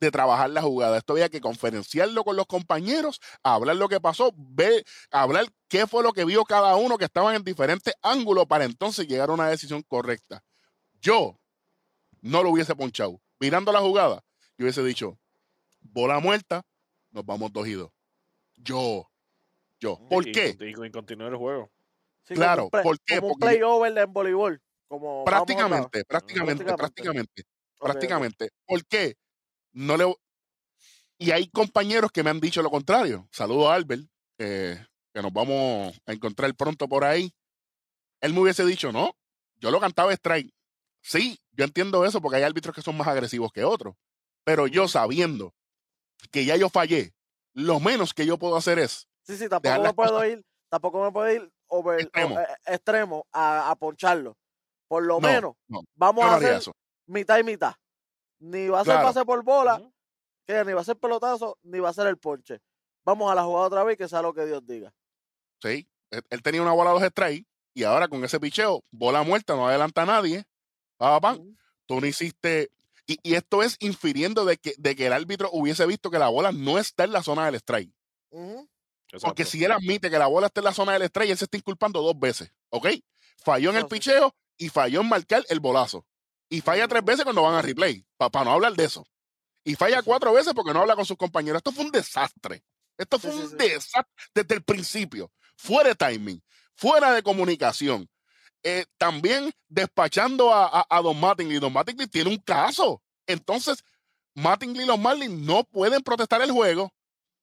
[0.00, 0.98] de trabajar la jugada.
[0.98, 6.02] Esto había que conferenciarlo con los compañeros, hablar lo que pasó, ver, hablar qué fue
[6.02, 9.48] lo que vio cada uno que estaban en diferentes ángulos para entonces llegar a una
[9.48, 10.42] decisión correcta.
[11.00, 11.38] Yo
[12.20, 13.20] no lo hubiese ponchado.
[13.38, 14.22] Mirando la jugada,
[14.58, 15.18] yo hubiese dicho,
[15.80, 16.62] bola muerta,
[17.10, 17.90] nos vamos dos y dos.
[18.56, 19.10] Yo,
[19.80, 19.98] yo.
[20.08, 20.56] ¿Por Y- qué?
[20.60, 21.70] Y, y continuar el juego.
[22.24, 23.16] Sí, Claro, como un play- ¿por qué?
[23.20, 24.62] Como un playover en voleibol.
[24.88, 27.44] Como Prácticamente, prácticamente, Prácticamente.
[27.78, 28.50] prácticamente.
[28.66, 29.16] ¿Por qué?
[29.76, 30.14] No le...
[31.18, 33.28] Y hay compañeros que me han dicho lo contrario.
[33.30, 34.02] Saludo a Albert,
[34.38, 34.82] eh,
[35.12, 37.30] que nos vamos a encontrar pronto por ahí.
[38.22, 39.14] Él me hubiese dicho, no,
[39.56, 40.50] yo lo cantaba strike.
[41.02, 43.94] Sí, yo entiendo eso porque hay árbitros que son más agresivos que otros.
[44.44, 45.54] Pero yo sabiendo
[46.30, 47.12] que ya yo fallé,
[47.52, 51.12] lo menos que yo puedo hacer es Sí, sí, tampoco me puedo ir, tampoco me
[51.12, 52.34] puedo ir over, Extremo.
[52.36, 54.36] o- eh, extremo a, a poncharlo.
[54.88, 56.72] Por lo No, menos, no, vamos no a hacer eso.
[57.06, 57.74] mitad y mitad.
[58.38, 59.08] Ni va a ser Claro.
[59.08, 59.82] pase por bola,
[60.46, 62.60] que ni va a ser pelotazo, ni va a ser el ponche.
[63.04, 64.92] Vamos a la jugada otra vez y que sea lo que Dios diga.
[65.62, 69.54] Sí, él, él tenía una bola dos strikes y ahora con ese picheo, bola muerta,
[69.56, 70.44] no adelanta a nadie.
[70.96, 71.36] Pa, pa, pam.
[71.40, 71.56] Ujú.
[71.86, 72.70] tú no hiciste.
[73.06, 76.28] Y, y esto es infiriendo de que, de que el árbitro hubiese visto que la
[76.28, 77.92] bola no está en la zona del strike.
[79.22, 81.44] Porque si él admite que la bola está en la zona del strike, él se
[81.44, 82.52] está inculpando dos veces.
[82.70, 82.88] ¿Ok?
[83.38, 86.04] Falló en el picheo y falló en marcar el bolazo.
[86.48, 89.06] Y falla tres veces cuando van a replay, para no hablar de eso.
[89.64, 91.58] Y falla cuatro veces porque no habla con sus compañeros.
[91.58, 92.62] Esto fue un desastre.
[92.96, 93.56] Esto fue Sí, un sí.
[93.56, 95.30] desastre desde el principio.
[95.56, 96.42] Fuera de timing,
[96.76, 98.08] fuera de comunicación.
[98.62, 101.58] Eh, también despachando a, a, a Don Mattingly.
[101.58, 103.02] Don Mattingly tiene un caso.
[103.26, 103.82] Entonces,
[104.34, 106.92] Mattingly y los Marlins no pueden protestar el juego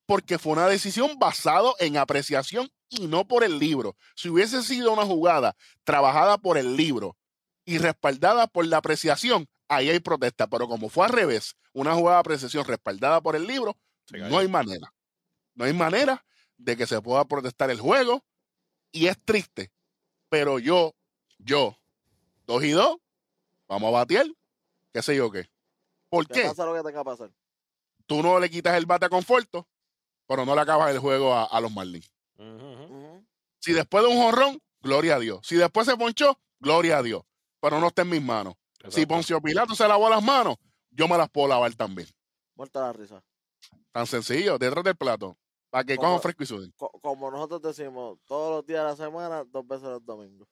[0.06, 3.96] porque fue una decisión basado en apreciación y no por el libro.
[4.14, 7.16] Si hubiese sido una jugada trabajada por el libro
[7.64, 10.46] y respaldada por la apreciación, ahí hay protesta.
[10.46, 13.76] Pero como fue al revés, una jugada de apreciación respaldada por el libro,
[14.12, 14.92] no hay manera.
[15.54, 16.24] No hay manera
[16.56, 18.24] de que se pueda protestar el juego
[18.92, 19.72] y es triste.
[20.28, 20.94] Pero yo,
[21.38, 21.78] yo,
[22.46, 22.96] dos y dos,
[23.68, 24.26] vamos a batear,
[24.92, 25.48] qué sé yo qué.
[26.08, 26.48] ¿Por Que qué?
[26.48, 27.30] pasa lo que tenga que pasar.
[28.06, 29.68] Tú no le quitas el bate a Conforto,
[30.26, 32.10] pero no le acabas el juego a, a los Marlins.
[33.60, 35.40] Si después de un jonrón, gloria a Dios.
[35.46, 37.22] Si después se ponchó, gloria a Dios.
[37.64, 38.54] Pero no está en mis manos.
[38.78, 39.08] Si Exacto.
[39.08, 40.56] Poncio Pilato se lavó las manos,
[40.90, 42.06] yo me las puedo lavar también.
[42.54, 43.24] Muerta la risa.
[43.90, 45.38] Tan sencillo, detrás del plato.
[45.70, 46.72] Para que cojan fresco y suden.
[46.76, 50.46] Co- como nosotros decimos, todos los días de la semana, dos veces los domingos.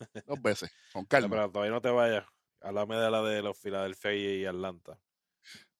[0.26, 1.28] Dos veces, con calma.
[1.28, 2.24] Pero todavía no te vayas.
[2.62, 4.98] Háblame de la de los Philadelphia y Atlanta.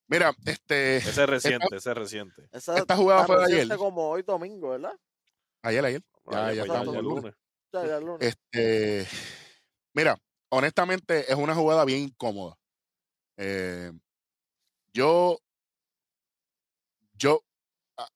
[0.09, 0.99] Mira, este.
[0.99, 2.49] Ese es reciente, ese es reciente.
[2.53, 3.77] Esa Esta jugada fue de ayer.
[3.79, 4.93] como hoy domingo, ¿verdad?
[5.63, 6.03] Ayer, ayer.
[6.31, 7.23] Ya, ya, ya estamos ya el el lunes.
[7.25, 7.35] lunes.
[7.73, 8.29] Ya, ya el lunes.
[8.29, 9.09] Este.
[9.95, 10.21] Mira,
[10.51, 12.57] honestamente, es una jugada bien incómoda.
[13.39, 13.93] Eh,
[14.93, 15.39] yo.
[17.15, 17.41] Yo.
[17.99, 18.09] ah,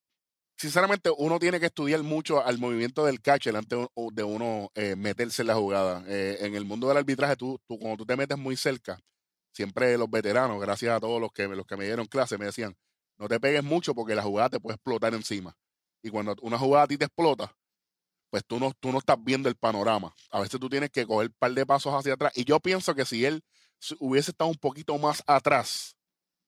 [0.58, 3.78] Sinceramente, uno tiene que estudiar mucho al movimiento del catcher antes
[4.12, 6.04] de uno eh, meterse en la jugada.
[6.08, 9.00] Eh, en el mundo del arbitraje, tú, tú, cuando tú te metes muy cerca,
[9.52, 12.76] siempre los veteranos, gracias a todos los que, los que me dieron clase, me decían,
[13.18, 15.54] no te pegues mucho porque la jugada te puede explotar encima.
[16.02, 17.54] Y cuando una jugada a ti te explota,
[18.30, 20.14] pues tú no, tú no estás viendo el panorama.
[20.30, 22.32] A veces tú tienes que coger un par de pasos hacia atrás.
[22.36, 23.44] Y yo pienso que si él
[23.98, 25.96] hubiese estado un poquito más atrás,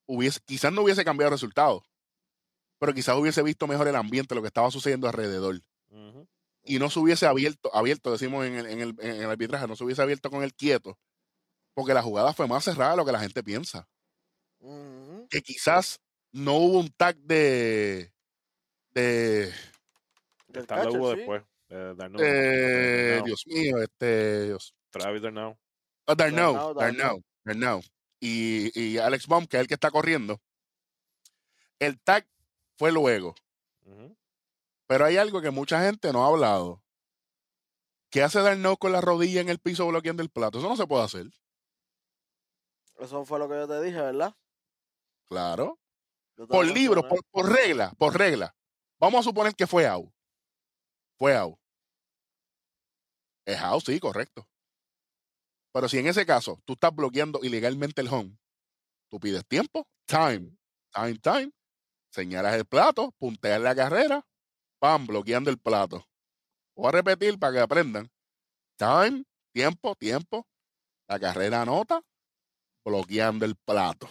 [0.06, 1.84] hubiese, quizás no hubiese cambiado el resultado,
[2.78, 5.60] pero quizás hubiese visto mejor el ambiente, lo que estaba sucediendo alrededor.
[6.64, 9.74] Y no se hubiese abierto, abierto decimos en el, en, el, en el arbitraje, no
[9.74, 10.96] se hubiese abierto con el quieto,
[11.74, 13.88] porque la jugada fue más cerrada de lo que la gente piensa.
[15.28, 16.00] Que quizás
[16.30, 18.12] no hubo un tag de...
[18.90, 19.52] de
[20.48, 21.16] Del catcher, hubo sí.
[21.16, 21.42] después.
[21.74, 23.22] Eh, Darno, eh.
[23.24, 24.44] Dios mío, este...
[24.44, 25.22] Dios, Travis.
[25.24, 27.80] Ah, Darnell, Darnell, Darnell, Darnell.
[28.20, 30.38] Y, y Alex Baum, que es el que está corriendo.
[31.78, 32.28] El tag
[32.76, 33.34] fue luego.
[34.86, 36.82] Pero hay algo que mucha gente no ha hablado.
[38.10, 40.58] ¿Qué hace Darnell con la rodilla en el piso bloqueando el plato?
[40.58, 41.26] Eso no se puede hacer.
[42.98, 44.36] Eso fue lo que yo te dije, ¿verdad?
[45.24, 45.78] Claro.
[46.48, 48.54] Por libro, por, por regla, por regla.
[49.00, 50.12] Vamos a suponer que fue out.
[51.16, 51.58] Fue out.
[53.46, 54.48] Es out, sí, correcto.
[55.72, 58.38] Pero si en ese caso tú estás bloqueando ilegalmente el home,
[59.10, 60.56] tú pides tiempo, time,
[60.92, 61.52] time, time,
[62.10, 64.26] señalas el plato, punteas la carrera,
[64.78, 66.06] pam, bloqueando el plato.
[66.76, 68.10] Voy a repetir para que aprendan.
[68.76, 70.46] Time, tiempo, tiempo,
[71.08, 72.02] la carrera anota,
[72.84, 74.08] bloqueando el plato.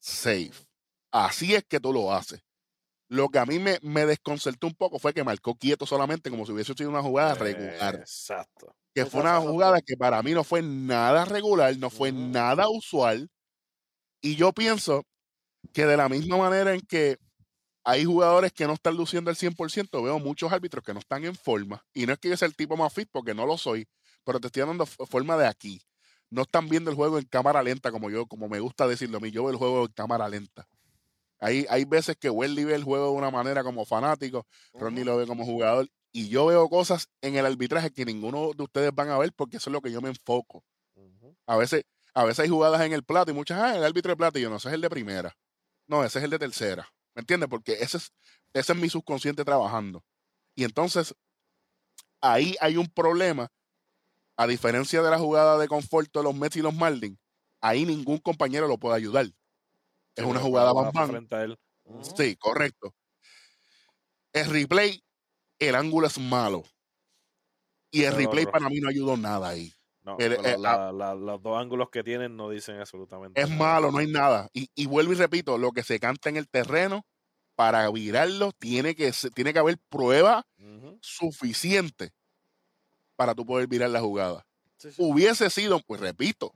[0.00, 0.66] Safe.
[1.12, 2.42] Así es que tú lo haces.
[3.10, 6.46] Lo que a mí me, me desconcertó un poco fue que marcó quieto solamente como
[6.46, 7.96] si hubiese sido una jugada regular.
[7.96, 8.72] Exacto.
[8.94, 13.28] Que fue una jugada que para mí no fue nada regular, no fue nada usual.
[14.22, 15.02] Y yo pienso
[15.72, 17.18] que de la misma manera en que
[17.84, 21.34] hay jugadores que no están luciendo al 100%, veo muchos árbitros que no están en
[21.34, 21.84] forma.
[21.92, 23.88] Y no es que yo sea el tipo más fit, porque no lo soy,
[24.24, 25.82] pero te estoy dando forma de aquí.
[26.30, 29.20] No están viendo el juego en cámara lenta, como yo, como me gusta decirlo a
[29.20, 29.32] mí.
[29.32, 30.68] Yo veo el juego en cámara lenta.
[31.40, 35.16] Hay, hay veces que Welly ve el juego de una manera como fanático, Ronnie lo
[35.16, 35.88] ve como jugador.
[36.12, 39.56] Y yo veo cosas en el arbitraje que ninguno de ustedes van a ver porque
[39.56, 40.64] eso es lo que yo me enfoco.
[41.46, 41.84] A veces,
[42.14, 44.42] a veces hay jugadas en el plato y muchas, ah, el árbitro de plato, y
[44.42, 45.36] yo no, ese es el de primera.
[45.86, 46.88] No, ese es el de tercera.
[47.14, 47.48] ¿Me entiendes?
[47.48, 48.12] Porque ese es,
[48.52, 50.04] ese es mi subconsciente trabajando.
[50.54, 51.14] Y entonces,
[52.20, 53.48] ahí hay un problema.
[54.36, 57.18] A diferencia de la jugada de confort de los Mets y los Marlins,
[57.60, 59.26] ahí ningún compañero lo puede ayudar.
[60.16, 61.10] Es una jugada bam, bam.
[61.10, 61.58] frente a él.
[62.16, 62.94] Sí, correcto.
[64.32, 65.02] El replay,
[65.58, 66.62] el ángulo es malo.
[67.90, 69.72] Y el Pero replay para mí no ayudó nada ahí.
[70.02, 73.48] No, El- pero el- la- la- los dos ángulos que tienen no dicen absolutamente Es
[73.48, 73.58] nada.
[73.58, 74.48] malo, no hay nada.
[74.52, 77.04] Y, y vuelvo y repito, lo que se canta en el terreno,
[77.56, 80.46] para virarlo, tiene que, tiene que haber prueba
[81.02, 82.12] suficiente
[83.16, 84.46] para tú poder virar la jugada.
[84.78, 84.96] Sí, sí.
[84.98, 86.54] Hubiese sido, pues repito,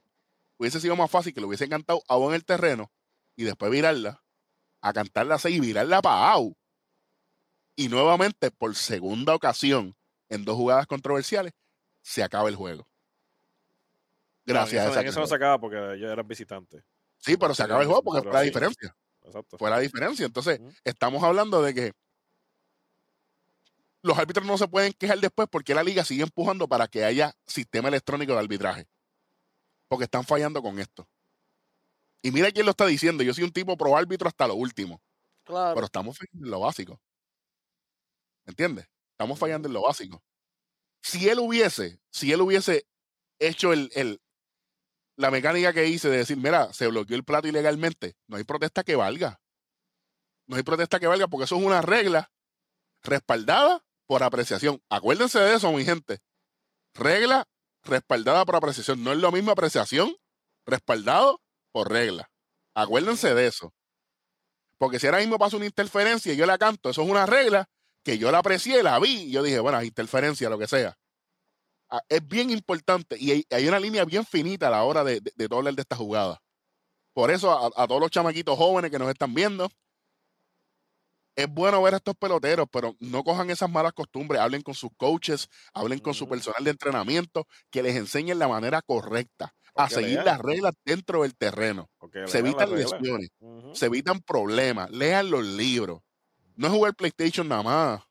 [0.56, 2.90] hubiese sido más fácil que lo hubiesen cantado agua en el terreno
[3.36, 4.23] y después virarla,
[4.81, 6.56] a cantarla así y virarla para out.
[7.77, 9.97] Y nuevamente, por segunda ocasión,
[10.28, 11.52] en dos jugadas controversiales,
[12.02, 12.86] se acaba el juego.
[14.47, 16.85] Gracias No, a en eso, esa en eso no se acaba porque ellos eran visitantes.
[17.19, 18.94] Sí, pero se acaba el juego porque fue la diferencia.
[19.23, 19.59] Exacto.
[19.59, 20.27] Fue la diferencia.
[20.27, 21.93] Entonces, estamos hablando de que
[24.02, 27.32] los árbitros no se pueden quejar después porque la liga sigue empujando para que haya
[27.47, 28.86] sistema electrónico de arbitraje.
[29.89, 31.09] Porque están fallando con esto.
[32.24, 33.22] Y mira quién lo está diciendo.
[33.22, 35.02] Yo soy un tipo pro árbitro hasta lo último.
[35.44, 35.74] Claro.
[35.74, 36.98] Pero estamos fallando en lo básico.
[38.46, 38.88] ¿Entiendes?
[39.10, 40.22] Estamos fallando en lo básico.
[41.02, 42.86] Si él hubiese, si él hubiese
[43.38, 44.22] hecho el, el-
[45.16, 48.82] la mecánica que hice de decir, mira, se bloqueó el plato ilegalmente, no hay protesta
[48.84, 49.38] que valga.
[50.46, 52.32] No hay protesta que valga porque eso es una regla
[53.02, 54.82] respaldada por apreciación.
[54.88, 56.20] Acuérdense de eso, mi gente.
[56.94, 57.46] Regla
[57.82, 59.05] respaldada por apreciación.
[59.05, 60.16] No es lo mismo apreciación
[60.66, 61.42] respaldado
[61.74, 62.30] por regla.
[62.76, 63.74] Acuérdense de eso.
[64.78, 67.66] Porque si ahora mismo pasa una interferencia y yo la canto, eso es una regla
[68.05, 70.94] que yo la aprecié, la vi y yo dije, bueno, interferencia, lo que sea.
[71.90, 75.20] Ah, Es bien importante y hay, hay una línea bien finita a la hora de,
[75.20, 76.40] de, de todo hablar de esta jugada.
[77.12, 79.68] Por eso a, a todos los chamaquitos jóvenes que nos están viendo,
[81.36, 84.40] es bueno ver a estos peloteros, pero no cojan esas malas costumbres.
[84.40, 88.82] Hablen con sus coaches, hablen con su personal de entrenamiento, que les enseñen la manera
[88.82, 91.88] correcta a seguir lean, las reglas dentro del terreno.
[91.98, 93.30] porque Se evitan lesiones
[93.72, 96.01] se evitan problemas, lean los libros.
[96.56, 98.02] No es jugar PlayStation nada más.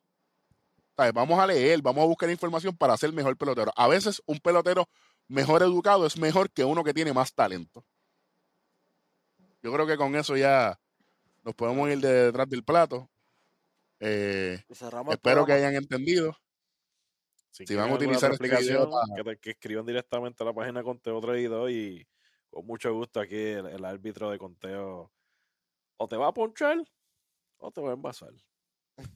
[0.96, 1.14] ¿Sabes?
[1.14, 3.72] Vamos a leer, vamos a buscar información para ser mejor pelotero.
[3.76, 4.88] A veces un pelotero
[5.28, 7.84] mejor educado es mejor que uno que tiene más talento.
[9.62, 10.78] Yo creo que con eso ya
[11.44, 13.10] nos podemos ir de detrás del plato.
[14.00, 14.62] Eh,
[15.10, 16.38] espero que hayan entendido.
[17.54, 20.82] Si, Si van a utilizar otra este video explicación, que, escriban directamente a la página
[20.82, 22.08] Conteo Traído y
[22.50, 25.12] con mucho gusto aquí el, el árbitro de conteo
[25.98, 26.84] o te va a ponchar
[27.58, 28.32] o te va a envasar.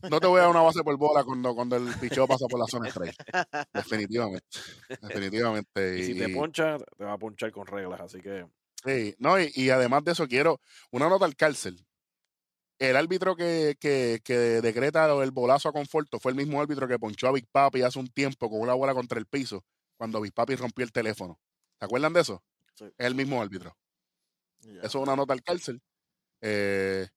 [0.09, 2.59] No te voy a dar una base por bola cuando, cuando el picheo pasa por
[2.59, 3.15] la zona strike.
[3.73, 4.59] Definitivamente.
[5.01, 5.99] Definitivamente.
[5.99, 8.45] Y si te poncha, te va a ponchar con reglas, así que
[8.85, 10.61] Sí, no, y, y además de eso quiero
[10.91, 11.86] una nota al cárcel.
[12.79, 16.99] El árbitro que, que, que decreta el bolazo a Conforto fue el mismo árbitro que
[16.99, 19.63] ponchó a Big Papi hace un tiempo con una bola contra el piso
[19.97, 21.39] cuando Big Papi rompió el teléfono.
[21.79, 22.43] ¿Se acuerdan de eso?
[22.75, 22.85] Sí.
[22.85, 23.75] Es el mismo árbitro.
[24.61, 25.81] Eso es una nota al cárcel.
[26.41, 27.07] Eh,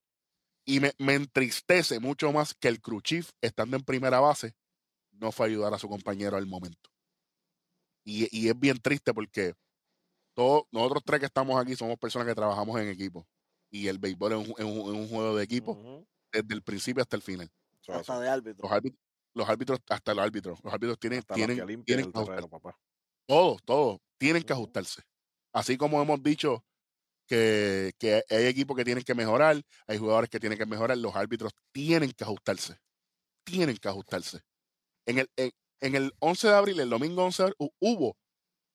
[0.65, 4.53] y me, me entristece mucho más que el crew chief, estando en primera base,
[5.11, 6.89] no fue a ayudar a su compañero al momento.
[8.03, 9.53] Y, y es bien triste porque
[10.33, 13.27] todos nosotros tres que estamos aquí somos personas que trabajamos en equipo.
[13.71, 17.01] Y el béisbol es un, es un- es un juego de equipo desde el principio
[17.01, 17.49] hasta el final.
[17.87, 18.63] Hasta de árbitro.
[18.63, 18.99] Los árbitros,
[19.33, 22.77] los árbitros hasta los árbitros, los árbitros tienen, Hasta tienen, que tienen el terreno, papá.
[23.25, 25.01] todos, todos, tienen que ajustarse.
[25.53, 26.63] Así como hemos dicho
[27.27, 31.15] que, que hay equipos que tienen que mejorar, hay jugadores que tienen que mejorar, los
[31.15, 32.77] árbitros tienen que ajustarse.
[33.43, 34.41] Tienen que ajustarse.
[35.05, 38.17] En el, en, en el 11 de abril, el domingo 11 de abril, hu- hubo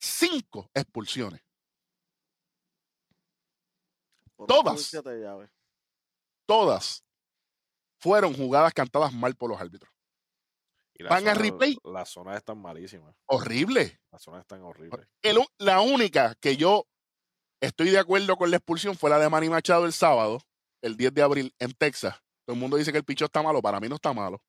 [0.01, 1.41] cinco expulsiones.
[4.47, 4.91] Todas.
[6.47, 7.05] Todas
[8.01, 9.91] fueron jugadas cantadas mal por los árbitros.
[10.99, 11.77] Y Van a zonas- replay.
[11.85, 13.15] Las zonas están malísimas.
[13.27, 14.01] Horrible.
[14.11, 15.07] Las zonas están horribles.
[15.23, 16.87] El la única que yo
[17.61, 20.41] estoy de acuerdo con la expulsión fue la de Manny Machado el sábado,
[20.83, 22.15] el 10 de abril, en Texas.
[22.47, 24.41] Todo el mundo dice que el picho está malo, para mí no está malo.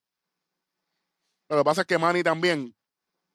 [1.50, 2.76] Lo que pasa es que Manny también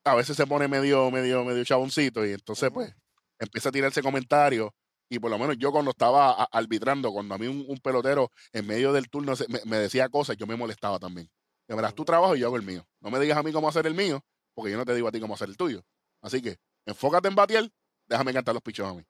[0.05, 2.95] a veces se pone medio, medio, medio chaboncito y entonces pues
[3.39, 4.71] empieza a tirarse comentarios.
[5.13, 8.31] Y por lo menos yo cuando estaba a- arbitrando, cuando a mí un, un pelotero
[8.51, 11.31] en medio del turno se- me, me decía cosas, yo me molestaba también.
[11.69, 12.87] Me verás tu trabajo y yo hago el mío.
[13.01, 14.25] No me digas a mí cómo hacer el mío,
[14.55, 15.85] porque yo no te digo a ti cómo hacer el tuyo.
[16.23, 16.57] Así que
[16.87, 17.71] enfócate en batear,
[18.07, 19.05] déjame cantar los pichos a mí.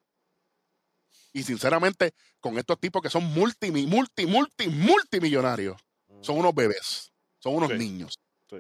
[1.32, 5.80] Y sinceramente, con estos tipos que son multi, multi, multi, multimillonarios,
[6.20, 7.78] son unos bebés, son unos Sí.
[7.78, 8.18] niños.
[8.50, 8.56] Sí.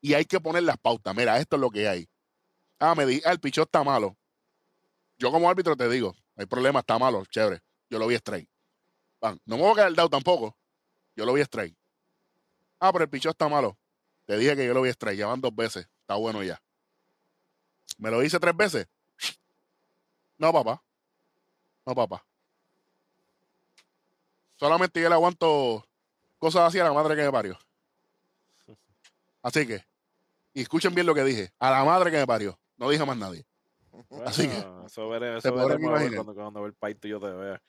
[0.00, 1.12] Y hay que poner las pautas.
[1.16, 2.08] Mira, esto es lo que hay.
[2.78, 4.16] Ah, me di, ah, el pichón está malo.
[5.16, 7.62] yo como árbitro te digo, no hay problema, está malo, chévere.
[7.88, 8.48] Yo lo vi straight.
[9.20, 10.56] Bam, No me voy a quedar dado tampoco.
[11.14, 11.76] Yo lo vi straight.
[12.80, 13.78] Ah, pero el pichón está malo.
[14.26, 15.18] Te dije que yo lo vi straight.
[15.18, 15.88] Ya van dos veces.
[16.00, 16.60] Está bueno ya.
[17.98, 18.88] ¿Me lo hice tres veces?
[20.38, 20.82] No, papá.
[21.86, 22.24] No, papá.
[24.56, 25.86] Solamente yo le aguanto
[26.38, 27.58] cosas así a la madre que me parió.
[29.42, 29.84] Así que,
[30.54, 31.52] y escuchen bien lo que dije.
[31.58, 32.58] A la madre que me parió.
[32.76, 33.44] No dije más nadie.
[34.24, 37.62] Así que, eso veré, eso ver cuando, cuando el paito yo te vea.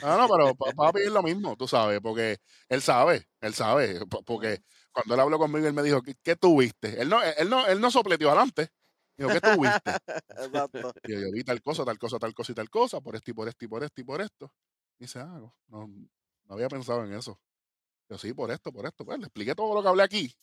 [0.00, 2.38] No, no, pero pa- papi es lo mismo, tú sabes, porque
[2.68, 4.62] él sabe, él sabe, po- porque
[4.92, 7.00] cuando él habló conmigo, él me dijo, ¿qué, tuviste?
[7.00, 8.70] Él no, él no, él no sopleteó adelante.
[9.16, 9.90] Dijo, ¿qué tuviste?
[10.28, 10.92] Exacto.
[11.04, 13.30] Y yo, yo vi tal cosa, tal cosa, tal cosa y tal cosa, por esto
[13.30, 14.52] y por esto y por esto y por esto.
[14.98, 17.40] Y dice, ah, no, no había pensado en eso.
[18.08, 19.04] Yo, sí, por esto, por esto.
[19.04, 20.34] Pues le expliqué todo lo que hablé aquí.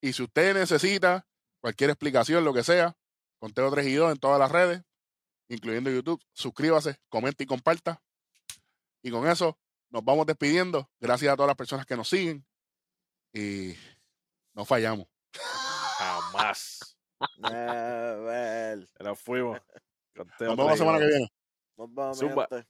[0.00, 1.26] Y si usted necesita
[1.60, 2.96] cualquier explicación, lo que sea,
[3.38, 4.82] Conteo 3 y 2 en todas las redes,
[5.48, 8.02] incluyendo YouTube, suscríbase, comente y comparta.
[9.02, 9.58] Y con eso
[9.90, 10.90] nos vamos despidiendo.
[11.00, 12.44] Gracias a todas las personas que nos siguen.
[13.32, 13.74] Y
[14.54, 15.06] no fallamos.
[15.98, 16.98] Jamás.
[17.38, 18.88] Never.
[18.96, 19.60] Pero fuimos.
[20.16, 21.32] Conteo Nos vemos la semana que viene.
[21.76, 22.64] Nos vemos.